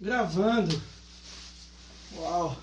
Gravando. 0.00 0.80
Uau. 2.16 2.56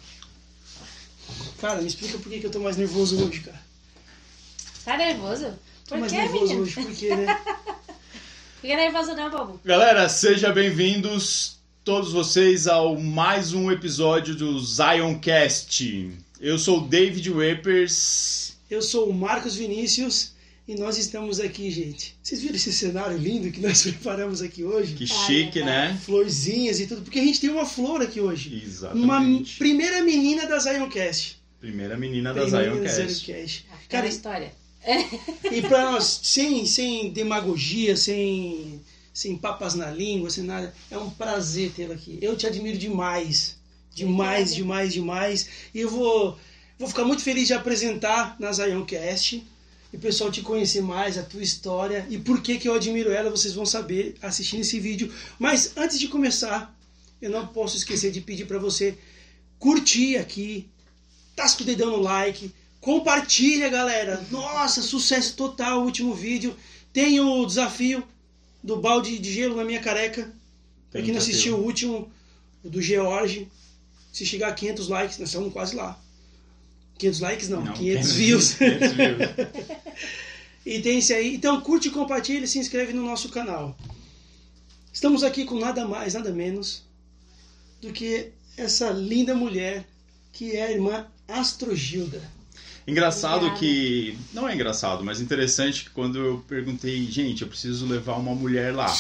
Cara, 1.60 1.82
me 1.82 1.88
explica 1.88 2.18
por 2.18 2.30
que, 2.30 2.40
que 2.40 2.46
eu 2.46 2.52
tô 2.52 2.60
mais 2.60 2.78
nervoso 2.78 3.26
hoje, 3.26 3.42
cara. 3.42 3.62
Tá 4.86 4.98
nervoso? 4.98 5.54
Tô 5.86 5.96
Por 5.96 6.00
mais 6.00 6.12
que, 6.12 6.18
nervoso 6.18 6.44
menino? 6.44 6.62
hoje, 6.62 6.76
por 6.76 6.96
quê, 6.96 7.16
né? 7.16 7.42
Fica 8.62 8.76
nervoso 8.76 9.14
não, 9.16 9.30
bobo. 9.30 9.60
Galera, 9.66 10.08
sejam 10.08 10.54
bem-vindos 10.54 11.58
todos 11.84 12.14
vocês 12.14 12.68
ao 12.68 12.98
mais 12.98 13.54
um 13.54 13.72
episódio 13.72 14.34
do 14.36 14.60
Zioncast. 14.60 16.12
Eu 16.40 16.58
sou 16.58 16.80
o 16.80 16.88
David 16.88 17.30
Wepers. 17.32 18.54
Eu 18.70 18.82
sou 18.82 19.10
o 19.10 19.14
Marcos 19.14 19.56
Vinícius 19.56 20.32
e 20.68 20.76
nós 20.76 20.98
estamos 20.98 21.40
aqui, 21.40 21.70
gente. 21.70 22.16
Vocês 22.24 22.42
viram 22.42 22.56
esse 22.56 22.74
cenário 22.74 23.18
lindo 23.18 23.52
que 23.52 23.60
nós 23.62 23.82
preparamos 23.84 24.42
aqui 24.42 24.64
hoje? 24.64 24.96
Que 24.96 25.06
chique, 25.06 25.62
né? 25.62 26.00
Florzinhas 26.04 26.80
e 26.80 26.88
tudo, 26.88 27.04
porque 27.04 27.20
a 27.20 27.24
gente 27.24 27.40
tem 27.40 27.50
uma 27.50 27.66
flor 27.66 28.02
aqui 28.02 28.20
hoje. 28.20 28.50
Uma 28.50 28.64
Exatamente. 28.64 29.58
primeira 29.58 30.02
menina 30.04 30.48
da 30.48 30.58
Zioncast. 30.58 31.40
Primeira 31.60 31.96
menina 31.98 32.34
da 32.34 32.42
Primeira 32.42 32.90
Zioncast. 32.90 33.66
Cara, 33.90 34.08
história. 34.08 34.52
E 35.52 35.62
pra 35.62 35.92
nós, 35.92 36.22
sem, 36.24 36.66
sem 36.66 37.12
demagogia, 37.12 37.96
sem, 37.96 38.82
sem 39.14 39.36
papas 39.38 39.74
na 39.76 39.90
língua, 39.90 40.30
sem 40.30 40.44
nada, 40.44 40.74
é 40.90 40.98
um 40.98 41.10
prazer 41.10 41.72
tê-la 41.72 41.96
aqui. 41.96 42.18
Eu 42.22 42.36
te 42.36 42.46
admiro 42.46 42.78
demais. 42.78 43.58
Demais, 43.94 44.54
demais, 44.54 44.94
demais. 44.94 45.48
E 45.74 45.80
eu 45.80 45.90
vou, 45.90 46.38
vou 46.78 46.88
ficar 46.88 47.06
muito 47.06 47.24
feliz 47.24 47.48
de 47.48 47.54
apresentar 47.54 48.36
na 48.40 48.52
Zioncast. 48.52 49.44
E 49.96 49.98
o 49.98 50.02
pessoal 50.02 50.30
te 50.30 50.42
conhecer 50.42 50.82
mais, 50.82 51.18
a 51.18 51.24
tua 51.24 51.42
história 51.42 52.06
e 52.10 52.18
por 52.18 52.42
que, 52.42 52.58
que 52.58 52.68
eu 52.68 52.74
admiro 52.74 53.14
ela, 53.14 53.30
vocês 53.30 53.54
vão 53.54 53.66
saber 53.66 54.18
assistindo 54.22 54.60
esse 54.60 54.78
vídeo. 54.78 55.10
Mas 55.40 55.72
antes 55.78 55.98
de 55.98 56.10
começar, 56.10 56.78
eu 57.22 57.30
não 57.30 57.48
posso 57.48 57.78
esquecer 57.78 58.12
de 58.12 58.20
pedir 58.20 58.46
para 58.46 58.60
você 58.60 58.98
curtir 59.58 60.18
aqui, 60.18 60.68
tasca 61.34 61.64
o 61.64 61.66
dedão 61.66 61.92
no 61.92 62.02
like, 62.02 62.54
compartilha, 62.82 63.70
galera. 63.70 64.22
Nossa, 64.30 64.82
sucesso 64.82 65.34
total 65.38 65.80
o 65.80 65.86
último 65.86 66.14
vídeo. 66.14 66.54
Tem 66.92 67.22
o 67.22 67.46
desafio 67.46 68.06
do 68.62 68.76
balde 68.76 69.18
de 69.18 69.34
gelo 69.34 69.56
na 69.56 69.64
minha 69.64 69.80
careca. 69.80 70.30
Pra 70.92 71.02
quem 71.02 71.14
não 71.14 71.20
assistiu 71.20 71.56
o 71.56 71.64
último, 71.64 72.12
do 72.62 72.82
George, 72.82 73.48
se 74.12 74.26
chegar 74.26 74.50
a 74.50 74.54
500 74.54 74.90
likes, 74.90 75.20
nós 75.20 75.30
estamos 75.30 75.54
quase 75.54 75.74
lá. 75.74 75.98
500 76.98 77.20
likes 77.20 77.50
não, 77.50 77.64
500 77.74 78.12
views. 78.14 78.54
500 78.54 78.92
views. 78.94 79.20
E 80.66 80.82
tem 80.82 80.98
esse 80.98 81.14
aí. 81.14 81.36
Então 81.36 81.62
curte, 81.62 81.92
compartilha 81.92 82.44
e 82.44 82.48
se 82.48 82.58
inscreve 82.58 82.92
no 82.92 83.06
nosso 83.06 83.30
canal. 83.30 83.78
Estamos 84.92 85.24
aqui 85.24 85.46
com 85.46 85.60
nada 85.60 85.88
mais, 85.88 86.16
nada 86.16 86.32
menos 86.32 86.84
do 87.82 87.94
que 87.94 88.32
essa 88.58 88.90
linda 88.90 89.36
mulher 89.36 89.86
que 90.32 90.56
é 90.56 90.64
a 90.64 90.72
irmã 90.72 91.06
Astrogilda. 91.28 92.22
Engraçado 92.88 93.48
Obrigada. 93.48 93.60
que. 93.60 94.18
Não 94.34 94.48
é 94.48 94.54
engraçado, 94.54 95.04
mas 95.04 95.22
interessante 95.22 95.86
que 95.86 95.90
quando 95.92 96.18
eu 96.18 96.46
perguntei, 96.48 97.06
gente, 97.06 97.42
eu 97.42 97.48
preciso 97.48 97.86
levar 97.86 98.16
uma 98.16 98.34
mulher 98.34 98.74
lá. 98.74 98.92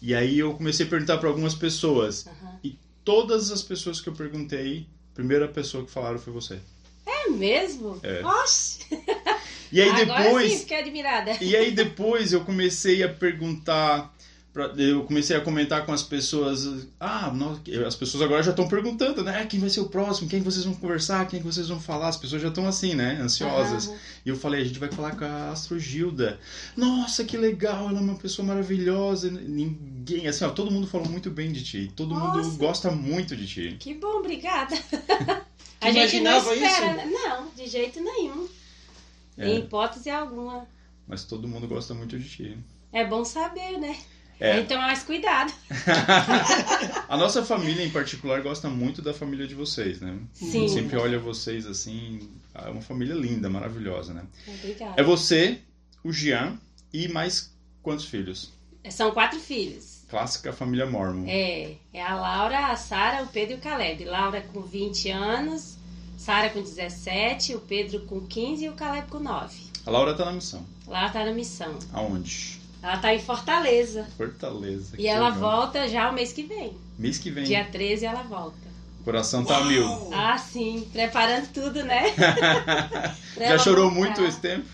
E 0.00 0.14
aí 0.14 0.38
eu 0.38 0.54
comecei 0.54 0.84
a 0.86 0.88
perguntar 0.88 1.18
para 1.18 1.28
algumas 1.28 1.54
pessoas. 1.54 2.26
Aham. 2.26 2.58
E 2.64 2.78
todas 3.04 3.50
as 3.50 3.62
pessoas 3.62 4.00
que 4.00 4.08
eu 4.08 4.14
perguntei, 4.14 4.86
a 5.12 5.14
primeira 5.14 5.46
pessoa 5.46 5.84
que 5.84 5.90
falaram 5.90 6.18
foi 6.18 6.32
você. 6.32 6.58
É 7.06 7.28
mesmo? 7.30 7.98
É. 8.02 8.24
Oxe! 8.24 8.80
E 9.72 9.80
aí 9.80 9.88
Agora 9.88 10.24
depois. 10.24 10.52
sim, 10.52 10.58
fiquei 10.58 10.78
admirada. 10.80 11.36
E 11.40 11.56
aí 11.56 11.70
depois 11.70 12.32
eu 12.32 12.42
comecei 12.44 13.02
a 13.02 13.08
perguntar, 13.08 14.14
eu 14.76 15.04
comecei 15.04 15.34
a 15.36 15.40
comentar 15.40 15.86
com 15.86 15.92
as 15.92 16.02
pessoas, 16.02 16.86
ah, 17.00 17.30
nós- 17.34 17.58
as 17.86 17.94
pessoas 17.96 18.22
agora 18.22 18.42
já 18.42 18.50
estão 18.50 18.68
perguntando, 18.68 19.24
né? 19.24 19.46
Quem 19.46 19.58
vai 19.58 19.70
ser 19.70 19.80
o 19.80 19.88
próximo? 19.88 20.28
Quem 20.28 20.40
que 20.40 20.44
vocês 20.44 20.64
vão 20.66 20.74
conversar? 20.74 21.26
Quem 21.26 21.40
que 21.40 21.46
vocês 21.46 21.68
vão 21.68 21.80
falar? 21.80 22.08
As 22.08 22.16
pessoas 22.18 22.42
já 22.42 22.48
estão 22.48 22.66
assim, 22.66 22.94
né? 22.94 23.18
Ansiosas. 23.20 23.88
Aham. 23.88 23.96
E 24.26 24.28
eu 24.28 24.36
falei, 24.36 24.60
a 24.60 24.64
gente 24.64 24.78
vai 24.78 24.90
falar 24.90 25.16
com 25.16 25.24
a 25.24 25.50
Astrogilda. 25.52 26.38
Nossa, 26.76 27.24
que 27.24 27.36
legal, 27.36 27.88
ela 27.88 27.98
é 27.98 28.02
uma 28.02 28.16
pessoa 28.16 28.46
maravilhosa. 28.46 29.30
Ninguém, 29.30 30.28
assim, 30.28 30.44
ó, 30.44 30.50
todo 30.50 30.70
mundo 30.70 30.86
falou 30.86 31.08
muito 31.08 31.30
bem 31.30 31.50
de 31.50 31.64
ti. 31.64 31.90
Todo 31.96 32.14
mundo 32.14 32.36
Nossa. 32.38 32.56
gosta 32.58 32.90
muito 32.90 33.34
de 33.36 33.46
ti. 33.46 33.76
Que 33.80 33.94
bom, 33.94 34.18
obrigada. 34.18 34.76
A 35.80 35.90
gente 35.90 36.20
não 36.20 36.36
espera, 36.38 36.86
isso? 36.86 36.96
né? 36.96 37.06
Não, 37.06 37.48
de 37.56 37.66
jeito 37.68 38.00
nenhum. 38.00 38.46
É, 39.36 39.48
Em 39.48 39.58
hipótese 39.60 40.10
alguma. 40.10 40.66
mas 41.08 41.24
todo 41.24 41.48
mundo 41.48 41.66
gosta 41.66 41.92
muito 41.94 42.18
de 42.18 42.28
ti. 42.28 42.58
É 42.92 43.04
bom 43.06 43.24
saber, 43.24 43.78
né? 43.78 43.96
É. 44.40 44.58
Então, 44.58 44.80
mais 44.80 45.02
cuidado. 45.02 45.52
A 47.08 47.16
nossa 47.16 47.44
família 47.44 47.84
em 47.84 47.90
particular 47.90 48.42
gosta 48.42 48.68
muito 48.68 49.00
da 49.00 49.14
família 49.14 49.46
de 49.46 49.54
vocês, 49.54 50.00
né? 50.00 50.18
Sim. 50.32 50.66
Sempre 50.68 50.96
olha 50.96 51.18
vocês 51.18 51.66
assim, 51.66 52.28
é 52.54 52.68
uma 52.68 52.80
família 52.80 53.14
linda, 53.14 53.48
maravilhosa, 53.48 54.12
né? 54.12 54.24
Obrigada. 54.48 54.94
É 54.96 55.02
você, 55.02 55.60
o 56.02 56.12
Jean 56.12 56.58
e 56.92 57.08
mais 57.08 57.52
quantos 57.82 58.04
filhos? 58.06 58.52
São 58.90 59.12
quatro 59.12 59.38
filhos. 59.38 60.02
Clássica 60.08 60.52
família 60.52 60.86
Mormon. 60.86 61.24
É, 61.28 61.76
é 61.92 62.02
a 62.02 62.14
Laura, 62.14 62.66
a 62.66 62.76
Sara, 62.76 63.22
o 63.22 63.28
Pedro 63.28 63.54
e 63.54 63.58
o 63.58 63.60
Caleb. 63.60 64.04
Laura 64.04 64.42
com 64.52 64.60
20 64.60 65.10
anos, 65.10 65.76
Sara 66.18 66.50
com 66.50 66.60
17, 66.60 67.54
o 67.54 67.60
Pedro 67.60 68.00
com 68.06 68.20
15 68.20 68.64
e 68.64 68.68
o 68.68 68.72
Caleb 68.72 69.08
com 69.08 69.20
9. 69.20 69.54
A 69.86 69.90
Laura 69.90 70.14
tá 70.14 70.24
na 70.24 70.32
missão. 70.32 70.66
Laura 70.86 71.10
tá 71.10 71.24
na 71.24 71.32
missão. 71.32 71.78
Aonde? 71.92 72.61
Ela 72.82 72.96
tá 72.98 73.14
em 73.14 73.20
Fortaleza. 73.20 74.06
Fortaleza. 74.16 74.96
E 74.98 75.06
ela 75.06 75.28
legal. 75.28 75.40
volta 75.40 75.88
já 75.88 76.10
o 76.10 76.12
mês 76.14 76.32
que 76.32 76.42
vem. 76.42 76.72
Mês 76.98 77.18
que 77.18 77.30
vem. 77.30 77.44
Dia 77.44 77.64
13 77.64 78.04
ela 78.06 78.22
volta. 78.22 78.56
O 79.00 79.04
coração 79.04 79.44
tá 79.44 79.58
a 79.58 79.64
mil. 79.64 79.84
Ah, 80.12 80.36
sim, 80.38 80.88
preparando 80.92 81.48
tudo, 81.52 81.84
né? 81.84 82.04
Já 83.38 83.58
chorou 83.58 83.90
voltar. 83.90 83.98
muito 84.00 84.24
esse 84.24 84.40
tempo? 84.40 84.66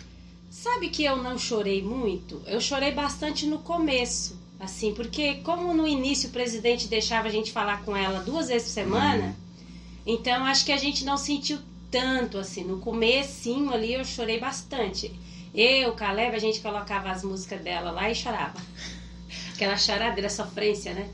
Sabe 0.51 0.89
que 0.89 1.05
eu 1.05 1.17
não 1.23 1.39
chorei 1.39 1.83
muito? 1.83 2.43
Eu 2.47 2.61
chorei 2.61 2.93
bastante 2.93 3.47
no 3.47 3.59
começo, 3.59 4.39
assim, 4.59 4.93
porque 4.95 5.37
como 5.37 5.73
no 5.73 5.87
início 5.87 6.29
o 6.29 6.33
presidente 6.33 6.89
deixava 6.89 7.29
a 7.29 7.31
gente 7.31 7.53
falar 7.53 7.83
com 7.85 7.97
ela 7.97 8.21
duas 8.21 8.49
vezes 8.49 8.69
por 8.69 8.75
semana, 8.75 9.25
Uhum. 9.25 9.35
então 10.07 10.45
acho 10.45 10.65
que 10.65 10.73
a 10.73 10.77
gente 10.79 11.05
não 11.05 11.17
sentiu 11.17 11.59
tanto, 11.91 12.37
assim. 12.39 12.65
No 12.65 12.79
comecinho 12.81 13.73
ali 13.73 13.95
eu 13.95 14.05
chorei 14.05 14.39
bastante. 14.41 15.11
Eu, 15.55 15.93
Caleb, 15.93 16.35
a 16.37 16.39
gente 16.39 16.61
colocava 16.61 17.11
as 17.11 17.23
músicas 17.25 17.61
dela 17.61 17.91
lá 17.91 18.11
e 18.11 18.15
chorava. 18.15 18.61
Aquela 19.55 19.77
choradeira, 19.77 20.29
sofrência, 20.31 20.95
né? 20.95 21.09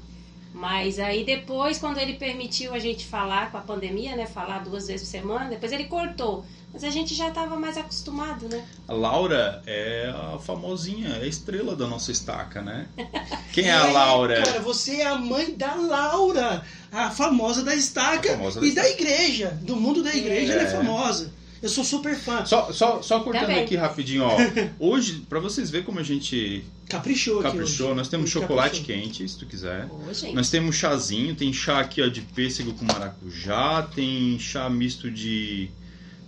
Mas 0.53 0.99
aí 1.01 1.25
depois, 1.25 1.79
quando 1.79 1.99
ele 1.99 2.15
permitiu 2.15 2.75
a 2.75 2.79
gente 2.79 3.05
falar 3.07 3.51
com 3.51 3.59
a 3.59 3.61
pandemia, 3.61 4.15
né? 4.15 4.27
Falar 4.27 4.61
duas 4.63 4.87
vezes 4.87 5.07
por 5.07 5.11
semana, 5.11 5.51
depois 5.51 5.73
ele 5.73 5.85
cortou. 5.85 6.45
Mas 6.73 6.83
a 6.85 6.91
gente 6.91 7.15
já 7.15 7.29
estava 7.29 7.57
mais 7.57 7.77
acostumado, 7.77 8.49
né? 8.49 8.65
A 8.87 8.93
Laura 8.93 9.63
é 9.67 10.13
a 10.35 10.39
famosinha, 10.39 11.09
é 11.17 11.23
a 11.23 11.27
estrela 11.27 11.75
da 11.77 11.87
nossa 11.87 12.11
estaca, 12.13 12.61
né? 12.61 12.87
Quem 13.53 13.69
é 13.69 13.73
a 13.73 13.87
Laura? 13.87 14.43
Cara, 14.43 14.61
você 14.61 14.97
é 15.01 15.07
a 15.07 15.17
mãe 15.17 15.55
da 15.55 15.75
Laura, 15.75 16.65
a 16.93 17.11
famosa 17.11 17.63
da 17.65 17.75
estaca 17.75 18.33
famosa 18.33 18.61
da 18.61 18.67
e 18.67 18.73
da 18.73 18.89
igreja. 18.89 19.59
Do 19.63 19.77
mundo 19.77 20.03
da 20.03 20.15
igreja 20.15 20.53
ela 20.53 20.63
é 20.63 20.67
É. 20.67 20.71
famosa. 20.71 21.33
Eu 21.65 21.71
sou 21.71 21.83
super 21.83 22.15
fã. 22.15 22.45
Só, 22.45 22.71
só, 22.73 23.01
só 23.01 23.21
cortando 23.21 23.47
Também. 23.47 23.65
aqui 23.65 23.75
rapidinho, 23.75 24.23
ó. 24.25 24.37
Hoje, 24.79 25.25
pra 25.31 25.41
vocês 25.41 25.71
verem 25.71 25.87
como 25.87 25.99
a 25.99 26.03
gente 26.03 26.63
Caprichou 26.91 27.41
caprichou, 27.41 27.87
hoje. 27.89 27.97
nós 27.97 28.09
temos 28.09 28.25
Hoje 28.27 28.33
chocolate 28.35 28.81
caprichou. 28.81 29.03
quente, 29.03 29.27
se 29.27 29.39
tu 29.39 29.47
quiser. 29.47 29.89
Gente. 30.13 30.35
Nós 30.35 30.51
temos 30.51 30.77
chazinho, 30.77 31.35
tem 31.35 31.51
chá 31.55 31.81
aqui 31.81 32.03
ó, 32.03 32.07
de 32.07 32.21
pêssego 32.21 32.75
com 32.75 32.85
maracujá, 32.85 33.81
tem 33.95 34.39
chá 34.39 34.69
misto 34.69 35.11
de 35.11 35.71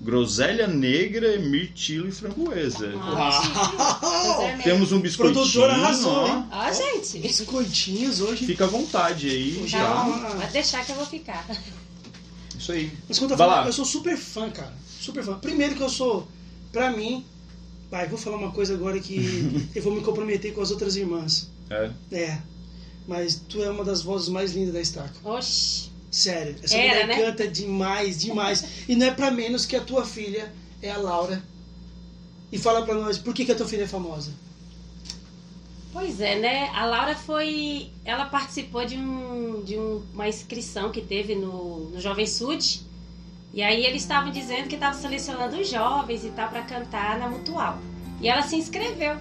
groselha 0.00 0.66
negra, 0.66 1.36
mirtilo 1.38 2.08
e 2.08 2.12
framboesa. 2.12 2.94
Ah, 2.98 4.00
Uau! 4.02 4.58
Temos 4.64 4.90
um 4.92 5.00
biscoitinho, 5.00 5.34
Produtora 5.34 5.74
arrasou, 5.74 6.28
hein? 6.28 6.44
Ó, 6.50 6.72
gente. 6.72 7.18
Biscoitinhos 7.18 8.20
hoje. 8.22 8.46
Fica 8.46 8.64
à 8.64 8.68
vontade 8.68 9.28
aí, 9.28 9.60
Hoje 9.62 9.72
tá? 9.76 10.06
Então, 10.18 10.38
pode 10.40 10.52
deixar 10.52 10.82
que 10.84 10.92
eu 10.92 10.96
vou 10.96 11.06
ficar. 11.06 11.46
Isso 12.58 12.72
aí. 12.72 12.90
Mas 13.08 13.18
quando 13.18 13.32
eu 13.32 13.36
falo, 13.36 13.50
lá. 13.52 13.66
eu 13.66 13.72
sou 13.72 13.84
super 13.84 14.16
fã, 14.16 14.50
cara. 14.50 14.72
Super 15.00 15.22
fã. 15.22 15.38
Primeiro 15.38 15.74
que 15.74 15.82
eu 15.82 15.88
sou, 15.90 16.26
pra 16.72 16.90
mim, 16.90 17.24
pai, 17.90 18.08
vou 18.08 18.18
falar 18.18 18.36
uma 18.36 18.50
coisa 18.52 18.74
agora 18.74 18.98
que 18.98 19.68
eu 19.74 19.82
vou 19.82 19.94
me 19.94 20.00
comprometer 20.02 20.52
com 20.52 20.60
as 20.60 20.70
outras 20.70 20.96
irmãs. 20.96 21.50
É. 21.70 21.90
É. 22.12 22.38
Mas 23.06 23.40
tu 23.48 23.62
é 23.62 23.70
uma 23.70 23.84
das 23.84 24.02
vozes 24.02 24.28
mais 24.28 24.52
lindas 24.52 24.74
da 24.74 24.80
estaca. 24.80 25.14
Oxi. 25.24 25.90
Sério. 26.10 26.56
Essa 26.62 26.76
Era, 26.76 27.04
mulher 27.04 27.06
né? 27.08 27.24
canta 27.26 27.46
demais, 27.46 28.18
demais. 28.20 28.64
E 28.88 28.96
não 28.96 29.06
é 29.06 29.10
pra 29.10 29.30
menos 29.30 29.66
que 29.66 29.76
a 29.76 29.80
tua 29.80 30.04
filha 30.04 30.52
é 30.80 30.90
a 30.90 30.96
Laura. 30.96 31.42
E 32.50 32.58
fala 32.58 32.84
pra 32.84 32.94
nós, 32.94 33.18
por 33.18 33.34
que, 33.34 33.44
que 33.44 33.52
a 33.52 33.54
tua 33.54 33.66
filha 33.66 33.82
é 33.82 33.86
famosa? 33.88 34.30
Pois 35.96 36.20
é, 36.20 36.36
né? 36.36 36.68
A 36.74 36.84
Laura 36.84 37.14
foi. 37.14 37.90
Ela 38.04 38.26
participou 38.26 38.84
de, 38.84 38.98
um, 38.98 39.62
de 39.64 39.78
um- 39.78 40.04
uma 40.12 40.28
inscrição 40.28 40.92
que 40.92 41.00
teve 41.00 41.34
no, 41.34 41.88
no 41.88 41.98
Jovem 41.98 42.26
Sud. 42.26 42.82
E 43.54 43.62
aí 43.62 43.82
eles 43.82 44.02
estavam 44.02 44.30
dizendo 44.30 44.68
que 44.68 44.74
estavam 44.74 45.00
selecionando 45.00 45.56
os 45.58 45.70
jovens 45.70 46.22
e 46.22 46.28
tal 46.28 46.50
para 46.50 46.60
cantar 46.60 47.18
na 47.18 47.30
Mutual. 47.30 47.78
E 48.20 48.28
ela 48.28 48.42
se 48.42 48.56
inscreveu 48.56 49.16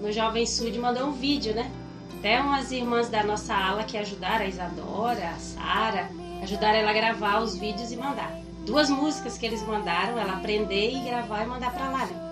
no 0.00 0.12
Jovem 0.12 0.46
Sud, 0.46 0.78
mandou 0.78 1.08
um 1.08 1.12
vídeo, 1.14 1.52
né? 1.52 1.68
até 2.16 2.40
umas 2.40 2.70
irmãs 2.70 3.08
da 3.08 3.24
nossa 3.24 3.52
ala 3.52 3.82
que 3.82 3.96
ajudaram, 3.98 4.44
a 4.44 4.48
Isadora, 4.48 5.30
a 5.30 5.38
Sara, 5.40 6.10
ajudaram 6.44 6.78
ela 6.78 6.90
a 6.90 6.94
gravar 6.94 7.40
os 7.42 7.56
vídeos 7.56 7.90
e 7.90 7.96
mandar. 7.96 8.30
Duas 8.64 8.88
músicas 8.88 9.36
que 9.36 9.46
eles 9.46 9.66
mandaram, 9.66 10.16
ela 10.16 10.34
aprender 10.34 10.92
e 10.92 11.00
gravar 11.00 11.42
e 11.42 11.46
mandar 11.48 11.72
pra 11.72 11.90
lá, 11.90 12.06
né? 12.06 12.29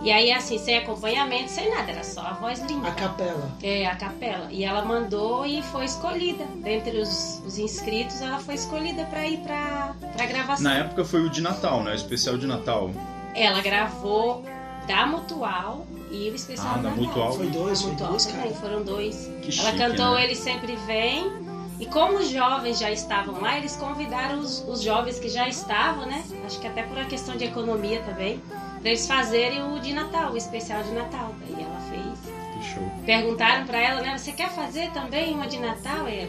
E 0.00 0.12
aí, 0.12 0.30
assim, 0.30 0.58
sem 0.58 0.76
acompanhamento, 0.78 1.50
sem 1.50 1.68
nada, 1.74 1.90
era 1.90 2.04
só 2.04 2.20
a 2.20 2.32
voz 2.34 2.60
limpa. 2.60 2.86
A 2.86 2.92
capela. 2.92 3.50
É, 3.62 3.84
a 3.86 3.96
capela. 3.96 4.46
E 4.50 4.64
ela 4.64 4.84
mandou 4.84 5.44
e 5.44 5.60
foi 5.60 5.84
escolhida. 5.86 6.44
Dentre 6.56 6.98
os, 6.98 7.42
os 7.44 7.58
inscritos, 7.58 8.20
ela 8.20 8.38
foi 8.38 8.54
escolhida 8.54 9.04
pra 9.06 9.26
ir 9.26 9.38
pra, 9.38 9.94
pra 10.16 10.26
gravação. 10.26 10.62
Na 10.62 10.74
época 10.78 11.04
foi 11.04 11.22
o 11.22 11.28
de 11.28 11.40
Natal, 11.42 11.82
né? 11.82 11.90
O 11.90 11.94
especial 11.94 12.38
de 12.38 12.46
Natal. 12.46 12.90
Ela 13.34 13.60
gravou 13.60 14.44
da 14.86 15.04
Mutual 15.04 15.84
e 16.12 16.30
o 16.30 16.34
especial 16.34 16.74
Ah, 16.74 16.78
da 16.78 16.90
Natal. 16.90 17.04
Mutual. 17.04 17.32
Foi 17.32 17.46
dois, 17.50 17.78
Da 17.78 17.82
foi 17.82 17.90
Mutual 17.92 18.10
dois, 18.10 18.26
também, 18.26 18.42
cara. 18.42 18.54
foram 18.54 18.82
dois. 18.84 19.16
Que 19.42 19.60
Ela 19.60 19.70
chique, 19.72 19.78
cantou 19.78 20.14
né? 20.14 20.24
Ele 20.24 20.34
Sempre 20.36 20.76
Vem. 20.86 21.48
E 21.80 21.86
como 21.86 22.18
os 22.18 22.28
jovens 22.30 22.78
já 22.78 22.90
estavam 22.90 23.40
lá, 23.40 23.56
eles 23.56 23.76
convidaram 23.76 24.38
os, 24.40 24.64
os 24.66 24.80
jovens 24.80 25.18
que 25.18 25.28
já 25.28 25.48
estavam, 25.48 26.06
né? 26.06 26.24
Acho 26.46 26.58
que 26.60 26.66
até 26.66 26.82
por 26.82 26.96
uma 26.96 27.06
questão 27.06 27.36
de 27.36 27.44
economia 27.44 28.00
também, 28.02 28.40
pra 28.80 28.88
eles 28.90 29.06
fazerem 29.06 29.62
o 29.72 29.78
de 29.80 29.92
Natal, 29.92 30.32
o 30.32 30.36
especial 30.36 30.82
de 30.82 30.90
Natal. 30.92 31.34
Daí 31.40 31.62
ela 31.64 31.80
fez. 31.90 32.34
Que 32.54 32.74
show. 32.74 32.92
Perguntaram 33.04 33.66
pra 33.66 33.78
ela, 33.78 34.00
né? 34.00 34.16
Você 34.18 34.32
quer 34.32 34.50
fazer 34.50 34.90
também 34.92 35.34
uma 35.34 35.46
de 35.46 35.58
Natal? 35.58 36.06
Ela, 36.08 36.28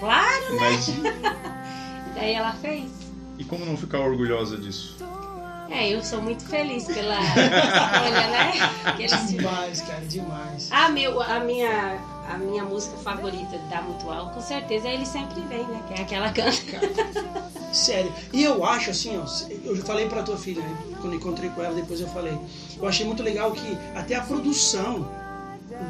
claro, 0.00 0.54
né? 0.54 0.60
Mas 0.60 0.86
Daí 2.14 2.34
ela 2.34 2.52
fez. 2.52 2.90
e 3.38 3.44
como 3.44 3.64
não 3.64 3.76
ficar 3.76 3.98
orgulhosa 4.00 4.56
disso? 4.58 4.96
É, 5.70 5.88
eu 5.88 6.02
sou 6.04 6.20
muito 6.20 6.44
feliz 6.46 6.84
pela 6.84 7.16
escolha, 7.24 8.26
né? 8.28 8.52
Que 8.96 9.04
eles. 9.04 9.28
Demais, 9.30 9.80
cara, 9.80 10.00
demais. 10.04 10.68
A, 10.70 10.90
meu, 10.90 11.22
a, 11.22 11.40
minha, 11.40 11.98
a 12.32 12.38
minha 12.38 12.64
música 12.64 12.96
favorita 12.98 13.58
da 13.70 13.82
Mutual, 13.82 14.30
com 14.30 14.40
certeza, 14.40 14.88
é 14.88 14.94
Ele 14.94 15.04
Sempre 15.04 15.40
Vem, 15.42 15.64
né? 15.64 15.82
Que 15.86 15.94
é 15.94 16.02
aquela 16.02 16.32
canta. 16.32 16.52
Sério. 17.72 18.12
E 18.32 18.42
eu 18.42 18.64
acho 18.64 18.90
assim, 18.90 19.18
ó, 19.18 19.24
eu 19.64 19.76
já 19.76 19.84
falei 19.84 20.08
pra 20.08 20.22
tua 20.22 20.36
filha, 20.36 20.62
né? 20.62 20.76
Quando 21.00 21.16
encontrei 21.16 21.50
com 21.50 21.62
ela, 21.62 21.74
depois 21.74 22.00
eu 22.00 22.08
falei. 22.08 22.36
Eu 22.78 22.86
achei 22.88 23.04
muito 23.04 23.22
legal 23.22 23.52
que 23.52 23.78
até 23.94 24.14
a 24.14 24.22
produção 24.22 25.08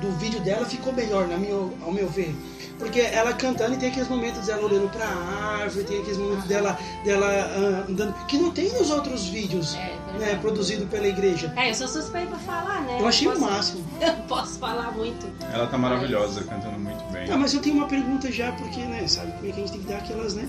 do 0.00 0.12
vídeo 0.18 0.40
dela 0.40 0.64
ficou 0.66 0.92
melhor, 0.92 1.26
na 1.28 1.36
minha, 1.36 1.54
ao 1.54 1.92
meu 1.92 2.08
ver. 2.08 2.34
Porque 2.78 3.00
ela 3.00 3.32
cantando 3.32 3.74
e 3.74 3.76
tem 3.78 3.90
aqueles 3.90 4.08
momentos 4.08 4.46
dela 4.46 4.64
olhando 4.64 4.88
pra 4.90 5.06
árvore, 5.06 5.84
tem 5.84 6.00
aqueles 6.00 6.18
momentos 6.18 6.44
dela, 6.44 6.78
dela 7.04 7.26
ah, 7.26 7.90
andando. 7.90 8.12
Que 8.26 8.38
não 8.38 8.50
tem 8.50 8.72
nos 8.72 8.90
outros 8.90 9.26
vídeos, 9.28 9.74
É, 9.74 9.96
né? 10.12 10.19
verdade. 10.19 10.41
Produzido 10.41 10.87
pela 10.87 11.06
igreja. 11.06 11.53
É, 11.56 11.70
eu 11.70 11.75
sou 11.75 11.88
suspeita 11.88 12.29
pra 12.29 12.38
falar, 12.38 12.82
né? 12.82 12.99
Eu 13.00 13.06
achei 13.06 13.29
o 13.29 13.32
posso, 13.32 13.44
máximo. 13.44 13.85
Eu 14.00 14.12
posso 14.29 14.59
falar 14.59 14.93
muito. 14.93 15.26
Ela 15.53 15.67
tá 15.67 15.79
maravilhosa, 15.79 16.43
cantando 16.44 16.79
muito 16.79 17.05
bem. 17.12 17.31
Ah, 17.31 17.37
mas 17.37 17.55
eu 17.55 17.61
tenho 17.61 17.76
uma 17.76 17.87
pergunta 17.87 18.31
já, 18.32 18.53
porque, 18.53 18.81
né, 18.81 19.06
sabe 19.06 19.32
como 19.32 19.47
é 19.47 19.53
que 19.53 19.61
a 19.61 19.64
gente 19.64 19.73
tem 19.73 19.81
que 19.81 19.87
dar 19.87 19.99
aquelas, 19.99 20.35
né? 20.35 20.49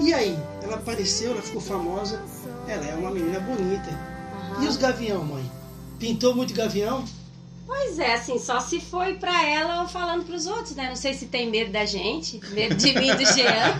E 0.00 0.12
aí? 0.12 0.38
Ela 0.62 0.76
apareceu, 0.76 1.32
ela 1.32 1.42
ficou 1.42 1.60
famosa, 1.60 2.20
ela 2.66 2.84
é 2.84 2.94
uma 2.94 3.10
menina 3.10 3.40
bonita. 3.40 3.90
Aham. 4.52 4.64
E 4.64 4.68
os 4.68 4.76
gavião, 4.76 5.24
mãe? 5.24 5.50
Pintou 5.98 6.34
muito 6.34 6.54
gavião? 6.54 7.04
Pois 7.66 8.00
é, 8.00 8.14
assim, 8.14 8.38
só 8.38 8.58
se 8.58 8.80
foi 8.80 9.14
pra 9.14 9.46
ela 9.46 9.82
ou 9.82 9.88
falando 9.88 10.24
pros 10.24 10.46
outros, 10.46 10.74
né? 10.74 10.88
Não 10.88 10.96
sei 10.96 11.14
se 11.14 11.26
tem 11.26 11.48
medo 11.48 11.70
da 11.70 11.84
gente, 11.84 12.40
medo 12.50 12.74
de 12.74 12.92
mim 12.98 13.10
e 13.10 13.14
do 13.14 13.24
Jean. 13.24 13.76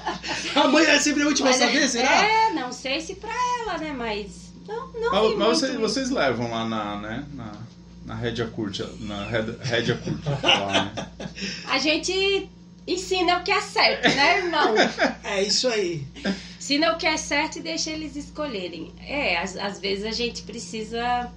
A 0.54 0.68
mãe 0.68 0.84
é 0.86 0.98
sempre 0.98 1.22
a 1.22 1.26
última 1.26 1.48
a 1.48 1.52
Mas, 1.52 1.60
saber, 1.60 1.88
será? 1.88 2.24
É, 2.24 2.52
não 2.52 2.72
sei 2.72 3.00
se 3.00 3.14
pra 3.14 3.32
ela, 3.60 3.78
né? 3.78 3.92
Mas 3.92 4.52
não, 4.66 4.92
não 4.92 5.10
Mas, 5.10 5.60
mas 5.60 5.62
muito 5.62 5.80
vocês, 5.80 6.10
levam 6.10 6.50
lá 6.50 6.64
na, 6.64 6.96
né? 6.96 7.24
Na, 7.34 7.52
na 8.04 8.14
rédea 8.14 8.46
curta, 8.46 8.88
na 9.00 9.24
rédea, 9.24 9.58
rédea 9.62 9.96
curta 9.96 10.30
lá, 10.42 10.84
né? 10.84 11.28
A 11.68 11.78
gente 11.78 12.48
ensina 12.86 13.38
o 13.38 13.42
que 13.42 13.50
é 13.50 13.60
certo, 13.60 14.08
né, 14.08 14.38
irmão? 14.38 14.74
É 15.24 15.42
isso 15.42 15.68
aí. 15.68 16.06
Ensina 16.58 16.92
o 16.92 16.96
que 16.98 17.06
é 17.06 17.16
certo 17.16 17.58
e 17.58 17.62
deixa 17.62 17.90
eles 17.90 18.16
escolherem. 18.16 18.92
É, 19.00 19.38
às, 19.38 19.56
às 19.56 19.80
vezes 19.80 20.04
a 20.04 20.10
gente 20.12 20.42
precisa 20.42 21.30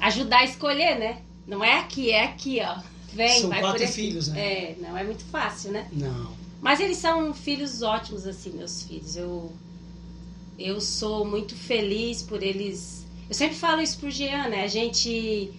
ajudar 0.00 0.38
a 0.38 0.44
escolher, 0.44 0.98
né? 0.98 1.18
Não 1.46 1.62
é 1.64 1.78
aqui, 1.80 2.10
é 2.10 2.24
aqui, 2.24 2.60
ó. 2.62 2.76
Vem, 3.12 3.40
São 3.40 3.50
vai 3.50 3.60
quatro 3.60 3.78
por 3.78 3.84
aqui. 3.84 3.92
filhos, 3.92 4.28
né? 4.28 4.40
É, 4.40 4.76
não 4.80 4.96
é 4.96 5.04
muito 5.04 5.24
fácil, 5.26 5.70
né? 5.72 5.86
Não. 5.92 6.43
Mas 6.64 6.80
eles 6.80 6.96
são 6.96 7.34
filhos 7.34 7.82
ótimos, 7.82 8.26
assim, 8.26 8.48
meus 8.52 8.84
filhos. 8.84 9.16
Eu, 9.16 9.52
eu 10.58 10.80
sou 10.80 11.22
muito 11.22 11.54
feliz 11.54 12.22
por 12.22 12.42
eles. 12.42 13.06
Eu 13.28 13.34
sempre 13.34 13.54
falo 13.54 13.82
isso 13.82 13.98
pro 13.98 14.10
Jean, 14.10 14.48
né? 14.48 14.64
A 14.64 14.66
gente 14.66 15.52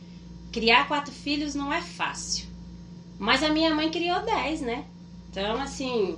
criar 0.52 0.88
quatro 0.88 1.14
filhos 1.14 1.54
não 1.54 1.72
é 1.72 1.80
fácil. 1.80 2.48
Mas 3.20 3.44
a 3.44 3.50
minha 3.50 3.76
mãe 3.76 3.92
criou 3.92 4.20
dez, 4.26 4.62
né? 4.62 4.84
Então, 5.30 5.62
assim, 5.62 6.18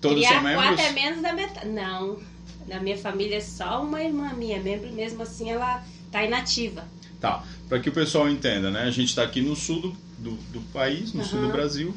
Todos 0.00 0.18
criar 0.18 0.34
são 0.34 0.42
membros? 0.44 0.64
quatro 0.64 0.84
é 0.84 0.92
menos 0.92 1.20
da 1.20 1.32
metade. 1.32 1.68
Não. 1.68 2.20
Na 2.68 2.78
minha 2.78 2.96
família 2.96 3.38
é 3.38 3.40
só 3.40 3.82
uma 3.82 4.00
irmã 4.00 4.32
minha, 4.32 4.62
membro 4.62 4.92
mesmo 4.92 5.24
assim, 5.24 5.50
ela 5.50 5.84
tá 6.12 6.22
inativa. 6.22 6.86
Tá, 7.20 7.42
pra 7.68 7.80
que 7.80 7.88
o 7.88 7.92
pessoal 7.92 8.30
entenda, 8.30 8.70
né? 8.70 8.82
A 8.82 8.90
gente 8.92 9.12
tá 9.12 9.24
aqui 9.24 9.40
no 9.40 9.56
sul 9.56 9.80
do, 9.80 9.90
do, 10.18 10.30
do 10.52 10.60
país, 10.72 11.12
no 11.12 11.24
sul 11.24 11.40
do. 11.40 11.48
Brasil. 11.48 11.92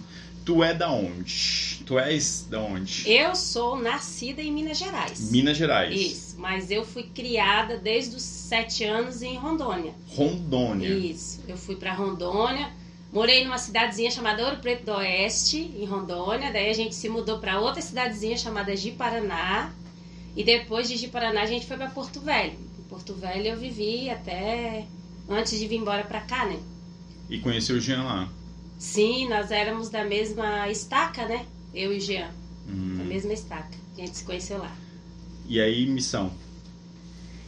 Tu 0.48 0.64
é 0.64 0.74
da 0.74 0.90
onde? 0.90 1.84
Tu 1.86 2.00
és 2.00 2.48
da 2.50 2.62
onde? 2.62 3.04
Eu 3.06 3.36
sou 3.36 3.78
nascida 3.78 4.42
em 4.42 4.50
Minas 4.50 4.78
Gerais. 4.78 5.30
Minas 5.30 5.58
Gerais. 5.58 5.94
Isso, 5.94 6.36
mas 6.40 6.72
eu 6.72 6.86
fui 6.86 7.04
criada 7.04 7.76
desde 7.76 8.16
os 8.16 8.22
sete 8.24 8.86
anos 8.86 9.22
em 9.22 9.36
Rondônia. 9.36 9.94
Rondônia. 10.08 10.88
Isso, 10.88 11.44
eu 11.50 11.58
fui 11.58 11.76
pra 11.76 11.92
Rondônia, 11.92 12.72
morei 13.12 13.44
numa 13.44 13.58
cidadezinha 13.58 14.10
chamada 14.10 14.42
Ouro 14.46 14.62
Preto 14.62 14.86
do 14.86 14.94
Oeste, 14.94 15.58
em 15.58 15.84
Rondônia, 15.84 16.50
daí 16.50 16.70
a 16.70 16.74
gente 16.74 16.96
se 16.96 17.10
mudou 17.10 17.40
pra 17.40 17.60
outra 17.60 17.82
cidadezinha 17.82 18.38
chamada 18.38 18.74
Ji-Paraná, 18.74 19.74
e 20.34 20.46
depois 20.46 20.88
de 20.88 20.96
Ji-Paraná 20.96 21.42
a 21.42 21.46
gente 21.46 21.66
foi 21.66 21.76
pra 21.76 21.90
Porto 21.90 22.22
Velho. 22.22 22.54
Em 22.80 22.84
Porto 22.84 23.14
Velho 23.14 23.48
eu 23.48 23.58
vivi 23.58 24.10
até 24.10 24.86
antes 25.28 25.60
de 25.60 25.68
vir 25.68 25.76
embora 25.76 26.06
pra 26.06 26.22
cá, 26.22 26.46
né? 26.46 26.58
E 27.30 27.38
conheceu 27.38 27.76
o 27.76 27.82
Jean 27.82 28.04
lá. 28.04 28.30
Sim, 28.78 29.28
nós 29.28 29.52
éramos 29.52 29.90
da 29.90 30.04
mesma 30.04 30.70
estaca, 30.70 31.26
né? 31.28 31.46
Eu 31.74 31.92
e 31.94 32.00
Jean, 32.00 32.30
Hum. 32.68 32.96
da 32.98 33.04
mesma 33.04 33.34
estaca. 33.34 33.72
A 33.98 34.02
gente 34.02 34.18
se 34.18 34.24
conheceu 34.24 34.60
lá. 34.60 34.76
E 35.48 35.60
aí, 35.60 35.86
missão. 35.88 36.32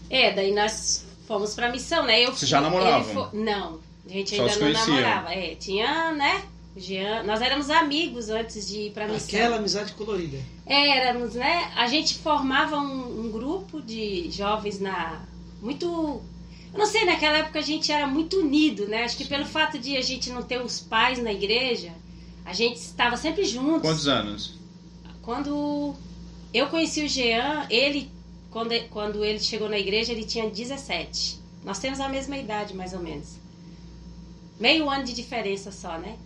É, 0.10 0.32
daí 0.34 0.54
nós 0.54 1.06
fomos 1.28 1.54
pra 1.54 1.70
missão, 1.72 2.06
né? 2.06 2.22
Eu 2.26 2.32
Vocês 2.34 2.50
já 2.50 2.60
ele 2.60 2.70
foi- 3.14 3.40
Não, 3.40 3.80
a 4.08 4.10
gente 4.12 4.36
Só 4.36 4.42
ainda 4.44 4.54
não 4.54 4.60
conheciam. 4.62 4.88
namorava. 5.02 5.34
É, 5.34 5.56
tinha, 5.56 6.12
né? 6.14 6.44
Jean, 6.78 7.24
nós 7.24 7.42
éramos 7.42 7.70
amigos 7.70 8.30
antes 8.30 8.68
de 8.68 8.78
ir 8.88 8.92
pra 8.92 9.08
missão. 9.08 9.28
Aquela 9.28 9.58
amizade 9.58 9.94
colorida. 9.94 10.38
Éramos, 10.66 11.34
né? 11.34 11.72
A 11.76 11.88
gente 11.88 12.16
formava 12.20 12.78
um, 12.78 13.26
um 13.26 13.32
grupo 13.32 13.82
de 13.82 14.32
jovens 14.32 14.80
na. 14.80 15.22
Muito. 15.62 16.22
Eu 16.74 16.80
não 16.80 16.86
sei, 16.86 17.06
naquela 17.06 17.40
época 17.40 17.60
a 17.60 17.64
gente 17.64 17.92
era 17.92 18.06
muito 18.06 18.38
unido, 18.38 18.88
né? 18.88 19.04
Acho 19.04 19.18
que 19.18 19.26
pelo 19.26 19.46
fato 19.46 19.80
de 19.80 19.98
a 19.98 20.02
gente 20.02 20.30
não 20.30 20.44
ter 20.44 20.62
os 20.62 20.80
pais 20.80 21.18
na 21.18 21.32
igreja, 21.32 21.92
a 22.46 22.54
gente 22.54 22.78
estava 22.78 23.18
sempre 23.18 23.44
juntos. 23.44 23.82
Quantos 23.82 24.08
anos? 24.08 24.54
Quando 25.22 25.96
eu 26.54 26.68
conheci 26.68 27.04
o 27.04 27.08
Jean, 27.08 27.66
ele, 27.70 28.12
quando, 28.50 28.72
quando 28.90 29.24
ele 29.24 29.40
chegou 29.40 29.70
na 29.70 29.78
igreja, 29.78 30.12
ele 30.12 30.26
tinha 30.26 30.50
17. 30.50 31.40
Nós 31.64 31.80
temos 31.80 32.00
a 32.00 32.08
mesma 32.08 32.38
idade, 32.38 32.76
mais 32.76 32.94
ou 32.94 33.00
menos. 33.00 33.36
Meio 34.60 34.90
ano 34.90 35.04
de 35.04 35.14
diferença 35.14 35.72
só, 35.72 35.98
né? 35.98 36.18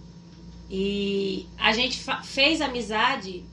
E 0.70 1.46
a 1.58 1.74
gente 1.74 2.00
fez 2.24 2.62
amizade, 2.62 3.44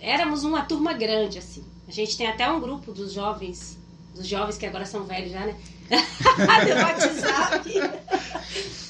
éramos 0.00 0.44
uma 0.44 0.62
turma 0.62 0.92
grande, 0.92 1.38
assim. 1.38 1.64
A 1.86 1.90
gente 1.90 2.16
tem 2.16 2.26
até 2.26 2.50
um 2.50 2.60
grupo 2.60 2.92
dos 2.92 3.12
jovens, 3.12 3.78
dos 4.14 4.26
jovens 4.26 4.56
que 4.56 4.66
agora 4.66 4.86
são 4.86 5.04
velhos 5.04 5.32
já, 5.32 5.44
né? 5.44 5.56
WhatsApp. 6.84 7.70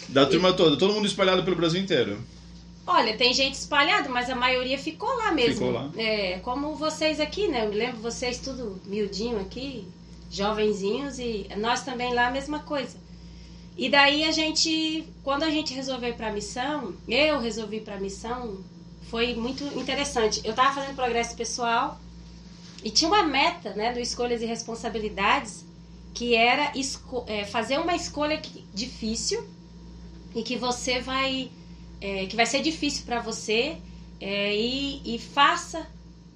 Da 0.08 0.26
turma 0.26 0.52
toda, 0.52 0.76
todo 0.76 0.94
mundo 0.94 1.06
espalhado 1.06 1.42
pelo 1.42 1.56
Brasil 1.56 1.80
inteiro. 1.80 2.18
Olha, 2.86 3.16
tem 3.16 3.32
gente 3.32 3.54
espalhada, 3.54 4.08
mas 4.08 4.28
a 4.28 4.34
maioria 4.34 4.78
ficou 4.78 5.08
lá 5.16 5.32
mesmo. 5.32 5.54
Ficou 5.54 5.72
lá. 5.72 5.90
É, 5.96 6.38
como 6.40 6.74
vocês 6.74 7.18
aqui, 7.18 7.48
né? 7.48 7.64
Eu 7.64 7.70
me 7.70 7.76
lembro 7.76 7.96
vocês 8.00 8.38
tudo 8.38 8.80
miudinho 8.84 9.40
aqui, 9.40 9.88
jovenzinhos, 10.30 11.18
e 11.18 11.48
nós 11.56 11.82
também 11.82 12.12
lá 12.12 12.28
a 12.28 12.30
mesma 12.30 12.58
coisa. 12.58 12.96
E 13.76 13.88
daí 13.88 14.24
a 14.24 14.30
gente, 14.30 15.04
quando 15.22 15.42
a 15.42 15.50
gente 15.50 15.74
resolveu 15.74 16.10
ir 16.10 16.14
pra 16.16 16.30
missão, 16.30 16.94
eu 17.08 17.40
resolvi 17.40 17.78
ir 17.78 17.80
pra 17.80 17.98
missão, 17.98 18.58
foi 19.10 19.34
muito 19.34 19.64
interessante. 19.78 20.40
Eu 20.44 20.54
tava 20.54 20.74
fazendo 20.74 20.94
progresso 20.94 21.34
pessoal 21.34 21.98
e 22.84 22.90
tinha 22.90 23.08
uma 23.08 23.22
meta, 23.22 23.70
né, 23.74 23.92
do 23.92 23.98
Escolhas 23.98 24.42
e 24.42 24.46
Responsabilidades, 24.46 25.64
que 26.14 26.34
era 26.34 26.72
é, 27.26 27.44
fazer 27.44 27.78
uma 27.78 27.94
escolha 27.94 28.40
difícil 28.72 29.44
e 30.34 30.42
que 30.42 30.56
você 30.56 31.00
vai 31.00 31.50
é, 32.00 32.26
que 32.26 32.36
vai 32.36 32.46
ser 32.46 32.62
difícil 32.62 33.04
para 33.04 33.20
você 33.20 33.76
é, 34.20 34.54
e, 34.54 35.02
e 35.04 35.18
faça 35.18 35.86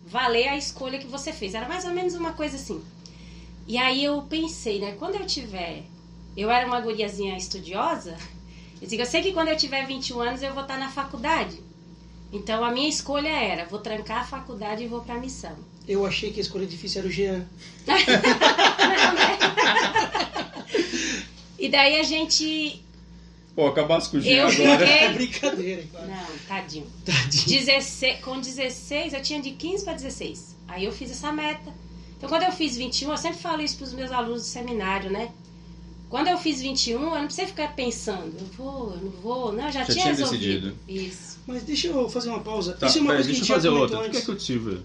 valer 0.04 0.48
a 0.48 0.56
escolha 0.56 0.98
que 0.98 1.06
você 1.06 1.32
fez. 1.32 1.54
Era 1.54 1.68
mais 1.68 1.84
ou 1.84 1.92
menos 1.92 2.14
uma 2.14 2.32
coisa 2.32 2.56
assim. 2.56 2.82
E 3.66 3.76
aí 3.76 4.02
eu 4.02 4.22
pensei, 4.22 4.80
né? 4.80 4.96
Quando 4.98 5.16
eu 5.16 5.26
tiver. 5.26 5.84
Eu 6.36 6.50
era 6.50 6.66
uma 6.66 6.80
guriazinha 6.80 7.36
estudiosa 7.36 8.16
Eu 8.80 8.86
digo, 8.86 9.02
eu 9.02 9.06
sei 9.06 9.20
que 9.22 9.32
quando 9.32 9.48
eu 9.48 9.56
tiver 9.56 9.84
21 9.86 10.20
anos 10.20 10.42
eu 10.42 10.54
vou 10.54 10.62
estar 10.62 10.78
na 10.78 10.88
faculdade. 10.88 11.58
Então 12.32 12.64
a 12.64 12.70
minha 12.70 12.88
escolha 12.88 13.28
era, 13.28 13.64
vou 13.64 13.80
trancar 13.80 14.20
a 14.20 14.24
faculdade 14.24 14.84
e 14.84 14.86
vou 14.86 15.00
pra 15.00 15.18
missão. 15.18 15.56
Eu 15.86 16.04
achei 16.06 16.30
que 16.30 16.38
a 16.38 16.42
escolha 16.42 16.66
difícil 16.66 17.00
era 17.00 17.08
o 17.08 17.10
Jean. 17.10 17.46
Não, 17.86 19.14
né? 19.14 19.37
E 21.58 21.68
daí 21.68 21.98
a 22.00 22.02
gente. 22.02 22.82
Pô, 23.54 23.66
acabasse 23.66 24.08
com 24.10 24.18
o 24.18 24.20
Jean 24.20 24.36
Eu 24.36 24.48
agora. 24.48 24.86
fiquei- 24.86 24.98
É 25.06 25.12
brincadeira, 25.12 25.82
cara. 25.92 26.06
Não, 26.06 26.26
tadinho. 26.46 26.86
Tadinho. 27.04 27.58
16, 27.58 28.20
com 28.20 28.40
16, 28.40 29.12
eu 29.12 29.22
tinha 29.22 29.42
de 29.42 29.50
15 29.50 29.84
para 29.84 29.94
16. 29.94 30.54
Aí 30.68 30.84
eu 30.84 30.92
fiz 30.92 31.10
essa 31.10 31.32
meta. 31.32 31.72
Então, 32.16 32.28
quando 32.28 32.42
eu 32.44 32.52
fiz 32.52 32.76
21, 32.76 33.10
eu 33.10 33.16
sempre 33.16 33.38
falo 33.38 33.62
isso 33.62 33.76
para 33.76 33.84
os 33.86 33.92
meus 33.92 34.12
alunos 34.12 34.42
do 34.42 34.46
seminário, 34.46 35.10
né? 35.10 35.30
Quando 36.08 36.28
eu 36.28 36.38
fiz 36.38 36.60
21, 36.60 37.02
eu 37.02 37.10
não 37.10 37.24
precisei 37.26 37.46
ficar 37.46 37.74
pensando, 37.74 38.32
eu 38.40 38.46
vou, 38.56 38.92
eu 38.92 38.96
não 39.02 39.10
vou. 39.10 39.52
Não, 39.52 39.66
eu 39.66 39.72
já, 39.72 39.80
Já 39.84 39.92
tinha 39.92 39.96
tinha 40.04 40.14
resolvido. 40.14 40.70
decidido. 40.70 41.08
Isso. 41.08 41.38
Mas 41.46 41.62
deixa 41.64 41.88
eu 41.88 42.08
fazer 42.08 42.30
uma 42.30 42.40
pausa. 42.40 42.72
Tá, 42.74 42.86
Isso 42.86 42.98
é 42.98 43.00
uma 43.00 43.10
peraí, 43.10 43.24
coisa 43.24 43.32
que 43.40 43.46
deixa 43.46 43.52
a 43.52 43.56
eu 43.56 43.56
fazer 43.56 43.68
outra. 43.68 43.96
Tu 43.98 44.02
quer 44.02 44.08
antes. 44.08 44.24
que 44.24 44.30
eu 44.30 44.40
sirva? 44.40 44.82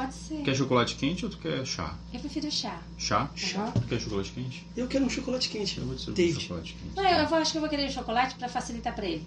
Pode 0.00 0.14
ser. 0.14 0.42
Quer 0.42 0.54
chocolate 0.56 0.94
quente 0.96 1.24
ou 1.26 1.30
tu 1.30 1.36
quer 1.38 1.64
chá? 1.66 1.94
Eu 2.12 2.20
prefiro 2.20 2.50
chá. 2.50 2.80
Chá? 2.96 3.30
Chá. 3.36 3.70
Tu 3.74 3.80
quer 3.82 4.00
chocolate 4.00 4.30
quente? 4.32 4.66
Eu 4.76 4.86
quero 4.88 5.04
um 5.04 5.10
chocolate 5.10 5.48
quente. 5.50 5.78
Eu 5.78 5.84
vou 5.84 5.94
te 5.94 6.02
servir 6.04 6.12
um 6.22 6.26
David. 6.26 6.42
chocolate 6.42 6.72
quente. 6.80 6.96
Não, 6.96 7.04
eu 7.04 7.28
vou- 7.28 7.38
acho 7.38 7.52
que 7.52 7.58
eu 7.58 7.60
vou 7.60 7.68
querer 7.70 7.90
chocolate 7.90 8.34
para 8.36 8.48
facilitar 8.48 8.94
para 8.94 9.04
ele. 9.06 9.26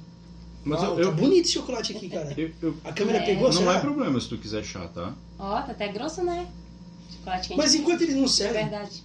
Mas 0.66 0.82
Uau, 0.82 0.92
eu, 0.92 0.96
tá 0.96 1.02
eu, 1.02 1.12
bonito 1.14 1.46
esse 1.46 1.54
chocolate 1.54 1.96
aqui, 1.96 2.10
cara. 2.10 2.34
eu- 2.36 2.52
eu- 2.62 2.78
A 2.84 2.92
câmera 2.92 3.20
É. 3.20 3.26
pegou, 3.26 3.46
não 3.46 3.52
será? 3.54 3.76
é 3.76 3.80
problema 3.82 4.20
se 4.20 4.28
tu 4.30 4.38
quiser 4.38 4.64
chá, 4.64 4.88
tá? 4.88 5.14
Ó, 5.38 5.62
tá 5.62 5.74
até 5.74 5.90
grosso, 5.90 6.24
né? 6.24 6.48
Chocolate 7.18 7.48
quente. 7.50 7.58
Mas 7.58 7.76
enquanto 7.76 8.02
eles 8.02 8.16
não 8.16 8.24
É 8.26 8.28
servem, 8.30 8.64
verdade. 8.70 9.04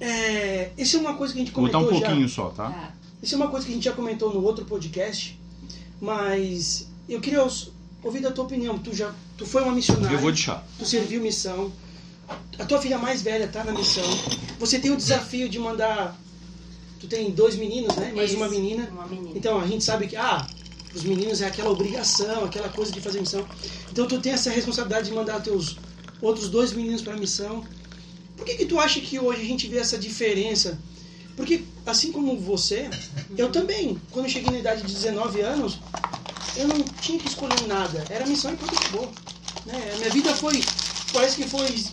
é, 0.00 0.72
isso 0.76 0.96
é 0.96 1.00
uma 1.00 1.14
coisa 1.14 1.32
que 1.32 1.40
a 1.40 1.44
gente 1.44 1.54
Vou 1.54 1.64
botar 1.64 1.78
comentou 1.78 1.96
um 1.96 2.00
já. 2.00 2.06
pouquinho 2.08 2.28
só, 2.28 2.48
tá? 2.50 2.70
Tá. 2.70 2.92
Isso 3.22 3.34
é 3.34 3.36
uma 3.38 3.48
coisa 3.48 3.64
que 3.64 3.72
a 3.72 3.74
gente 3.74 3.84
já 3.84 3.92
comentou 3.92 4.34
no 4.34 4.42
outro 4.42 4.64
podcast, 4.64 5.38
mas 6.00 6.88
eu 7.08 7.20
queria 7.20 7.44
os- 7.44 7.70
ouvir 8.02 8.20
da 8.20 8.30
tua 8.30 8.44
opinião. 8.44 8.78
Tu 8.78 8.94
já, 8.94 9.12
tu 9.36 9.46
foi 9.46 9.62
uma 9.62 9.72
missionária, 9.72 10.14
Eu 10.14 10.20
vou 10.20 10.32
de 10.32 10.40
chá. 10.42 10.62
tu 10.78 10.84
serviu 10.84 11.20
missão. 11.20 11.72
A 12.58 12.64
tua 12.64 12.80
filha 12.80 12.98
mais 12.98 13.22
velha 13.22 13.48
tá 13.48 13.64
na 13.64 13.72
missão. 13.72 14.04
Você 14.58 14.78
tem 14.78 14.90
o 14.90 14.96
desafio 14.96 15.48
de 15.48 15.58
mandar. 15.58 16.16
Tu 17.00 17.06
tem 17.06 17.30
dois 17.30 17.56
meninos, 17.56 17.96
né? 17.96 18.12
Mais 18.14 18.30
Isso, 18.30 18.38
uma 18.38 18.48
menina. 18.48 18.88
Uma 18.90 19.06
menina. 19.06 19.32
Então 19.34 19.58
a 19.60 19.66
gente 19.66 19.82
sabe 19.82 20.06
que 20.06 20.16
ah, 20.16 20.46
os 20.94 21.02
meninos 21.02 21.40
é 21.40 21.46
aquela 21.46 21.70
obrigação, 21.70 22.44
aquela 22.44 22.68
coisa 22.68 22.92
de 22.92 23.00
fazer 23.00 23.20
missão. 23.20 23.44
Então 23.90 24.06
tu 24.06 24.20
tem 24.20 24.32
essa 24.32 24.50
responsabilidade 24.50 25.08
de 25.08 25.14
mandar 25.14 25.40
teus 25.40 25.76
outros 26.20 26.48
dois 26.48 26.72
meninos 26.72 27.02
para 27.02 27.16
missão. 27.16 27.64
Por 28.36 28.44
que 28.44 28.54
que 28.54 28.66
tu 28.66 28.78
acha 28.78 29.00
que 29.00 29.18
hoje 29.18 29.40
a 29.40 29.44
gente 29.44 29.66
vê 29.66 29.78
essa 29.78 29.98
diferença? 29.98 30.78
Porque 31.36 31.62
assim 31.86 32.12
como 32.12 32.38
você, 32.38 32.90
eu 33.36 33.50
também, 33.50 33.98
quando 34.10 34.26
eu 34.26 34.30
cheguei 34.30 34.50
na 34.50 34.58
idade 34.58 34.82
de 34.82 34.92
19 34.92 35.40
anos, 35.40 35.78
eu 36.56 36.68
não 36.68 36.80
tinha 37.00 37.18
que 37.18 37.28
escolher 37.28 37.66
nada. 37.66 38.04
Era 38.08 38.26
missão 38.26 38.52
e 38.52 38.56
pronto, 38.56 38.74
acabou. 38.74 39.12
Né? 39.66 39.94
Minha 39.98 40.10
vida 40.10 40.34
foi, 40.34 40.62
parece 41.12 41.36
que 41.36 41.48
foi, 41.48 41.84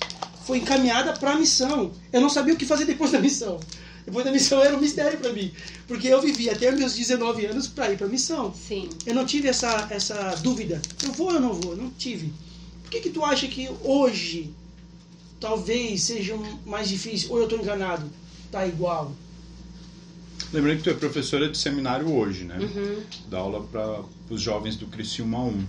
foi 0.45 0.57
encaminhada 0.59 1.13
para 1.13 1.31
a 1.31 1.35
missão. 1.35 1.91
Eu 2.11 2.21
não 2.21 2.29
sabia 2.29 2.53
o 2.53 2.57
que 2.57 2.65
fazer 2.65 2.85
depois 2.85 3.11
da 3.11 3.19
missão. 3.19 3.59
Depois 4.05 4.23
da 4.23 4.31
missão 4.31 4.63
era 4.63 4.75
um 4.75 4.79
mistério 4.79 5.19
para 5.19 5.33
mim. 5.33 5.51
Porque 5.85 6.07
eu 6.07 6.21
vivi 6.21 6.49
até 6.49 6.71
meus 6.71 6.95
19 6.95 7.45
anos 7.45 7.67
para 7.67 7.91
ir 7.91 7.97
para 7.97 8.07
a 8.07 8.09
missão. 8.09 8.53
Sim. 8.53 8.89
Eu 9.05 9.13
não 9.13 9.25
tive 9.25 9.49
essa, 9.49 9.87
essa 9.89 10.35
dúvida. 10.41 10.81
Eu 11.03 11.11
vou 11.11 11.33
ou 11.33 11.39
não 11.41 11.53
vou? 11.53 11.75
Não 11.75 11.89
tive. 11.91 12.33
Por 12.83 12.91
que, 12.91 13.01
que 13.01 13.09
tu 13.09 13.23
acha 13.23 13.47
que 13.47 13.69
hoje 13.83 14.53
talvez 15.41 16.03
seja 16.03 16.37
mais 16.65 16.87
difícil? 16.87 17.31
Ou 17.31 17.39
eu 17.39 17.43
estou 17.43 17.59
enganado? 17.59 18.09
Tá 18.49 18.65
igual. 18.65 19.11
Lembrando 20.53 20.77
que 20.77 20.83
tu 20.83 20.89
é 20.89 20.93
professora 20.93 21.49
de 21.49 21.57
seminário 21.57 22.11
hoje, 22.13 22.45
né? 22.45 22.57
Uhum. 22.59 23.03
Dá 23.29 23.39
aula 23.39 23.61
para 23.63 24.01
os 24.29 24.41
jovens 24.41 24.75
do 24.77 24.87
Criciúma 24.87 25.39
1. 25.43 25.65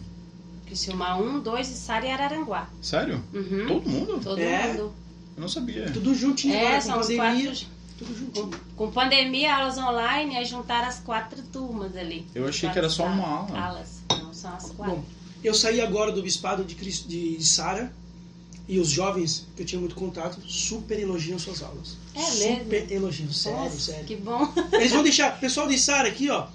Criciúma 0.67 1.17
1, 1.17 1.41
2 1.41 1.69
e 1.69 1.75
Sara 1.75 2.07
e 2.07 2.11
Araranguá. 2.11 2.69
Sério? 2.81 3.23
Uhum. 3.35 3.67
Todo 3.67 3.89
mundo? 3.89 4.21
Todo 4.23 4.39
É? 4.41 4.69
mundo. 4.69 4.93
Eu 5.37 5.41
não 5.41 5.49
sabia. 5.49 5.91
Tudo 5.91 6.15
juntinho 6.15 6.55
É, 6.55 6.67
agora, 6.67 6.81
são 6.81 6.95
com 6.95 7.01
os 7.01 7.07
pandemia. 7.09 7.47
quatro. 7.51 7.67
Tudo 7.99 8.15
juntinho. 8.19 8.51
Com 8.77 8.91
pandemia, 8.93 9.57
aulas 9.57 9.79
online, 9.79 10.37
aí 10.37 10.45
juntaram 10.45 10.87
as 10.89 11.01
quatro 11.01 11.43
turmas 11.43 11.97
ali. 11.97 12.25
Eu 12.35 12.47
achei 12.47 12.69
Quatro 12.69 12.73
que 12.75 12.79
era 12.79 12.89
só 12.91 13.07
uma 13.07 13.27
aula. 13.27 13.59
Alas. 13.59 14.03
Não, 14.11 14.33
são 14.33 14.55
as 14.55 14.71
quatro. 14.71 14.97
Bom, 14.97 15.05
eu 15.43 15.55
saí 15.55 15.81
agora 15.81 16.13
do 16.13 16.23
bispado 16.23 16.65
de, 16.65 16.75
Cris- 16.77 17.05
de 17.07 17.45
Sara 17.45 17.93
e 18.69 18.79
os 18.79 18.91
jovens 18.91 19.47
que 19.57 19.63
eu 19.63 19.67
tinha 19.67 19.81
muito 19.81 19.95
contato 19.95 20.39
super 20.47 20.99
elogiam 20.99 21.39
suas 21.39 21.63
aulas. 21.63 21.97
É 22.15 22.21
super 22.21 22.67
mesmo? 22.67 22.93
elogiam, 22.93 23.33
sério, 23.33 23.59
Nossa, 23.61 23.79
sério. 23.79 24.05
Que 24.05 24.17
bom. 24.17 24.53
Eles 24.73 24.93
vão 24.93 25.03
deixar, 25.03 25.41
pessoal 25.41 25.67
de 25.67 25.79
Sara 25.79 26.09
aqui, 26.09 26.29
ó, 26.29 26.47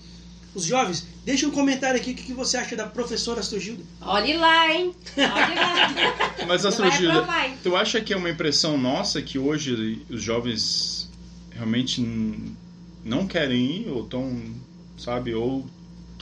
os 0.54 0.66
jovens, 0.66 1.08
deixa 1.26 1.48
um 1.48 1.52
comentário 1.52 2.00
aqui 2.00 2.12
o 2.12 2.16
que, 2.16 2.24
que 2.24 2.34
você 2.34 2.58
acha 2.58 2.76
da 2.76 2.86
professora 2.86 3.40
Astorgilda. 3.40 3.84
Olhe 4.02 4.38
lá, 4.38 4.72
hein? 4.72 4.94
Olhe 5.18 5.56
lá. 5.56 6.36
Mas, 6.48 6.62
Não 6.62 6.70
Astro 6.70 6.88
vai 6.88 6.98
Gilda, 6.98 7.14
reprovar, 7.14 7.46
hein? 7.50 7.58
tu 7.64 7.76
acha 7.76 8.00
que 8.00 8.14
é 8.14 8.18
uma 8.18 8.30
impressão 8.30 8.78
nossa 8.78 9.20
que 9.22 9.40
hoje 9.40 10.06
os 10.08 10.22
jovens 10.22 11.10
realmente 11.52 12.06
não 13.04 13.26
querem 13.26 13.82
ir 13.82 13.90
ou 13.90 14.04
estão, 14.04 14.40
sabe, 14.98 15.34
ou 15.34 15.66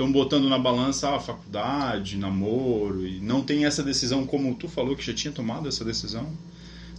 estão 0.02 0.12
botando 0.12 0.50
na 0.50 0.58
balança 0.58 1.16
a 1.16 1.20
faculdade, 1.20 2.18
namoro 2.18 3.06
e 3.06 3.20
não 3.20 3.44
tem 3.44 3.66
essa 3.66 3.84
decisão 3.84 4.26
como 4.26 4.56
tu 4.56 4.68
falou 4.68 4.96
que 4.96 5.06
já 5.06 5.14
tinha 5.14 5.32
tomado 5.32 5.70
essa 5.70 5.86
decisão? 5.86 6.28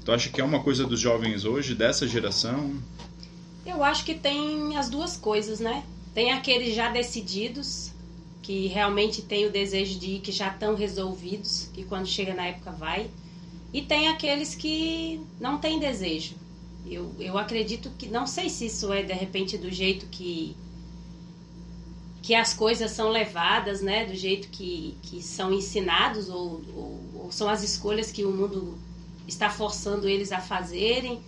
Tu 0.04 0.12
acha 0.12 0.28
que 0.30 0.40
é 0.40 0.44
uma 0.44 0.62
coisa 0.62 0.86
dos 0.86 1.00
jovens 1.00 1.44
hoje, 1.44 1.74
dessa 1.74 2.06
geração? 2.06 2.80
Eu 3.66 3.82
acho 3.82 4.04
que 4.04 4.14
tem 4.14 4.76
as 4.76 4.88
duas 4.88 5.16
coisas, 5.16 5.58
né? 5.58 5.84
Tem 6.14 6.32
aqueles 6.32 6.74
já 6.74 6.90
decididos, 6.90 7.92
que 8.40 8.66
realmente 8.68 9.22
têm 9.22 9.46
o 9.46 9.50
desejo 9.50 9.98
de 9.98 10.12
ir, 10.12 10.20
que 10.20 10.32
já 10.32 10.48
estão 10.48 10.74
resolvidos, 10.74 11.68
que 11.72 11.84
quando 11.84 12.06
chega 12.06 12.34
na 12.34 12.46
época 12.46 12.70
vai. 12.72 13.08
E 13.72 13.82
tem 13.82 14.08
aqueles 14.08 14.54
que 14.54 15.20
não 15.40 15.58
têm 15.58 15.78
desejo. 15.78 16.34
Eu, 16.86 17.12
eu 17.18 17.38
acredito 17.38 17.90
que, 17.96 18.08
não 18.08 18.26
sei 18.26 18.48
se 18.48 18.66
isso 18.66 18.92
é 18.92 19.02
de 19.02 19.12
repente 19.12 19.56
do 19.56 19.70
jeito 19.70 20.06
que 20.06 20.56
que 22.22 22.34
as 22.34 22.54
coisas 22.54 22.92
são 22.92 23.08
levadas, 23.08 23.82
né? 23.82 24.06
Do 24.06 24.14
jeito 24.14 24.48
que, 24.48 24.96
que 25.02 25.20
são 25.20 25.52
ensinados 25.52 26.28
ou, 26.28 26.62
ou, 26.74 27.00
ou 27.16 27.32
são 27.32 27.48
as 27.48 27.64
escolhas 27.64 28.12
que 28.12 28.24
o 28.24 28.30
mundo 28.30 28.78
está 29.26 29.50
forçando 29.50 30.08
eles 30.08 30.30
a 30.30 30.38
fazerem. 30.38 31.20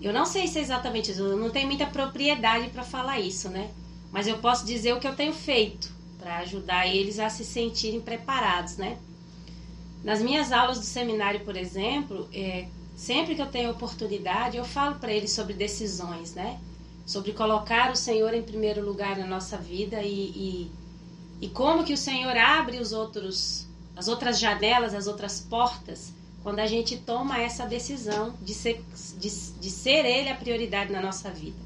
Eu 0.00 0.12
não 0.12 0.24
sei 0.24 0.46
se 0.46 0.58
é 0.58 0.62
exatamente 0.62 1.10
isso, 1.10 1.20
eu 1.20 1.36
não 1.36 1.50
tenho 1.50 1.66
muita 1.66 1.86
propriedade 1.86 2.68
para 2.70 2.84
falar 2.84 3.18
isso, 3.18 3.48
né? 3.48 3.70
Mas 4.12 4.28
eu 4.28 4.38
posso 4.38 4.64
dizer 4.64 4.92
o 4.92 5.00
que 5.00 5.08
eu 5.08 5.16
tenho 5.16 5.32
feito 5.32 5.92
para 6.18 6.38
ajudar 6.38 6.86
eles 6.86 7.18
a 7.18 7.28
se 7.28 7.44
sentirem 7.44 8.00
preparados, 8.00 8.76
né? 8.76 8.98
Nas 10.04 10.20
minhas 10.20 10.52
aulas 10.52 10.78
do 10.78 10.84
seminário, 10.84 11.40
por 11.40 11.56
exemplo, 11.56 12.28
é, 12.32 12.68
sempre 12.94 13.34
que 13.34 13.42
eu 13.42 13.46
tenho 13.46 13.70
oportunidade, 13.70 14.56
eu 14.56 14.64
falo 14.64 14.96
para 14.96 15.12
eles 15.12 15.32
sobre 15.32 15.54
decisões, 15.54 16.34
né? 16.34 16.60
Sobre 17.06 17.32
colocar 17.32 17.92
o 17.92 17.96
Senhor 17.96 18.32
em 18.32 18.42
primeiro 18.42 18.84
lugar 18.84 19.16
na 19.18 19.26
nossa 19.26 19.58
vida 19.58 20.02
e, 20.02 20.10
e, 20.10 20.70
e 21.40 21.48
como 21.48 21.84
que 21.84 21.92
o 21.92 21.98
Senhor 21.98 22.36
abre 22.36 22.78
os 22.78 22.92
outros, 22.92 23.66
as 23.96 24.08
outras 24.08 24.38
janelas, 24.38 24.94
as 24.94 25.06
outras 25.06 25.40
portas 25.40 26.12
quando 26.44 26.58
a 26.58 26.66
gente 26.66 26.98
toma 26.98 27.40
essa 27.40 27.64
decisão 27.64 28.34
de 28.42 28.52
ser, 28.52 28.84
de, 29.18 29.30
de 29.30 29.70
ser 29.70 30.04
Ele 30.04 30.28
a 30.28 30.34
prioridade 30.34 30.92
na 30.92 31.00
nossa 31.00 31.30
vida. 31.30 31.56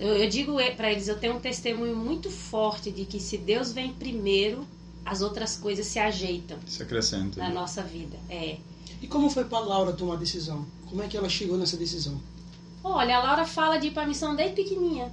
Eu, 0.00 0.16
eu 0.16 0.28
digo 0.30 0.56
para 0.76 0.90
eles, 0.90 1.08
eu 1.08 1.18
tenho 1.18 1.36
um 1.36 1.40
testemunho 1.40 1.94
muito 1.94 2.30
forte 2.30 2.90
de 2.90 3.04
que 3.04 3.20
se 3.20 3.36
Deus 3.36 3.70
vem 3.70 3.92
primeiro, 3.92 4.66
as 5.04 5.20
outras 5.20 5.56
coisas 5.56 5.86
se 5.86 5.98
ajeitam 5.98 6.58
Se 6.66 6.82
acrescenta. 6.82 7.38
na 7.38 7.50
nossa 7.50 7.82
vida. 7.82 8.16
É. 8.30 8.56
E 9.02 9.06
como 9.06 9.28
foi 9.28 9.44
para 9.44 9.58
Laura 9.58 9.92
tomar 9.92 10.14
a 10.14 10.16
decisão? 10.16 10.64
Como 10.88 11.02
é 11.02 11.06
que 11.06 11.16
ela 11.16 11.28
chegou 11.28 11.58
nessa 11.58 11.76
decisão? 11.76 12.18
Olha, 12.82 13.16
a 13.16 13.22
Laura 13.22 13.46
fala 13.46 13.78
de 13.78 13.88
ir 13.88 13.90
pra 13.90 14.06
missão 14.06 14.34
desde 14.34 14.54
pequenininha. 14.56 15.12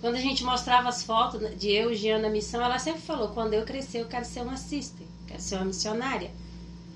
Quando 0.00 0.16
a 0.16 0.20
gente 0.20 0.42
mostrava 0.42 0.88
as 0.88 1.02
fotos 1.04 1.40
de 1.58 1.70
eu 1.70 1.92
e 1.92 1.94
Jean 1.94 2.18
na 2.18 2.28
missão, 2.28 2.60
ela 2.60 2.78
sempre 2.78 3.00
falou: 3.00 3.28
quando 3.28 3.54
eu 3.54 3.64
crescer, 3.64 4.00
eu 4.00 4.06
quero 4.06 4.24
ser 4.24 4.40
uma 4.40 4.56
sister, 4.56 5.06
quero 5.26 5.40
ser 5.40 5.56
uma 5.56 5.66
missionária. 5.66 6.30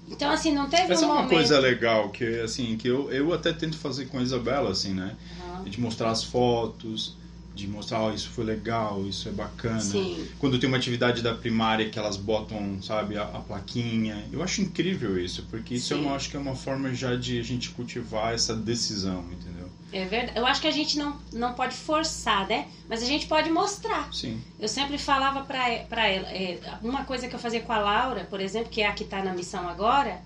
Então, 0.08 0.30
assim, 0.30 0.52
não 0.52 0.68
teve 0.68 0.92
Essa 0.92 1.04
um 1.06 1.10
é 1.10 1.12
uma 1.12 1.14
momento. 1.22 1.30
coisa 1.30 1.58
legal 1.58 2.10
que 2.10 2.40
assim 2.40 2.76
que 2.76 2.88
eu, 2.88 3.10
eu 3.10 3.32
até 3.32 3.52
tento 3.52 3.76
fazer 3.76 4.06
com 4.06 4.18
a 4.18 4.22
Isabela 4.22 4.70
assim, 4.70 4.94
né? 4.94 5.16
Aham. 5.40 5.64
De 5.68 5.80
mostrar 5.80 6.10
as 6.10 6.22
fotos, 6.22 7.16
de 7.56 7.66
mostrar, 7.66 8.02
ó, 8.02 8.12
isso 8.12 8.28
foi 8.30 8.44
legal, 8.44 9.04
isso 9.06 9.28
é 9.28 9.32
bacana. 9.32 9.80
Sim. 9.80 10.28
Quando 10.38 10.58
tem 10.58 10.68
uma 10.68 10.76
atividade 10.76 11.22
da 11.22 11.34
primária 11.34 11.88
que 11.88 11.98
elas 11.98 12.16
botam, 12.16 12.80
sabe, 12.82 13.16
a, 13.16 13.22
a 13.22 13.40
plaquinha. 13.40 14.24
Eu 14.32 14.42
acho 14.42 14.60
incrível 14.60 15.18
isso, 15.18 15.44
porque 15.50 15.74
isso 15.74 15.94
eu 15.94 16.02
Sim. 16.02 16.08
acho 16.10 16.30
que 16.30 16.36
é 16.36 16.40
uma 16.40 16.54
forma 16.54 16.92
já 16.94 17.16
de 17.16 17.40
a 17.40 17.42
gente 17.42 17.70
cultivar 17.70 18.34
essa 18.34 18.54
decisão, 18.54 19.24
entendeu? 19.32 19.68
É 19.92 20.04
verdade. 20.04 20.38
Eu 20.38 20.46
acho 20.46 20.60
que 20.60 20.66
a 20.66 20.72
gente 20.72 20.98
não, 20.98 21.16
não 21.32 21.54
pode 21.54 21.74
forçar, 21.76 22.46
né? 22.48 22.68
Mas 22.88 23.02
a 23.02 23.06
gente 23.06 23.26
pode 23.26 23.50
mostrar. 23.50 24.12
Sim. 24.12 24.42
Eu 24.58 24.68
sempre 24.68 24.98
falava 24.98 25.42
pra, 25.42 25.64
pra 25.88 26.08
ela, 26.08 26.28
é, 26.28 26.58
uma 26.82 27.04
coisa 27.04 27.28
que 27.28 27.34
eu 27.34 27.38
fazia 27.38 27.60
com 27.60 27.72
a 27.72 27.78
Laura, 27.78 28.24
por 28.24 28.40
exemplo, 28.40 28.70
que 28.70 28.82
é 28.82 28.86
a 28.86 28.92
que 28.92 29.04
tá 29.04 29.22
na 29.22 29.32
missão 29.32 29.68
agora, 29.68 30.20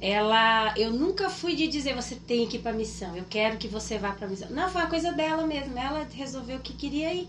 ela, 0.00 0.74
eu 0.76 0.90
nunca 0.92 1.28
fui 1.28 1.54
de 1.54 1.68
dizer 1.68 1.94
você 1.94 2.16
tem 2.16 2.46
que 2.46 2.56
ir 2.56 2.60
pra 2.60 2.72
missão, 2.72 3.14
eu 3.16 3.24
quero 3.28 3.58
que 3.58 3.68
você 3.68 3.98
vá 3.98 4.12
pra 4.12 4.26
missão. 4.26 4.48
Não, 4.50 4.68
foi 4.68 4.80
uma 4.80 4.90
coisa 4.90 5.12
dela 5.12 5.46
mesmo, 5.46 5.78
ela 5.78 6.06
resolveu 6.12 6.58
que 6.60 6.72
queria 6.72 7.12
ir. 7.14 7.28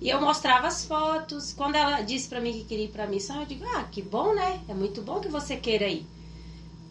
E 0.00 0.10
eu 0.10 0.20
mostrava 0.20 0.66
as 0.66 0.84
fotos. 0.84 1.54
Quando 1.54 1.74
ela 1.74 2.02
disse 2.02 2.28
pra 2.28 2.40
mim 2.40 2.52
que 2.52 2.64
queria 2.64 2.84
ir 2.84 2.88
pra 2.88 3.06
missão, 3.06 3.40
eu 3.40 3.46
digo, 3.46 3.64
ah, 3.76 3.84
que 3.84 4.02
bom, 4.02 4.34
né? 4.34 4.60
É 4.68 4.74
muito 4.74 5.00
bom 5.02 5.20
que 5.20 5.28
você 5.28 5.56
queira 5.56 5.88
ir. 5.88 6.06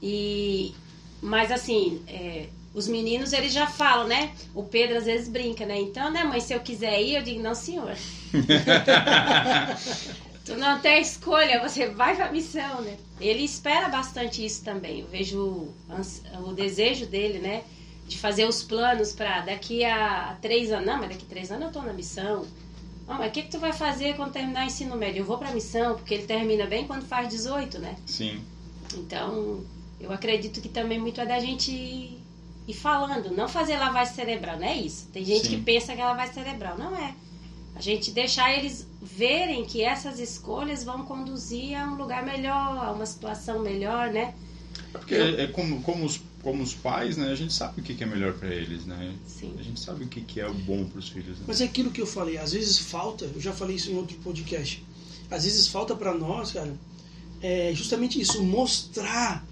E, 0.02 0.74
mas 1.22 1.52
assim, 1.52 2.02
é, 2.08 2.50
os 2.75 2.89
meninos 2.89 3.32
eles 3.32 3.53
já 3.53 3.65
falam, 3.65 4.05
né? 4.05 4.34
O 4.53 4.62
Pedro 4.62 4.98
às 4.98 5.05
vezes 5.05 5.29
brinca, 5.29 5.65
né? 5.65 5.79
Então, 5.79 6.12
né, 6.12 6.25
mãe, 6.25 6.41
se 6.41 6.53
eu 6.53 6.60
quiser 6.60 7.01
ir, 7.01 7.15
eu 7.15 7.24
digo, 7.24 7.41
não, 7.41 7.55
senhor. 7.55 7.96
tu 10.44 10.58
não 10.58 10.77
tem 10.82 11.01
escolha, 11.01 11.62
você 11.62 11.88
vai 11.88 12.17
pra 12.17 12.29
missão, 12.29 12.82
né? 12.82 12.98
Ele 13.20 13.46
espera 13.46 13.88
bastante 13.88 14.46
isso 14.46 14.62
também. 14.62 15.00
Eu 15.00 15.08
vejo 15.08 15.70
o, 16.44 16.53
desejo 16.53 17.05
dele, 17.05 17.39
né? 17.39 17.63
De 18.05 18.17
fazer 18.17 18.46
os 18.46 18.62
planos 18.62 19.13
para 19.13 19.39
daqui 19.39 19.86
a 19.86 20.38
três 20.41 20.70
anos. 20.70 20.86
Não, 20.86 21.00
mas 21.00 21.10
daqui 21.10 21.24
a 21.24 21.29
três 21.29 21.51
anos 21.51 21.67
eu 21.67 21.72
tô 21.72 21.82
na 21.82 21.94
missão. 21.94 22.46
Não, 23.08 23.20
mas 23.20 23.29
o 23.29 23.32
que, 23.32 23.44
que 23.44 23.51
tu 23.51 23.60
vai 23.60 23.72
fazer 23.72 24.17
quando 24.17 24.34
terminar 24.34 24.65
o 24.65 24.67
ensino 24.67 24.98
médio? 24.98 25.22
Eu 25.22 25.25
vou 25.25 25.38
pra 25.38 25.51
missão, 25.51 25.96
porque 25.96 26.13
ele 26.13 26.25
termina 26.25 26.65
bem 26.65 26.86
quando 26.86 27.05
faz 27.05 27.29
18, 27.29 27.79
né? 27.79 27.96
Sim. 28.05 28.44
Então, 28.96 29.63
eu 29.98 30.12
acredito 30.12 30.60
que 30.60 30.67
também 30.67 31.00
muito 31.00 31.22
é 31.22 31.25
da 31.25 31.39
gente 31.39 32.25
ir 32.68 32.74
falando, 32.74 33.32
não 33.36 33.48
fazer 33.48 33.78
lavagem 33.78 34.16
cerebral, 34.16 34.58
não 34.58 34.68
é 34.68 34.78
isso. 34.78 35.08
Tem 35.14 35.24
gente 35.24 35.48
Sim. 35.48 35.50
que 35.50 35.62
pensa 35.62 35.94
que 35.96 36.02
é 36.02 36.06
lavagem 36.06 36.34
cerebral, 36.34 36.78
não 36.78 36.96
é. 36.96 37.14
A 37.76 37.82
gente 37.82 38.12
deixar 38.12 38.58
eles 38.58 38.88
verem 39.02 39.66
que 39.66 39.82
essas 39.84 40.20
escolhas 40.20 40.84
vão 40.84 41.06
conduzir 41.06 41.78
a 41.78 41.86
um 41.88 41.96
lugar 41.96 42.26
melhor, 42.26 42.86
a 42.86 42.92
uma 42.92 43.06
situação 43.06 43.60
melhor, 43.62 44.12
né? 44.12 44.34
Porque 44.94 45.14
é, 45.14 45.44
é 45.44 45.48
como, 45.48 45.82
como, 45.82 46.06
os, 46.06 46.22
como 46.42 46.64
os 46.64 46.74
pais, 46.74 47.18
né? 47.18 47.32
A 47.32 47.36
gente 47.36 47.54
sabe 47.54 47.82
o 47.82 47.84
que, 47.84 47.94
que 47.94 48.04
é 48.04 48.08
melhor 48.08 48.34
para 48.34 48.48
eles, 48.48 48.86
né? 48.86 49.14
Sim. 49.28 49.54
A 49.60 49.62
gente 49.62 49.80
sabe 49.80 50.06
o 50.06 50.08
que, 50.08 50.22
que 50.22 50.40
é 50.40 50.48
o 50.48 50.54
bom 50.54 50.86
para 50.86 51.00
os 51.00 51.10
filhos. 51.10 51.38
Né? 51.38 51.46
Mas 51.48 51.60
é 51.60 51.66
aquilo 51.66 51.92
que 51.92 52.02
eu 52.02 52.08
falei, 52.08 52.38
às 52.38 52.54
vezes 52.54 52.80
falta, 52.80 53.26
eu 53.26 53.42
já 53.42 53.52
falei 53.52 53.76
isso 53.76 53.92
em 53.92 53.98
outro 53.98 54.18
podcast, 54.18 54.84
às 55.30 55.44
vezes 55.44 55.68
falta 55.68 55.96
para 55.96 56.14
nós, 56.14 56.54
cara, 56.54 56.74
é 57.42 57.74
justamente 57.76 58.20
isso, 58.20 58.42
mostrar 58.42 59.46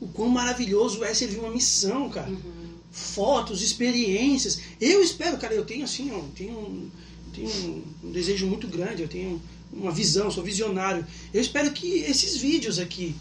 o 0.00 0.08
quão 0.08 0.28
maravilhoso 0.28 1.04
é 1.04 1.14
servir 1.14 1.38
uma 1.38 1.50
missão, 1.50 2.10
cara. 2.10 2.30
Uhum. 2.30 2.74
Fotos, 2.90 3.62
experiências. 3.62 4.60
Eu 4.80 5.02
espero, 5.02 5.36
cara, 5.38 5.54
eu 5.54 5.64
tenho 5.64 5.84
assim, 5.84 6.12
ó, 6.12 6.20
tenho, 6.36 6.52
um, 6.52 6.90
tenho 7.32 7.48
um, 7.48 7.82
um 8.04 8.12
desejo 8.12 8.46
muito 8.46 8.68
grande, 8.68 9.02
eu 9.02 9.08
tenho 9.08 9.40
uma 9.72 9.90
visão, 9.90 10.30
sou 10.30 10.44
visionário. 10.44 11.04
Eu 11.32 11.40
espero 11.40 11.72
que 11.72 11.98
esses 12.00 12.36
vídeos 12.36 12.78
aqui, 12.78 13.14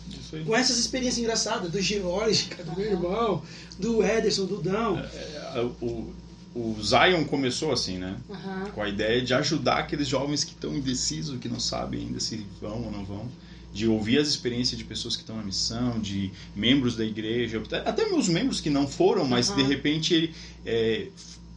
com 0.46 0.56
essas 0.56 0.78
experiências 0.78 1.20
engraçadas 1.20 1.72
do 1.72 1.82
George, 1.82 2.46
cara, 2.46 2.64
do 2.64 2.78
meu 2.78 2.92
irmão, 2.92 3.42
do 3.80 4.04
Ederson, 4.04 4.46
do 4.46 4.62
Dão, 4.62 5.00
É, 5.00 5.62
o, 5.82 6.14
o 6.56 6.78
Zion 6.82 7.26
começou 7.26 7.72
assim, 7.72 7.98
né? 7.98 8.16
Aham. 8.30 8.72
Com 8.74 8.82
a 8.82 8.90
ideia 8.90 9.22
de 9.22 9.34
ajudar 9.34 9.80
aqueles 9.80 10.08
jovens 10.08 10.44
que 10.44 10.52
estão 10.52 10.76
indecisos, 10.76 11.40
que 11.40 11.50
não 11.50 11.60
sabem 11.60 12.02
ainda 12.02 12.20
se 12.20 12.46
vão 12.62 12.84
ou 12.84 12.92
não 12.92 13.04
vão. 13.04 13.28
De 13.74 13.88
ouvir 13.88 14.20
as 14.20 14.28
experiências 14.28 14.78
de 14.78 14.84
pessoas 14.86 15.16
que 15.16 15.24
estão 15.24 15.36
na 15.36 15.44
missão, 15.44 16.00
de 16.00 16.32
membros 16.56 16.96
da 16.96 17.04
igreja, 17.04 17.62
até- 17.86 18.08
meus 18.10 18.30
membros 18.30 18.62
que 18.62 18.70
não 18.70 18.88
foram, 18.88 19.26
mas 19.26 19.50
Aham. 19.50 19.58
de 19.58 19.64
repente 19.68 20.14
ele. 20.14 20.36
É, 20.66 21.08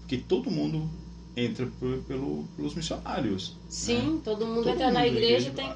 que 0.09 0.17
todo 0.17 0.51
mundo 0.51 0.89
entra 1.37 1.67
por- 1.79 1.99
pelo, 2.09 2.45
pelos 2.57 2.75
missionários. 2.75 3.55
Sim, 3.69 4.21
todo 4.25 4.47
mundo 4.47 4.63
Todo 4.65 4.71
entra 4.71 4.91
na 4.91 5.01
mundo, 5.01 5.09
igreja, 5.13 5.49
igreja. 5.49 5.51
tem, 5.51 5.73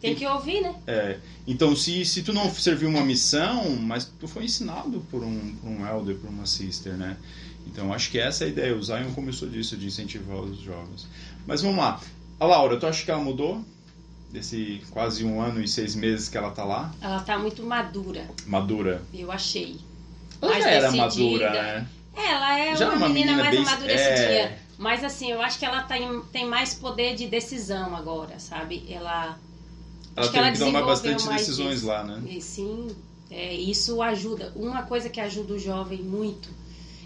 tem 0.00 0.14
que 0.16 0.26
ouvir, 0.26 0.60
né? 0.62 0.74
É, 0.86 1.18
então, 1.46 1.76
se, 1.76 2.04
se 2.04 2.22
tu 2.22 2.32
não 2.32 2.52
serviu 2.52 2.88
uma 2.88 3.04
missão, 3.04 3.76
mas 3.76 4.04
tu 4.18 4.26
foi 4.26 4.44
ensinado 4.44 5.00
por 5.10 5.22
um, 5.22 5.54
por 5.56 5.68
um 5.68 5.86
elder, 5.86 6.16
por 6.16 6.28
uma 6.28 6.46
sister, 6.46 6.94
né? 6.94 7.16
Então, 7.66 7.92
acho 7.92 8.10
que 8.10 8.18
essa 8.18 8.44
é 8.44 8.46
a 8.46 8.50
ideia. 8.50 8.76
O 8.76 8.82
Zion 8.82 9.12
começou 9.14 9.48
disso, 9.48 9.76
de 9.76 9.86
incentivar 9.86 10.38
os 10.38 10.58
jovens. 10.58 11.06
Mas 11.46 11.62
vamos 11.62 11.76
lá. 11.78 12.00
A 12.40 12.46
Laura, 12.46 12.76
tu 12.78 12.86
acha 12.86 13.04
que 13.04 13.10
ela 13.10 13.22
mudou? 13.22 13.64
Desse 14.40 14.82
quase 14.90 15.24
um 15.24 15.40
ano 15.40 15.62
e 15.62 15.66
seis 15.66 15.94
meses 15.94 16.28
que 16.28 16.36
ela 16.36 16.50
tá 16.50 16.62
lá? 16.62 16.92
Ela 17.00 17.20
tá 17.20 17.38
muito 17.38 17.62
madura, 17.62 18.28
Madura. 18.44 19.02
eu 19.14 19.32
achei. 19.32 19.76
Ela 20.42 20.52
Mais 20.52 20.62
já 20.62 20.70
era 20.70 20.90
decidida. 20.90 21.46
madura, 21.46 21.52
né? 21.52 21.86
Ela 22.14 22.58
é 22.60 22.76
Já 22.76 22.88
uma, 22.88 22.96
uma 22.96 23.08
menina, 23.08 23.30
menina 23.32 23.42
mais 23.44 23.56
bem- 23.56 23.66
amadurecidinha. 23.66 24.40
é. 24.42 24.58
Mas 24.76 25.02
assim, 25.02 25.30
eu 25.30 25.40
acho 25.40 25.58
que 25.58 25.64
ela 25.64 25.80
tem, 25.80 26.20
tem 26.30 26.44
mais 26.44 26.74
poder 26.74 27.14
de 27.14 27.26
decisão 27.26 27.96
agora, 27.96 28.38
sabe? 28.38 28.84
Ela. 28.90 29.38
Ela 30.14 30.16
acho 30.16 30.28
que 30.30 30.34
teve 30.36 30.38
ela 30.48 30.52
que 30.52 30.58
tomar 30.58 30.82
bastante 30.82 31.26
decisões 31.30 31.78
isso. 31.78 31.86
lá, 31.86 32.04
né? 32.04 32.22
E 32.30 32.38
sim, 32.42 32.88
é, 33.30 33.54
isso 33.54 34.02
ajuda. 34.02 34.52
Uma 34.54 34.82
coisa 34.82 35.08
que 35.08 35.18
ajuda 35.18 35.54
o 35.54 35.58
jovem 35.58 36.02
muito. 36.02 36.50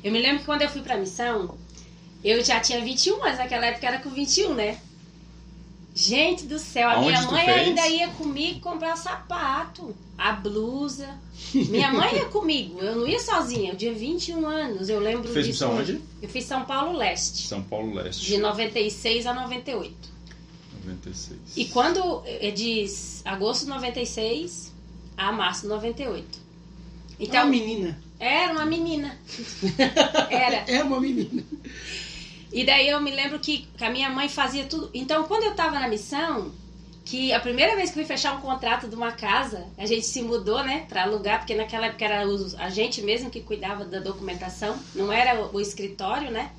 Eu 0.02 0.10
me 0.10 0.18
lembro 0.20 0.40
que 0.40 0.46
quando 0.46 0.62
eu 0.62 0.68
fui 0.68 0.82
pra 0.82 0.96
missão, 0.96 1.54
eu 2.24 2.44
já 2.44 2.58
tinha 2.58 2.82
21 2.82 3.22
anos, 3.22 3.38
naquela 3.38 3.66
época 3.66 3.86
era 3.86 3.98
com 4.00 4.10
21, 4.10 4.52
né? 4.52 4.76
Gente 5.94 6.46
do 6.46 6.58
céu, 6.58 6.88
a 6.88 6.92
Aonde 6.94 7.08
minha 7.08 7.22
mãe 7.30 7.44
fez? 7.44 7.68
ainda 7.68 7.86
ia 7.88 8.08
comigo 8.10 8.60
comprar 8.60 8.96
sapato, 8.96 9.94
a 10.16 10.32
blusa. 10.32 11.08
Minha 11.52 11.92
mãe 11.92 12.14
ia 12.14 12.26
comigo, 12.26 12.78
eu 12.80 12.96
não 12.96 13.06
ia 13.06 13.18
sozinha, 13.18 13.72
eu 13.72 13.76
tinha 13.76 13.92
21 13.92 14.46
anos, 14.46 14.88
eu 14.88 15.00
lembro 15.00 15.24
Fez 15.32 15.46
disso. 15.46 15.64
missão 15.66 15.78
onde? 15.80 16.00
Eu 16.22 16.28
fiz 16.28 16.44
São 16.44 16.64
Paulo 16.64 16.96
Leste, 16.96 17.46
São 17.46 17.62
Paulo 17.62 17.92
Leste. 17.94 18.26
de 18.26 18.38
96 18.38 19.26
a 19.26 19.34
98. 19.34 19.94
96. 20.86 21.38
E 21.56 21.64
quando 21.66 22.22
é 22.24 22.50
de 22.50 22.86
agosto 23.24 23.64
de 23.64 23.70
96 23.70 24.72
a 25.16 25.32
março 25.32 25.62
de 25.62 25.68
98. 25.68 26.24
é 27.18 27.24
Então, 27.24 27.42
uma 27.42 27.50
menina. 27.50 27.98
era 28.18 28.52
uma 28.52 28.64
menina. 28.64 29.18
Era. 30.30 30.64
É 30.70 30.82
uma 30.84 31.00
menina. 31.00 31.42
E 32.52 32.64
daí 32.64 32.88
eu 32.88 33.00
me 33.00 33.10
lembro 33.10 33.38
que, 33.38 33.68
que 33.76 33.84
a 33.84 33.90
minha 33.90 34.10
mãe 34.10 34.28
fazia 34.28 34.64
tudo. 34.64 34.90
Então, 34.92 35.24
quando 35.24 35.44
eu 35.44 35.54
tava 35.54 35.78
na 35.78 35.88
missão, 35.88 36.52
que 37.04 37.32
a 37.32 37.40
primeira 37.40 37.76
vez 37.76 37.90
que 37.90 37.98
eu 37.98 38.04
fui 38.04 38.16
fechar 38.16 38.36
um 38.36 38.40
contrato 38.40 38.88
de 38.88 38.94
uma 38.94 39.12
casa, 39.12 39.66
a 39.78 39.86
gente 39.86 40.06
se 40.06 40.22
mudou, 40.22 40.62
né, 40.62 40.84
pra 40.88 41.02
alugar, 41.02 41.38
porque 41.38 41.54
naquela 41.54 41.86
época 41.86 42.04
era 42.04 42.24
a 42.58 42.70
gente 42.70 43.02
mesmo 43.02 43.30
que 43.30 43.40
cuidava 43.40 43.84
da 43.84 44.00
documentação, 44.00 44.78
não 44.94 45.12
era 45.12 45.40
o, 45.40 45.56
o 45.56 45.60
escritório, 45.60 46.30
né? 46.30 46.50